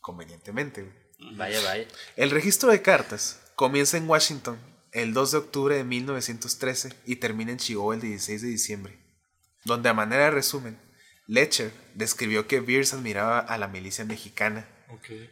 Convenientemente. 0.01 0.91
Vaya, 1.37 1.61
vaya. 1.63 1.87
El 2.17 2.31
registro 2.31 2.71
de 2.71 2.83
cartas 2.83 3.41
comienza 3.55 3.97
en 3.97 4.09
Washington 4.09 4.59
el 4.93 5.13
2 5.15 5.33
de 5.33 5.39
octubre 5.39 5.77
de 5.77 5.85
1913 5.85 6.95
y 7.07 7.17
termina 7.17 7.51
en 7.53 7.59
Chihuahua 7.59 7.95
el 7.95 8.01
16 8.01 8.43
de 8.43 8.49
diciembre, 8.49 8.99
donde 9.65 9.89
a 9.89 9.95
manera 9.95 10.25
de 10.25 10.31
resumen, 10.31 10.79
Letcher 11.27 11.73
describió 11.95 12.47
que 12.47 12.61
Beers 12.61 12.93
admiraba 12.93 13.39
a 13.39 13.57
la 13.59 13.67
milicia 13.69 14.05
mexicana, 14.05 14.69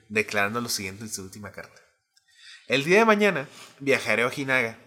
declarando 0.09 0.61
lo 0.61 0.69
siguiente 0.69 1.05
en 1.05 1.11
su 1.13 1.23
última 1.23 1.53
carta. 1.53 1.81
El 2.67 2.85
día 2.85 3.01
de 3.01 3.05
mañana 3.05 3.47
viajaré 3.79 4.23
a 4.23 4.27
Ojinaga. 4.27 4.79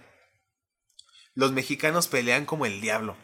Los 1.35 1.51
mexicanos 1.51 2.07
pelean 2.07 2.45
como 2.45 2.65
el 2.65 2.81
diablo. 2.81 3.15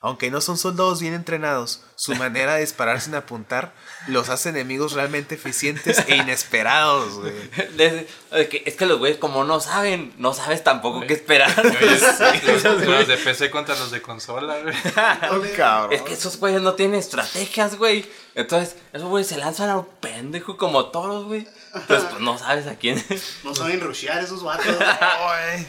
Aunque 0.00 0.30
no 0.30 0.42
son 0.42 0.58
soldados 0.58 1.00
bien 1.00 1.14
entrenados, 1.14 1.80
su 1.94 2.14
manera 2.16 2.56
de 2.56 2.60
disparar 2.60 3.00
sin 3.00 3.14
apuntar 3.14 3.72
los 4.06 4.28
hace 4.28 4.50
enemigos 4.50 4.92
realmente 4.92 5.34
eficientes 5.36 6.04
e 6.06 6.16
inesperados, 6.16 7.14
güey. 7.20 7.32
Que- 8.50 8.64
es 8.66 8.74
que 8.76 8.84
los 8.84 8.98
güeyes, 8.98 9.16
como 9.16 9.44
no 9.44 9.60
saben, 9.60 10.12
no 10.18 10.34
sabes 10.34 10.62
tampoco 10.62 11.06
qué 11.06 11.14
esperar. 11.14 11.50
Los, 11.64 12.64
los 12.86 13.08
de 13.08 13.16
PC 13.16 13.48
contra 13.50 13.74
los 13.76 13.90
de 13.92 14.02
consola, 14.02 14.58
güey. 14.60 14.74
Oh, 15.30 15.56
cabrón. 15.56 15.94
Es 15.94 16.02
que 16.02 16.12
esos 16.12 16.36
güeyes 16.36 16.60
no 16.60 16.74
tienen 16.74 17.00
estrategias, 17.00 17.76
güey. 17.78 18.04
Entonces, 18.34 18.76
esos 18.92 19.08
güeyes 19.08 19.28
se 19.28 19.38
lanzan 19.38 19.70
a 19.70 19.76
lo 19.76 19.88
pendejo 20.00 20.58
como 20.58 20.86
toros, 20.90 21.24
güey. 21.24 21.48
Entonces, 21.72 22.08
pues 22.10 22.20
no 22.20 22.36
sabes 22.36 22.66
a 22.66 22.74
quién. 22.76 23.02
No 23.42 23.54
saben 23.54 23.80
rushear 23.80 24.22
esos 24.22 24.42
vatos. 24.42 24.66
Ay. 25.00 25.66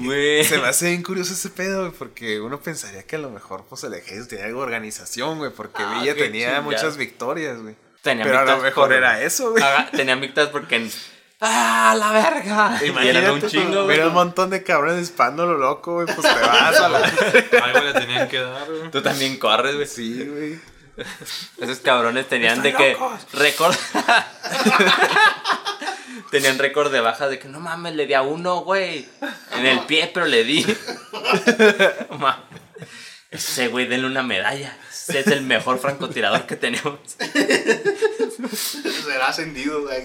Güey. 0.00 0.44
Se 0.44 0.58
me 0.58 0.68
hace 0.68 0.86
bien 0.90 1.02
curioso 1.02 1.32
ese 1.32 1.48
pedo, 1.48 1.80
güey, 1.86 1.92
porque 1.92 2.40
uno 2.40 2.60
pensaría 2.60 3.02
que 3.04 3.16
a 3.16 3.18
lo 3.18 3.30
mejor 3.30 3.64
pues 3.68 3.82
el 3.84 3.94
ejército 3.94 4.28
tenía 4.28 4.44
algo 4.46 4.60
de 4.60 4.64
organización, 4.66 5.38
güey, 5.38 5.50
porque 5.50 5.82
Ah, 5.82 5.98
Villa 6.00 6.14
tenía 6.14 6.60
muchas 6.60 6.96
victorias, 6.96 7.60
güey. 7.60 7.74
Tenían 8.02 8.26
Pero 8.26 8.40
a 8.40 8.44
lo 8.44 8.56
mejor 8.58 8.88
por- 8.88 8.92
era 8.92 9.20
eso, 9.22 9.52
güey. 9.52 9.62
Tenían 9.92 10.20
victorias 10.20 10.50
porque. 10.52 10.76
en- 10.76 10.90
¡Ah, 11.44 11.94
la 11.98 12.12
verga! 12.12 12.78
Eran 12.80 12.82
un 12.82 12.86
Imagínate, 12.86 13.46
chingo, 13.48 13.84
güey. 13.84 13.96
Mira 13.96 14.06
un 14.08 14.14
montón 14.14 14.50
de 14.50 14.62
cabrones 14.62 14.98
disparando 14.98 15.44
lo 15.46 15.58
loco, 15.58 15.94
güey, 15.94 16.06
pues 16.06 16.18
te 16.20 16.40
vas 16.40 16.78
a 16.80 16.88
la... 16.88 16.98
Algo 17.64 17.80
le 17.80 17.92
tenían 17.94 18.28
que 18.28 18.38
dar, 18.38 18.64
güey. 18.70 18.90
Tú 18.92 19.02
también 19.02 19.38
corres, 19.38 19.74
güey. 19.74 19.86
Sí, 19.88 20.24
güey. 20.24 20.60
Esos 21.58 21.78
cabrones 21.78 22.28
tenían 22.28 22.62
de 22.62 22.68
¡Están 22.68 22.84
que. 22.84 22.92
locos! 22.92 23.76
Tenían 26.30 26.58
récord 26.58 26.90
de 26.92 27.00
baja 27.00 27.28
de 27.28 27.38
que 27.38 27.48
no 27.48 27.60
mames, 27.60 27.94
le 27.94 28.06
di 28.06 28.14
a 28.14 28.22
uno, 28.22 28.60
güey. 28.60 29.06
En 29.52 29.66
el 29.66 29.80
pie, 29.80 30.10
pero 30.12 30.26
le 30.26 30.44
di. 30.44 30.64
No 32.10 32.18
mames. 32.18 32.44
Ese 33.30 33.68
güey, 33.68 33.86
denle 33.86 34.06
una 34.06 34.22
medalla. 34.22 34.76
Ese 34.90 35.20
es 35.20 35.26
el 35.28 35.42
mejor 35.42 35.78
francotirador 35.78 36.46
que 36.46 36.56
tenemos. 36.56 36.98
Será 39.04 39.28
ascendido, 39.28 39.82
güey. 39.82 40.02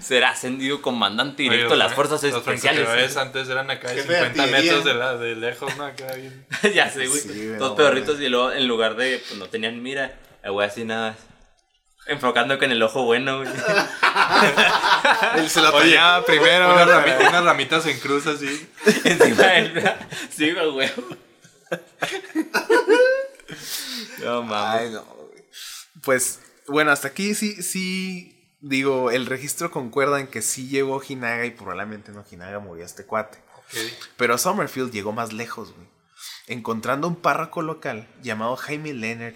Será 0.00 0.30
ascendido 0.30 0.80
comandante 0.82 1.42
Oye, 1.44 1.50
directo 1.52 1.74
de 1.74 1.78
las 1.78 1.94
fuerzas 1.94 2.22
los 2.22 2.34
especiales. 2.34 2.82
francotiradores 2.84 3.16
antes 3.16 3.48
eran 3.48 3.70
acá 3.70 3.88
de 3.88 3.94
Jefe 3.96 4.12
de 4.12 4.18
50 4.18 4.42
artillería. 4.42 4.72
metros 4.72 4.84
de, 4.84 4.94
la, 4.94 5.16
de 5.16 5.34
lejos, 5.36 5.76
¿no? 5.76 5.84
Acá 5.84 6.06
bien. 6.14 6.46
ya 6.74 6.90
sé, 6.90 7.06
güey. 7.06 7.20
Sí, 7.20 7.28
güey, 7.46 7.58
Dos 7.58 7.74
pedorritos 7.76 8.20
y 8.20 8.28
luego 8.28 8.52
en 8.52 8.66
lugar 8.68 8.96
de, 8.96 9.22
pues 9.26 9.38
no 9.38 9.46
tenían 9.46 9.82
mira, 9.82 10.14
el 10.42 10.52
güey 10.52 10.66
así 10.68 10.84
nada. 10.84 11.16
Enfocando 12.08 12.54
en 12.60 12.70
el 12.72 12.82
ojo 12.82 13.04
bueno, 13.04 13.38
güey. 13.38 13.48
Él 15.36 15.48
se 15.50 15.60
lo 15.60 15.70
tallaba 15.72 16.24
primero, 16.24 16.72
Unas, 16.72 16.86
güey. 16.86 16.98
rami- 17.18 17.28
unas 17.28 17.44
ramitas 17.44 17.86
en 17.86 17.98
cruz 18.00 18.26
así. 18.26 18.68
Encima 19.04 19.42
del. 19.44 19.92
Sí, 20.34 20.52
güey. 20.52 20.90
No 24.22 24.42
mames. 24.42 24.80
Ay, 24.80 24.90
no, 24.90 25.02
güey. 25.04 25.44
Pues, 26.02 26.40
bueno, 26.66 26.90
hasta 26.90 27.08
aquí 27.08 27.34
sí, 27.34 27.62
sí, 27.62 28.56
digo, 28.60 29.10
el 29.10 29.26
registro 29.26 29.70
concuerda 29.70 30.20
en 30.20 30.26
que 30.28 30.42
sí 30.42 30.68
llegó 30.68 30.94
Ojinaga 30.96 31.44
y 31.46 31.50
probablemente 31.50 32.10
en 32.10 32.18
Ojinaga 32.18 32.58
murió 32.58 32.84
este 32.84 33.04
cuate. 33.04 33.38
Pero 34.16 34.38
Summerfield 34.38 34.92
llegó 34.92 35.12
más 35.12 35.32
lejos, 35.32 35.72
güey. 35.74 35.86
Encontrando 36.46 37.06
un 37.06 37.16
párroco 37.16 37.60
local 37.62 38.08
llamado 38.22 38.56
Jaime 38.56 38.94
Leonard 38.94 39.34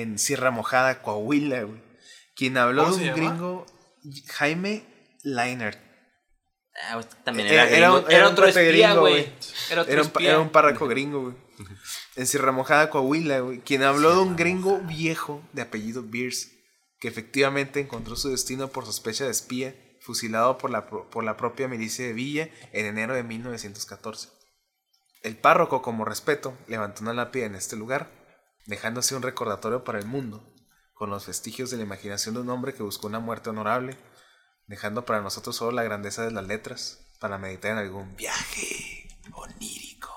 en 0.00 0.18
Sierra 0.18 0.50
Mojada, 0.50 1.02
Coahuila, 1.02 1.62
güey. 1.62 1.80
Quien 2.34 2.56
habló 2.56 2.84
de 2.84 2.90
¿Cómo 2.90 2.96
un 3.02 3.04
llama? 3.04 3.16
gringo, 3.16 3.66
Jaime 4.28 4.84
Leonard. 5.22 5.76
Ah, 6.88 7.00
también 7.24 7.48
Era- 7.48 7.64
era, 7.68 7.76
era 7.76 7.88
gringo. 7.90 7.98
un- 7.98 8.04
Era, 8.10 8.16
era 8.18 8.26
un 8.28 8.32
otro 8.32 8.46
espía, 8.46 8.94
güey. 8.94 9.32
Era 10.18 10.40
un, 10.40 10.48
párroco 10.50 10.88
gringo, 10.88 11.20
güey. 11.22 11.34
En 12.16 12.26
Sierra 12.26 12.50
Mojada, 12.52 12.88
Coahuila, 12.90 13.40
güey. 13.40 13.60
Quien 13.60 13.82
habló 13.82 14.14
de 14.14 14.22
un 14.22 14.36
gringo 14.36 14.78
viejo 14.80 15.42
de 15.52 15.62
apellido 15.62 16.02
Beers, 16.04 16.50
que 16.98 17.08
efectivamente 17.08 17.80
encontró 17.80 18.16
su 18.16 18.30
destino 18.30 18.68
por 18.68 18.86
sospecha 18.86 19.24
de 19.24 19.30
espía 19.30 19.74
fusilado 20.00 20.58
por 20.58 20.70
la, 20.70 20.86
por 20.86 21.22
la 21.22 21.36
propia 21.36 21.68
milicia 21.68 22.04
de 22.06 22.12
Villa 22.12 22.48
en 22.72 22.86
enero 22.86 23.14
de 23.14 23.22
1914. 23.22 24.30
El 25.22 25.36
párroco, 25.36 25.82
como 25.82 26.04
respeto, 26.04 26.56
levantó 26.66 27.02
una 27.02 27.12
lápida 27.12 27.44
en 27.46 27.54
este 27.54 27.76
lugar, 27.76 28.10
dejando 28.66 29.00
así 29.00 29.14
un 29.14 29.22
recordatorio 29.22 29.84
para 29.84 29.98
el 29.98 30.06
mundo, 30.06 30.48
con 30.94 31.10
los 31.10 31.26
vestigios 31.26 31.70
de 31.70 31.76
la 31.78 31.82
imaginación 31.82 32.34
de 32.34 32.40
un 32.42 32.50
hombre 32.50 32.74
que 32.74 32.82
buscó 32.82 33.06
una 33.08 33.18
muerte 33.18 33.50
honorable, 33.50 33.96
dejando 34.66 35.04
para 35.04 35.20
nosotros 35.20 35.56
solo 35.56 35.72
la 35.72 35.82
grandeza 35.82 36.24
de 36.24 36.30
las 36.30 36.46
letras, 36.46 37.04
para 37.18 37.38
meditar 37.38 37.72
en 37.72 37.78
algún 37.78 38.16
viaje 38.16 39.08
onírico. 39.32 40.10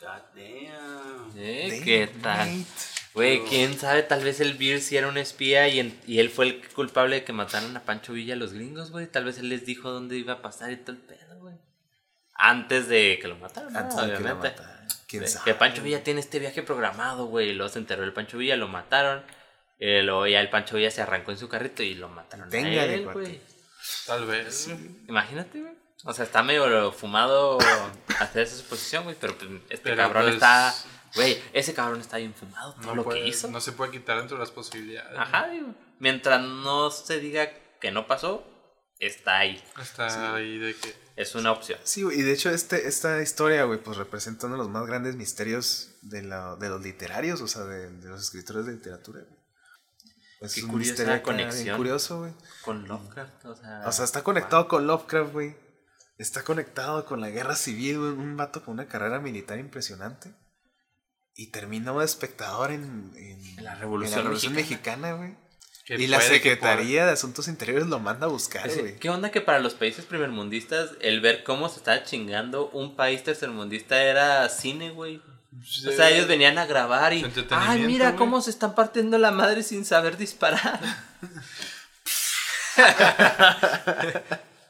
God 0.00 0.22
damn. 0.34 1.32
¿Eh? 1.36 1.68
Damn, 1.70 1.84
¿Qué 1.84 2.10
tal? 2.22 2.64
Güey, 3.12 3.44
quién 3.44 3.76
sabe, 3.78 4.02
tal 4.04 4.22
vez 4.22 4.40
el 4.40 4.54
Beer 4.56 4.80
sí 4.80 4.96
era 4.96 5.08
un 5.08 5.18
espía 5.18 5.66
y, 5.68 5.80
en- 5.80 6.00
y 6.06 6.20
él 6.20 6.30
fue 6.30 6.46
el 6.46 6.68
culpable 6.70 7.16
de 7.16 7.24
que 7.24 7.32
mataran 7.32 7.76
a 7.76 7.82
Pancho 7.84 8.12
Villa 8.12 8.34
a 8.34 8.36
los 8.36 8.52
gringos, 8.52 8.92
güey. 8.92 9.08
Tal 9.08 9.24
vez 9.24 9.38
él 9.38 9.48
les 9.48 9.66
dijo 9.66 9.90
dónde 9.90 10.16
iba 10.16 10.34
a 10.34 10.42
pasar 10.42 10.70
y 10.70 10.76
todo 10.76 10.92
el 10.92 11.02
pedo, 11.02 11.38
güey. 11.40 11.56
Antes 12.34 12.88
de 12.88 13.18
que 13.20 13.26
lo 13.28 13.36
mataran, 13.36 13.72
¿no? 13.72 13.78
Antes 13.80 13.96
de 13.96 14.02
que 14.02 14.08
lo 14.12 14.18
obviamente. 14.20 14.48
mataran. 14.60 14.79
¿Quién 15.10 15.26
sabe? 15.28 15.44
Que 15.44 15.54
Pancho 15.54 15.82
Villa 15.82 16.04
tiene 16.04 16.20
este 16.20 16.38
viaje 16.38 16.62
programado, 16.62 17.26
güey. 17.26 17.50
Y 17.50 17.52
luego 17.54 17.70
se 17.72 17.80
enteró 17.80 18.04
el 18.04 18.12
Pancho 18.12 18.38
Villa, 18.38 18.56
lo 18.56 18.68
mataron. 18.68 19.24
Eh, 19.78 20.02
luego 20.02 20.26
ya 20.26 20.40
el 20.40 20.48
Pancho 20.50 20.76
Villa 20.76 20.90
se 20.90 21.02
arrancó 21.02 21.32
en 21.32 21.38
su 21.38 21.48
carrito 21.48 21.82
y 21.82 21.94
lo 21.94 22.08
mataron 22.08 22.46
a 22.46 22.50
Téngale, 22.50 22.94
él, 22.94 23.06
güey. 23.08 23.40
Tal 24.06 24.26
vez. 24.26 24.68
Imagínate, 25.08 25.60
güey. 25.60 25.72
O 26.04 26.12
sea, 26.14 26.24
está 26.24 26.42
medio 26.42 26.92
fumado 26.92 27.58
hacer 28.20 28.42
esa 28.42 28.56
suposición, 28.56 29.04
güey. 29.04 29.16
Pero 29.20 29.36
pues, 29.36 29.50
este 29.68 29.90
Pero, 29.90 29.96
cabrón 29.96 30.22
pues, 30.24 30.34
está. 30.34 30.74
Güey, 31.16 31.42
ese 31.52 31.74
cabrón 31.74 32.00
está 32.00 32.18
bien 32.18 32.32
fumado. 32.34 32.74
Todo 32.74 32.86
No, 32.86 32.94
lo 32.94 33.04
puede- 33.04 33.22
que 33.22 33.28
hizo. 33.28 33.48
no 33.48 33.60
se 33.60 33.72
puede 33.72 33.90
quitar 33.90 34.18
dentro 34.18 34.36
de 34.36 34.42
las 34.42 34.52
posibilidades. 34.52 35.18
Ajá, 35.18 35.48
digo. 35.48 35.74
Mientras 35.98 36.40
no 36.40 36.90
se 36.90 37.18
diga 37.18 37.50
que 37.80 37.90
no 37.90 38.06
pasó, 38.06 38.46
está 39.00 39.38
ahí. 39.38 39.62
Está 39.80 40.34
ahí 40.34 40.58
de 40.58 40.74
que. 40.76 40.94
Es 41.16 41.34
una 41.34 41.52
opción. 41.52 41.78
Sí, 41.84 42.02
güey, 42.02 42.20
y 42.20 42.22
de 42.22 42.32
hecho 42.32 42.48
este, 42.50 42.88
esta 42.88 43.20
historia, 43.20 43.64
güey, 43.64 43.82
pues 43.82 43.98
representa 43.98 44.46
uno 44.46 44.54
de 44.56 44.62
los 44.62 44.70
más 44.70 44.86
grandes 44.86 45.16
misterios 45.16 45.90
de, 46.00 46.22
la, 46.22 46.56
de 46.56 46.68
los 46.70 46.80
literarios, 46.82 47.42
o 47.42 47.48
sea, 47.48 47.64
de, 47.64 47.90
de 47.90 48.08
los 48.08 48.22
escritores 48.22 48.64
de 48.64 48.72
literatura, 48.72 49.20
güey. 49.28 49.40
Es 50.40 50.54
Qué 50.54 50.62
un 50.64 50.70
curiosa 50.70 50.90
misterio 50.92 51.12
acá 51.14 51.32
bien 51.34 51.48
conexión. 51.48 51.76
curioso, 51.76 52.18
güey. 52.20 52.32
Con 52.62 52.88
Lovecraft, 52.88 53.44
o 53.44 53.54
sea. 53.56 53.82
O 53.86 53.92
sea, 53.92 54.04
está 54.06 54.22
conectado 54.22 54.66
con 54.68 54.86
Lovecraft, 54.86 55.32
güey. 55.32 55.54
Está 56.16 56.42
conectado 56.42 57.04
con 57.04 57.20
la 57.20 57.28
guerra 57.28 57.56
civil, 57.56 57.98
güey. 57.98 58.10
Un 58.12 58.38
vato 58.38 58.64
con 58.64 58.72
una 58.74 58.88
carrera 58.88 59.20
militar 59.20 59.58
impresionante. 59.58 60.34
Y 61.34 61.50
termina 61.50 61.92
de 61.92 62.04
espectador 62.06 62.70
en, 62.70 63.12
en- 63.16 63.58
En 63.58 63.64
la 63.64 63.74
Revolución 63.74 64.54
Mexicana, 64.54 65.12
güey. 65.12 65.36
Que 65.96 66.02
Y 66.02 66.06
la 66.06 66.20
Secretaría 66.20 67.06
de 67.06 67.12
Asuntos 67.12 67.48
Interiores 67.48 67.88
lo 67.88 67.98
manda 67.98 68.26
a 68.26 68.28
buscar, 68.28 68.70
güey. 68.72 68.98
¿Qué 68.98 69.10
onda 69.10 69.30
que 69.30 69.40
para 69.40 69.58
los 69.58 69.74
países 69.74 70.04
primermundistas 70.04 70.90
el 71.00 71.20
ver 71.20 71.42
cómo 71.42 71.68
se 71.68 71.78
estaba 71.78 72.04
chingando 72.04 72.68
un 72.70 72.96
país 72.96 73.24
tercermundista 73.24 74.02
era 74.02 74.48
cine, 74.48 74.90
güey? 74.90 75.20
O 75.58 75.90
sea, 75.90 76.10
ellos 76.10 76.28
venían 76.28 76.58
a 76.58 76.66
grabar 76.66 77.12
y. 77.12 77.26
¡Ay, 77.50 77.82
mira 77.82 78.10
güey". 78.10 78.18
cómo 78.18 78.40
se 78.40 78.50
están 78.50 78.74
partiendo 78.74 79.18
la 79.18 79.32
madre 79.32 79.64
sin 79.64 79.84
saber 79.84 80.16
disparar! 80.16 80.80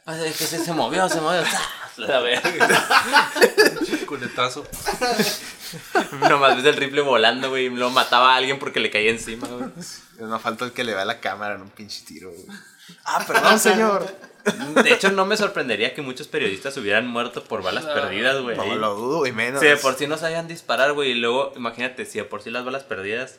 o 0.06 0.14
sea, 0.14 0.24
que 0.24 0.32
se, 0.32 0.64
se 0.64 0.72
movió, 0.72 1.08
se 1.08 1.20
movió. 1.20 1.42
La 1.96 2.20
verga. 2.20 2.50
Culetazo. 4.06 4.66
Nomás 6.28 6.56
ves 6.56 6.64
el 6.64 6.76
rifle 6.76 7.02
volando, 7.02 7.50
güey. 7.50 7.68
Lo 7.68 7.90
mataba 7.90 8.32
a 8.32 8.36
alguien 8.36 8.58
porque 8.58 8.80
le 8.80 8.90
caía 8.90 9.10
encima, 9.10 9.46
güey. 9.48 9.70
No 10.20 10.38
falta 10.38 10.64
el 10.64 10.72
que 10.72 10.84
le 10.84 10.94
vea 10.94 11.04
la 11.04 11.20
cámara 11.20 11.54
en 11.54 11.62
un 11.62 11.70
pinche 11.70 12.04
tiro, 12.04 12.30
güey. 12.30 12.58
Ah, 13.04 13.24
perdón, 13.26 13.58
señor. 13.60 14.06
De 14.82 14.92
hecho, 14.92 15.10
no 15.10 15.26
me 15.26 15.36
sorprendería 15.36 15.94
que 15.94 16.02
muchos 16.02 16.26
periodistas 16.28 16.76
hubieran 16.76 17.06
muerto 17.06 17.44
por 17.44 17.62
balas 17.62 17.84
perdidas, 17.84 18.40
güey. 18.40 18.56
No 18.56 18.74
lo 18.74 18.94
dudo, 18.94 19.26
y 19.26 19.32
menos. 19.32 19.60
Si 19.60 19.66
de 19.66 19.76
por 19.76 19.94
sí 19.94 20.06
no 20.06 20.16
sabían 20.16 20.48
disparar, 20.48 20.92
güey. 20.92 21.10
Y 21.10 21.14
luego, 21.14 21.52
imagínate, 21.56 22.06
si 22.06 22.18
de 22.18 22.24
por 22.24 22.42
sí 22.42 22.50
las 22.50 22.64
balas 22.64 22.84
perdidas, 22.84 23.38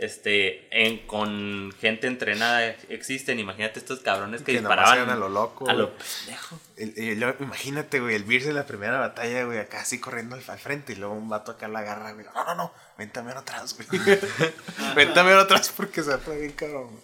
este, 0.00 0.68
en, 0.70 1.06
con 1.06 1.72
gente 1.80 2.06
entrenada 2.06 2.66
existen. 2.88 3.38
Imagínate 3.38 3.78
estos 3.78 4.00
cabrones 4.00 4.40
que, 4.42 4.52
Que 4.52 4.60
nomás 4.60 4.78
disparaban 4.78 5.10
a 5.10 5.16
lo 5.16 5.28
loco, 5.28 5.68
A 5.68 5.72
lo 5.74 5.92
pendejo. 5.96 6.58
El- 6.76 7.34
imagínate, 7.40 8.00
güey, 8.00 8.14
el 8.14 8.24
Beers 8.24 8.46
en 8.46 8.54
la 8.54 8.66
primera 8.66 8.98
batalla, 8.98 9.44
güey, 9.44 9.58
acá 9.58 9.80
así 9.80 10.00
corriendo 10.00 10.36
al, 10.36 10.42
al 10.48 10.58
frente 10.58 10.94
y 10.94 10.96
luego 10.96 11.14
un 11.14 11.28
vato 11.28 11.52
acá 11.52 11.68
la 11.68 11.80
agarra, 11.80 12.12
güey. 12.12 12.26
No, 12.34 12.44
no, 12.44 12.54
no, 12.54 12.74
vente 12.98 13.20
a 13.20 13.38
atrás, 13.38 13.76
güey. 13.76 13.88
vente 14.96 15.20
a 15.20 15.40
atrás 15.40 15.72
porque 15.76 16.02
se 16.02 16.16
fue 16.18 16.38
bien 16.40 16.52
cabrón. 16.52 17.00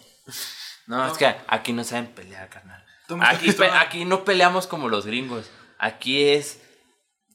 No, 0.86 1.10
es 1.10 1.18
que 1.18 1.34
aquí 1.48 1.72
no 1.72 1.84
saben 1.84 2.06
pelear, 2.08 2.48
carnal. 2.48 2.84
Pe- 3.08 3.70
aquí 3.70 4.04
no 4.04 4.24
peleamos 4.24 4.66
como 4.66 4.88
los 4.88 5.06
gringos. 5.06 5.50
Aquí 5.78 6.28
es. 6.30 6.60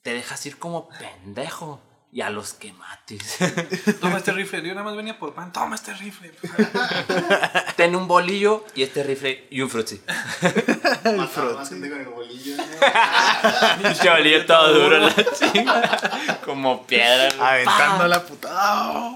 Te 0.04 0.14
dejas 0.14 0.46
ir 0.46 0.58
como 0.58 0.90
pendejo. 0.90 1.82
Y 2.14 2.20
a 2.20 2.30
los 2.30 2.54
que 2.54 2.74
mates. 2.74 3.38
Toma 4.02 4.18
este 4.18 4.32
rifle. 4.34 4.62
Yo 4.62 4.74
nada 4.74 4.84
más 4.84 4.98
venía 4.98 5.18
por 5.18 5.34
pan. 5.34 5.54
Toma 5.54 5.76
este 5.76 5.94
rifle. 5.94 6.34
Ten 7.78 7.96
un 7.96 8.08
bolillo 8.08 8.66
y 8.76 8.84
este 8.84 9.02
rifle 9.04 9.48
y 9.50 9.62
un 9.62 9.70
frutzi. 9.70 10.02
Más 11.06 11.70
gente 11.70 11.90
con 11.90 12.02
el 12.02 12.08
bolillo. 12.08 12.58
Pinche 13.82 14.10
bolillo 14.10 14.46
todo 14.46 14.74
duro 14.74 14.98
la 15.00 15.16
chinga. 15.16 16.40
Como 16.44 16.86
piedra. 16.86 17.30
Aventando 17.40 18.08
la 18.08 18.24
putada. 18.24 19.14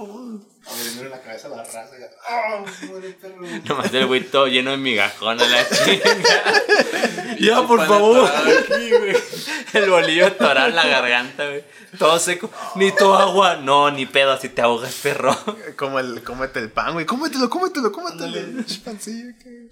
Abriéndole 0.68 1.10
la 1.10 1.22
cabeza 1.22 1.48
a 1.48 1.52
la 1.52 1.64
raza. 1.64 1.92
¡Ah! 2.28 2.64
muere 2.88 3.10
perro! 3.12 3.42
Nomás 3.66 3.94
el 3.94 4.06
güey 4.08 4.24
todo 4.24 4.48
lleno 4.48 4.72
de 4.72 4.78
migajón 4.78 5.40
a 5.40 5.46
la 5.46 5.70
chinga. 5.70 7.36
ya, 7.40 7.66
por 7.68 7.86
favor. 7.86 8.28
atorado 8.28 8.60
aquí, 8.60 8.90
güey. 8.90 9.16
El 9.74 9.90
bolillo 9.90 10.28
atorado 10.28 10.70
en 10.70 10.76
la 10.76 10.88
garganta, 10.88 11.46
güey. 11.48 11.64
Todo 12.00 12.18
seco. 12.18 12.50
Ni 12.76 12.92
tu 12.94 13.14
agua. 13.14 13.58
No, 13.58 13.92
ni 13.92 14.06
pedo, 14.06 14.32
así 14.32 14.50
te 14.50 14.62
ahogas, 14.62 14.94
perro. 15.04 15.38
Como 15.76 16.00
el, 16.00 16.24
cómete 16.24 16.60
el 16.60 16.72
pan, 16.72 16.94
güey. 16.94 17.06
Cómetelo, 17.06 17.50
cómetelo, 17.50 17.92
cómetelo. 17.92 18.34
Pinche 18.34 18.80
pancillo, 18.80 19.34
que- 19.42 19.68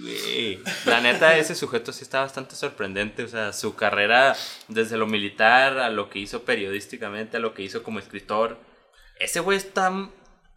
Güey. 0.00 0.62
La 0.84 1.00
neta, 1.00 1.36
ese 1.36 1.54
sujeto 1.56 1.92
sí 1.92 2.02
está 2.04 2.20
bastante 2.20 2.54
sorprendente. 2.54 3.24
O 3.24 3.28
sea, 3.28 3.52
su 3.52 3.74
carrera, 3.74 4.36
desde 4.68 4.96
lo 4.96 5.06
militar 5.06 5.78
a 5.80 5.90
lo 5.90 6.08
que 6.08 6.20
hizo 6.20 6.44
periodísticamente, 6.44 7.38
a 7.38 7.40
lo 7.40 7.52
que 7.54 7.62
hizo 7.62 7.82
como 7.82 7.98
escritor. 7.98 8.58
Ese 9.20 9.40
güey 9.40 9.58
está. 9.58 9.92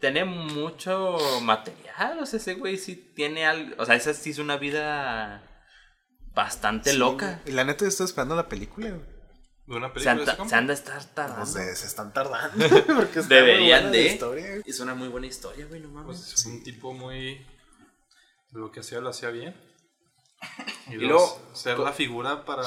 Tiene 0.00 0.24
mucho 0.24 1.16
material. 1.42 2.18
O 2.20 2.26
sea, 2.26 2.38
ese 2.38 2.54
güey 2.54 2.76
sí 2.76 2.96
tiene 3.14 3.46
algo. 3.46 3.80
O 3.80 3.86
sea, 3.86 3.94
esa 3.94 4.12
sí 4.14 4.30
es 4.30 4.38
una 4.38 4.56
vida 4.56 5.48
bastante 6.34 6.90
Sí, 6.92 6.96
loca. 6.96 7.40
Y 7.46 7.52
la 7.52 7.64
neta, 7.64 7.84
yo 7.84 7.88
estoy 7.88 8.06
esperando 8.06 8.34
la 8.34 8.48
película, 8.48 8.90
güey. 8.90 9.12
De 9.66 9.76
una 9.76 9.88
Se, 9.88 9.94
película. 9.94 10.36
anda- 10.50 10.72
a 10.72 10.74
estar 10.74 11.04
tardando. 11.14 11.42
Pues 11.42 11.54
de- 11.54 11.76
se 11.76 11.86
están 11.86 12.12
tardando. 12.12 12.66
porque 12.96 13.20
está 13.20 13.34
Deberían 13.34 13.58
muy 13.60 13.68
buena 13.68 13.84
la 13.84 13.90
de. 13.90 14.06
historia. 14.12 14.62
Es 14.66 14.80
una 14.80 14.94
muy 14.94 15.08
buena 15.08 15.26
historia, 15.28 15.66
güey, 15.66 15.80
no 15.80 15.88
mames. 15.90 16.06
Pues 16.18 16.32
es 16.34 16.46
un 16.46 16.62
tipo 16.64 16.92
muy. 16.92 17.46
Lo 18.50 18.70
que 18.72 18.80
hacía 18.80 19.00
lo 19.00 19.08
hacía 19.10 19.30
bien. 19.30 19.54
Y, 20.88 20.94
Y 20.94 20.96
luego 20.96 21.40
ser 21.54 21.78
la 21.78 21.92
figura 21.92 22.44
para, 22.44 22.64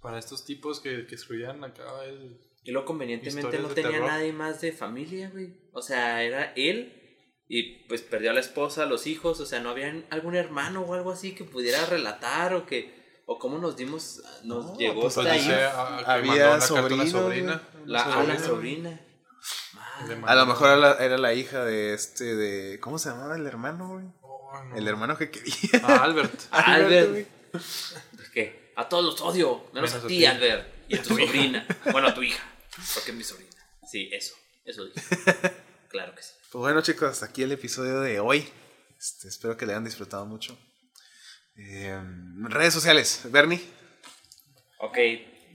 para 0.00 0.18
estos 0.20 0.44
tipos 0.44 0.78
que, 0.80 1.04
que 1.08 1.16
escribían 1.16 1.64
acá 1.64 1.82
el. 2.04 2.40
Y 2.64 2.70
luego 2.72 2.86
convenientemente 2.86 3.58
no 3.58 3.68
tenía 3.68 3.90
terror. 3.92 4.08
nadie 4.08 4.32
más 4.32 4.60
de 4.60 4.72
familia, 4.72 5.30
güey. 5.30 5.54
O 5.72 5.82
sea, 5.82 6.22
era 6.22 6.52
él 6.56 7.00
y 7.46 7.86
pues 7.88 8.00
perdió 8.02 8.30
a 8.30 8.34
la 8.34 8.40
esposa, 8.40 8.84
a 8.84 8.86
los 8.86 9.06
hijos. 9.06 9.38
O 9.40 9.46
sea, 9.46 9.60
no 9.60 9.70
había 9.70 9.94
algún 10.10 10.34
hermano 10.34 10.80
o 10.80 10.94
algo 10.94 11.12
así 11.12 11.34
que 11.34 11.44
pudiera 11.44 11.84
relatar 11.86 12.54
o 12.54 12.64
que... 12.66 13.04
O 13.26 13.38
cómo 13.38 13.58
nos 13.58 13.76
dimos... 13.76 14.22
Nos 14.44 14.64
No, 14.66 14.76
llegó 14.78 15.02
pues, 15.02 15.16
hasta 15.18 15.30
Pues 15.30 15.42
ahí. 15.42 15.48
dice 15.48 15.62
a- 15.64 15.80
a- 15.82 16.14
había 16.14 16.54
a 16.56 16.60
sobrinos, 16.60 17.10
sobrina. 17.10 17.62
La, 17.86 18.02
a 18.02 18.22
la 18.22 18.38
sobrina. 18.38 19.00
A 20.26 20.34
lo 20.34 20.46
mejor 20.46 20.68
era 20.68 20.76
la, 20.76 20.92
era 21.04 21.18
la 21.18 21.32
hija 21.34 21.64
de 21.64 21.94
este, 21.94 22.34
de... 22.34 22.80
¿Cómo 22.80 22.98
se 22.98 23.10
llamaba 23.10 23.36
el 23.36 23.46
hermano, 23.46 23.88
güey? 23.94 24.04
Oh, 24.22 24.62
no. 24.68 24.76
El 24.76 24.88
hermano 24.88 25.16
que 25.16 25.30
quería. 25.30 25.52
Ah, 25.84 26.02
Albert. 26.04 26.34
Albert. 26.50 27.28
Es 27.54 28.30
que 28.32 28.72
a 28.76 28.88
todos 28.88 29.04
los 29.04 29.20
odio. 29.22 29.64
Menos, 29.72 29.90
Menos 29.92 30.04
a 30.04 30.08
ti. 30.08 30.24
Albert. 30.26 30.68
Y 30.88 30.96
a 30.96 31.02
tu 31.02 31.10
sobrina. 31.16 31.66
bueno, 31.92 32.08
a 32.08 32.14
tu 32.14 32.22
hija. 32.22 32.42
Porque 32.94 33.10
es 33.10 33.16
mi 33.16 33.24
sobrina. 33.24 33.50
Sí, 33.90 34.08
eso. 34.12 34.34
Eso 34.64 34.84
dije. 34.84 35.00
Claro 35.88 36.12
que 36.16 36.22
sí. 36.22 36.32
Pues 36.50 36.60
bueno, 36.60 36.80
chicos, 36.82 37.08
hasta 37.08 37.26
aquí 37.26 37.44
el 37.44 37.52
episodio 37.52 38.00
de 38.00 38.18
hoy. 38.18 38.48
Este, 38.98 39.28
espero 39.28 39.56
que 39.56 39.64
le 39.64 39.74
hayan 39.74 39.84
disfrutado 39.84 40.26
mucho. 40.26 40.58
Eh, 41.56 41.96
redes 42.48 42.74
sociales, 42.74 43.20
Bernie. 43.30 43.60
Ok, 44.78 44.98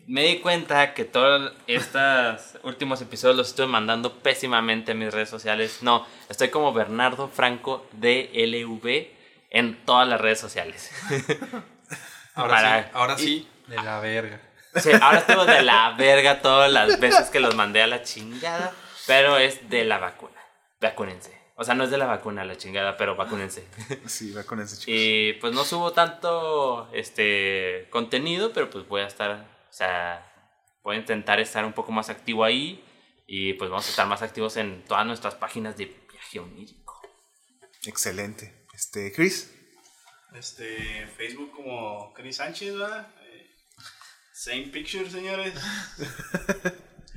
me 0.08 0.24
di 0.24 0.40
cuenta 0.40 0.94
que 0.94 1.04
todos 1.04 1.52
estos 1.68 2.58
últimos 2.64 3.02
episodios 3.02 3.36
los 3.36 3.50
estoy 3.50 3.68
mandando 3.68 4.20
pésimamente 4.22 4.94
a 4.94 4.96
mis 4.96 5.14
redes 5.14 5.28
sociales. 5.30 5.80
No, 5.82 6.08
estoy 6.30 6.48
como 6.50 6.72
Bernardo 6.72 7.28
Franco 7.28 7.86
DLV 7.94 9.08
en 9.50 9.84
todas 9.86 10.08
las 10.08 10.22
redes 10.22 10.40
sociales. 10.40 10.90
Ahora 12.34 12.54
Para- 12.56 12.84
sí. 12.84 12.90
Ahora 12.94 13.18
sí. 13.18 13.48
De 13.68 13.76
la 13.76 14.00
verga. 14.00 14.42
Sí, 14.76 14.92
ahora 15.02 15.20
estuvo 15.20 15.46
de 15.46 15.62
la 15.62 15.96
verga 15.98 16.42
todas 16.42 16.72
las 16.72 17.00
veces 17.00 17.30
que 17.30 17.40
los 17.40 17.56
mandé 17.56 17.82
a 17.82 17.88
la 17.88 18.04
chingada, 18.04 18.74
pero 19.08 19.38
es 19.38 19.70
de 19.70 19.84
la 19.84 19.98
vacuna. 19.98 20.40
Vacúnense. 20.80 21.38
O 21.56 21.64
sea, 21.64 21.76
no 21.76 21.84
es 21.84 21.92
de 21.92 21.98
la 21.98 22.06
vacuna 22.06 22.46
la 22.46 22.56
chingada, 22.56 22.96
pero 22.96 23.16
vacúnense. 23.18 23.68
Sí, 24.06 24.32
va 24.32 24.46
con 24.46 24.62
ese 24.62 24.78
chicos. 24.78 24.94
Y 24.96 25.34
pues 25.42 25.54
no 25.54 25.66
subo 25.66 25.92
tanto 25.92 26.90
este 26.94 27.88
contenido, 27.90 28.54
pero 28.54 28.70
pues 28.70 28.88
voy 28.88 29.02
a 29.02 29.08
estar, 29.08 29.46
o 29.70 29.74
sea, 29.74 30.26
voy 30.84 30.96
a 30.96 31.00
intentar 31.00 31.40
estar 31.40 31.66
un 31.66 31.74
poco 31.74 31.92
más 31.92 32.10
activo 32.10 32.46
ahí 32.46 32.84
y 33.28 33.54
pues 33.54 33.70
vamos 33.70 33.86
a 33.88 33.90
estar 33.90 34.08
más 34.08 34.22
activos 34.22 34.56
en 34.56 34.86
todas 34.86 35.06
nuestras 35.06 35.36
páginas 35.36 35.76
de 35.76 35.86
viaje 36.10 36.40
onírico. 36.40 37.02
Excelente. 37.86 38.66
Este, 38.74 39.12
Chris. 39.12 39.54
Este, 40.34 41.08
Facebook 41.18 41.52
como 41.52 42.14
Chris 42.14 42.38
Sánchez, 42.38 42.78
¿verdad? 42.78 43.08
Same 44.40 44.68
picture, 44.72 45.10
señores. 45.10 45.54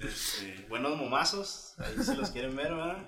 Este, 0.02 0.66
buenos 0.68 0.96
momazos, 0.96 1.76
ahí 1.78 1.94
si 2.02 2.16
los 2.16 2.32
quieren 2.32 2.56
ver, 2.56 2.74
¿verdad? 2.74 2.98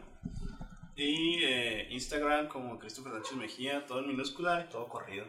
Y 0.94 1.42
eh, 1.42 1.88
Instagram 1.90 2.46
como 2.46 2.78
Christopher 2.78 3.14
Sánchez 3.14 3.32
Mejía, 3.32 3.84
todo 3.84 3.98
en 3.98 4.06
minúscula 4.06 4.60
y 4.60 4.68
todo 4.68 4.88
corrido. 4.88 5.26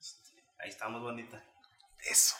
Este, 0.00 0.30
ahí 0.58 0.70
estamos, 0.70 1.04
bandita. 1.04 1.44
Eso. 1.98 2.36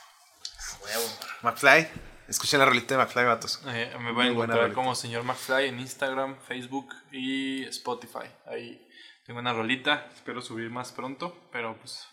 Huevo. 0.82 1.05
McFly. 1.42 1.88
Escuchen 2.26 2.61
la 2.61 2.64
rolita 2.64 2.96
de 2.96 3.05
McFly, 3.05 3.24
vatos. 3.26 3.61
Eh, 3.66 3.90
me 3.98 4.05
Muy 4.05 4.14
pueden 4.14 4.14
buena 4.14 4.30
encontrar 4.30 4.61
rolita. 4.61 4.74
como 4.74 4.94
señor 4.94 5.24
McFly 5.24 5.68
en 5.68 5.80
Instagram, 5.80 6.40
Facebook 6.40 6.88
y 7.11 7.64
Spotify. 7.64 8.30
Ahí 8.46 8.88
tengo 9.26 9.40
una 9.40 9.53
rolita, 9.53 10.09
espero 10.14 10.40
subir 10.40 10.70
más 10.70 10.90
pronto, 10.90 11.50
pero 11.53 11.78
pues 11.78 12.07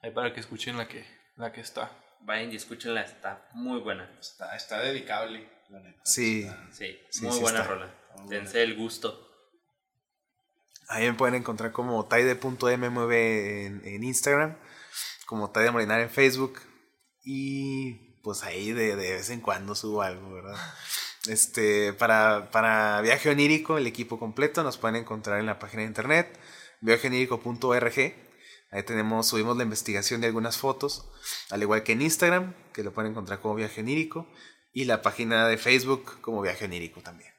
ahí 0.00 0.12
para 0.12 0.32
que 0.32 0.40
escuchen 0.40 0.78
la 0.78 0.88
que, 0.88 1.04
la 1.36 1.52
que 1.52 1.60
está. 1.60 2.07
Vayan 2.20 2.52
y 2.52 2.56
escúchenla, 2.56 3.02
está 3.02 3.48
muy 3.54 3.80
buena. 3.80 4.10
Está, 4.20 4.54
está 4.56 4.80
dedicable, 4.80 5.48
la 5.70 5.80
neta. 5.80 6.00
Sí. 6.04 6.42
Está- 6.42 6.68
Sí, 6.72 6.98
Sí, 7.10 7.24
muy 7.24 7.32
sí 7.34 7.40
buena 7.40 7.60
está. 7.60 7.70
rola. 7.72 7.94
Muy 8.16 8.24
buena. 8.26 8.40
Dense 8.42 8.62
el 8.62 8.76
gusto. 8.76 9.24
Ahí 10.88 11.06
me 11.06 11.14
pueden 11.14 11.34
encontrar 11.34 11.70
como 11.72 12.06
taide.mmv 12.06 13.12
en, 13.12 13.82
en 13.84 14.04
Instagram, 14.04 14.56
como 15.26 15.50
Taide 15.50 15.70
Molinar 15.70 16.00
en 16.00 16.08
Facebook 16.10 16.60
y 17.24 18.20
pues 18.22 18.42
ahí 18.42 18.72
de, 18.72 18.96
de 18.96 19.12
vez 19.12 19.28
en 19.30 19.40
cuando 19.40 19.74
subo 19.74 20.02
algo, 20.02 20.32
¿verdad? 20.32 20.56
Este, 21.28 21.92
para, 21.92 22.50
para 22.50 23.02
Viaje 23.02 23.28
Onírico, 23.28 23.76
el 23.76 23.86
equipo 23.86 24.18
completo, 24.18 24.62
nos 24.62 24.78
pueden 24.78 24.96
encontrar 24.96 25.38
en 25.40 25.44
la 25.46 25.58
página 25.58 25.82
de 25.82 25.88
internet, 25.88 26.38
viajeonírico.org. 26.80 28.14
Ahí 28.70 28.82
tenemos, 28.82 29.26
subimos 29.28 29.56
la 29.56 29.62
investigación 29.62 30.20
de 30.20 30.26
algunas 30.26 30.58
fotos, 30.58 31.08
al 31.50 31.62
igual 31.62 31.82
que 31.84 31.92
en 31.92 32.02
Instagram, 32.02 32.54
que 32.72 32.82
lo 32.82 32.92
pueden 32.92 33.12
encontrar 33.12 33.40
como 33.40 33.54
Viaje 33.54 33.80
Onírico, 33.80 34.30
y 34.72 34.84
la 34.84 35.00
página 35.02 35.48
de 35.48 35.56
Facebook 35.56 36.20
como 36.20 36.42
Viaje 36.42 36.66
Onírico 36.66 37.00
también. 37.00 37.32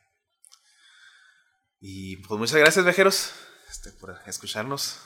Y 1.80 2.18
pues 2.18 2.40
muchas 2.40 2.58
gracias, 2.58 2.84
viajeros, 2.84 3.32
este, 3.70 3.92
por 3.94 4.18
escucharnos. 4.26 5.00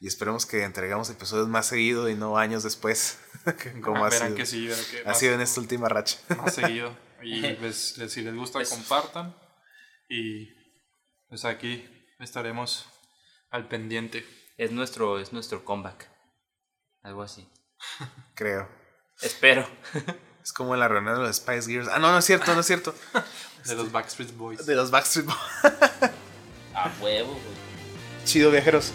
Y 0.00 0.08
esperemos 0.08 0.46
que 0.46 0.64
entregamos 0.64 1.08
episodios 1.10 1.48
más 1.48 1.66
seguido 1.66 2.08
y 2.08 2.14
no 2.14 2.36
años 2.36 2.62
después, 2.64 3.18
como 3.82 4.04
Ah, 4.04 4.08
ha 4.08 4.10
sido, 4.10 4.34
que 4.34 4.46
sí, 4.46 4.68
que 4.90 5.00
ha 5.02 5.08
más- 5.08 5.18
sido 5.18 5.34
en 5.34 5.40
esta 5.40 5.60
última 5.60 5.88
racha. 5.88 6.18
más 6.36 6.54
seguido. 6.54 6.96
Y 7.22 7.40
les- 7.40 7.94
si 8.08 8.22
les 8.22 8.34
gusta, 8.34 8.58
Pues- 8.58 8.70
compartan. 8.70 9.36
Y 10.08 10.50
pues 11.28 11.44
aquí 11.44 11.88
estaremos 12.18 12.86
al 13.50 13.68
pendiente. 13.68 14.26
Es 14.62 14.70
nuestro, 14.70 15.18
es 15.18 15.32
nuestro 15.32 15.64
comeback. 15.64 16.08
Algo 17.02 17.22
así. 17.22 17.48
Creo. 18.36 18.68
Espero. 19.20 19.66
Es 20.40 20.52
como 20.52 20.76
la 20.76 20.86
reunión 20.86 21.16
de 21.16 21.22
los 21.22 21.36
Spice 21.36 21.68
Girls. 21.68 21.88
Ah, 21.88 21.98
no, 21.98 22.12
no 22.12 22.18
es 22.18 22.24
cierto, 22.24 22.54
no 22.54 22.60
es 22.60 22.66
cierto. 22.66 22.94
De 23.66 23.74
los 23.74 23.90
Backstreet 23.90 24.36
Boys. 24.36 24.64
De 24.64 24.76
los 24.76 24.92
Backstreet 24.92 25.26
Boys. 25.26 25.38
A 26.74 26.92
huevo, 27.00 27.32
güey. 27.32 28.24
Chido, 28.24 28.52
viajeros. 28.52 28.92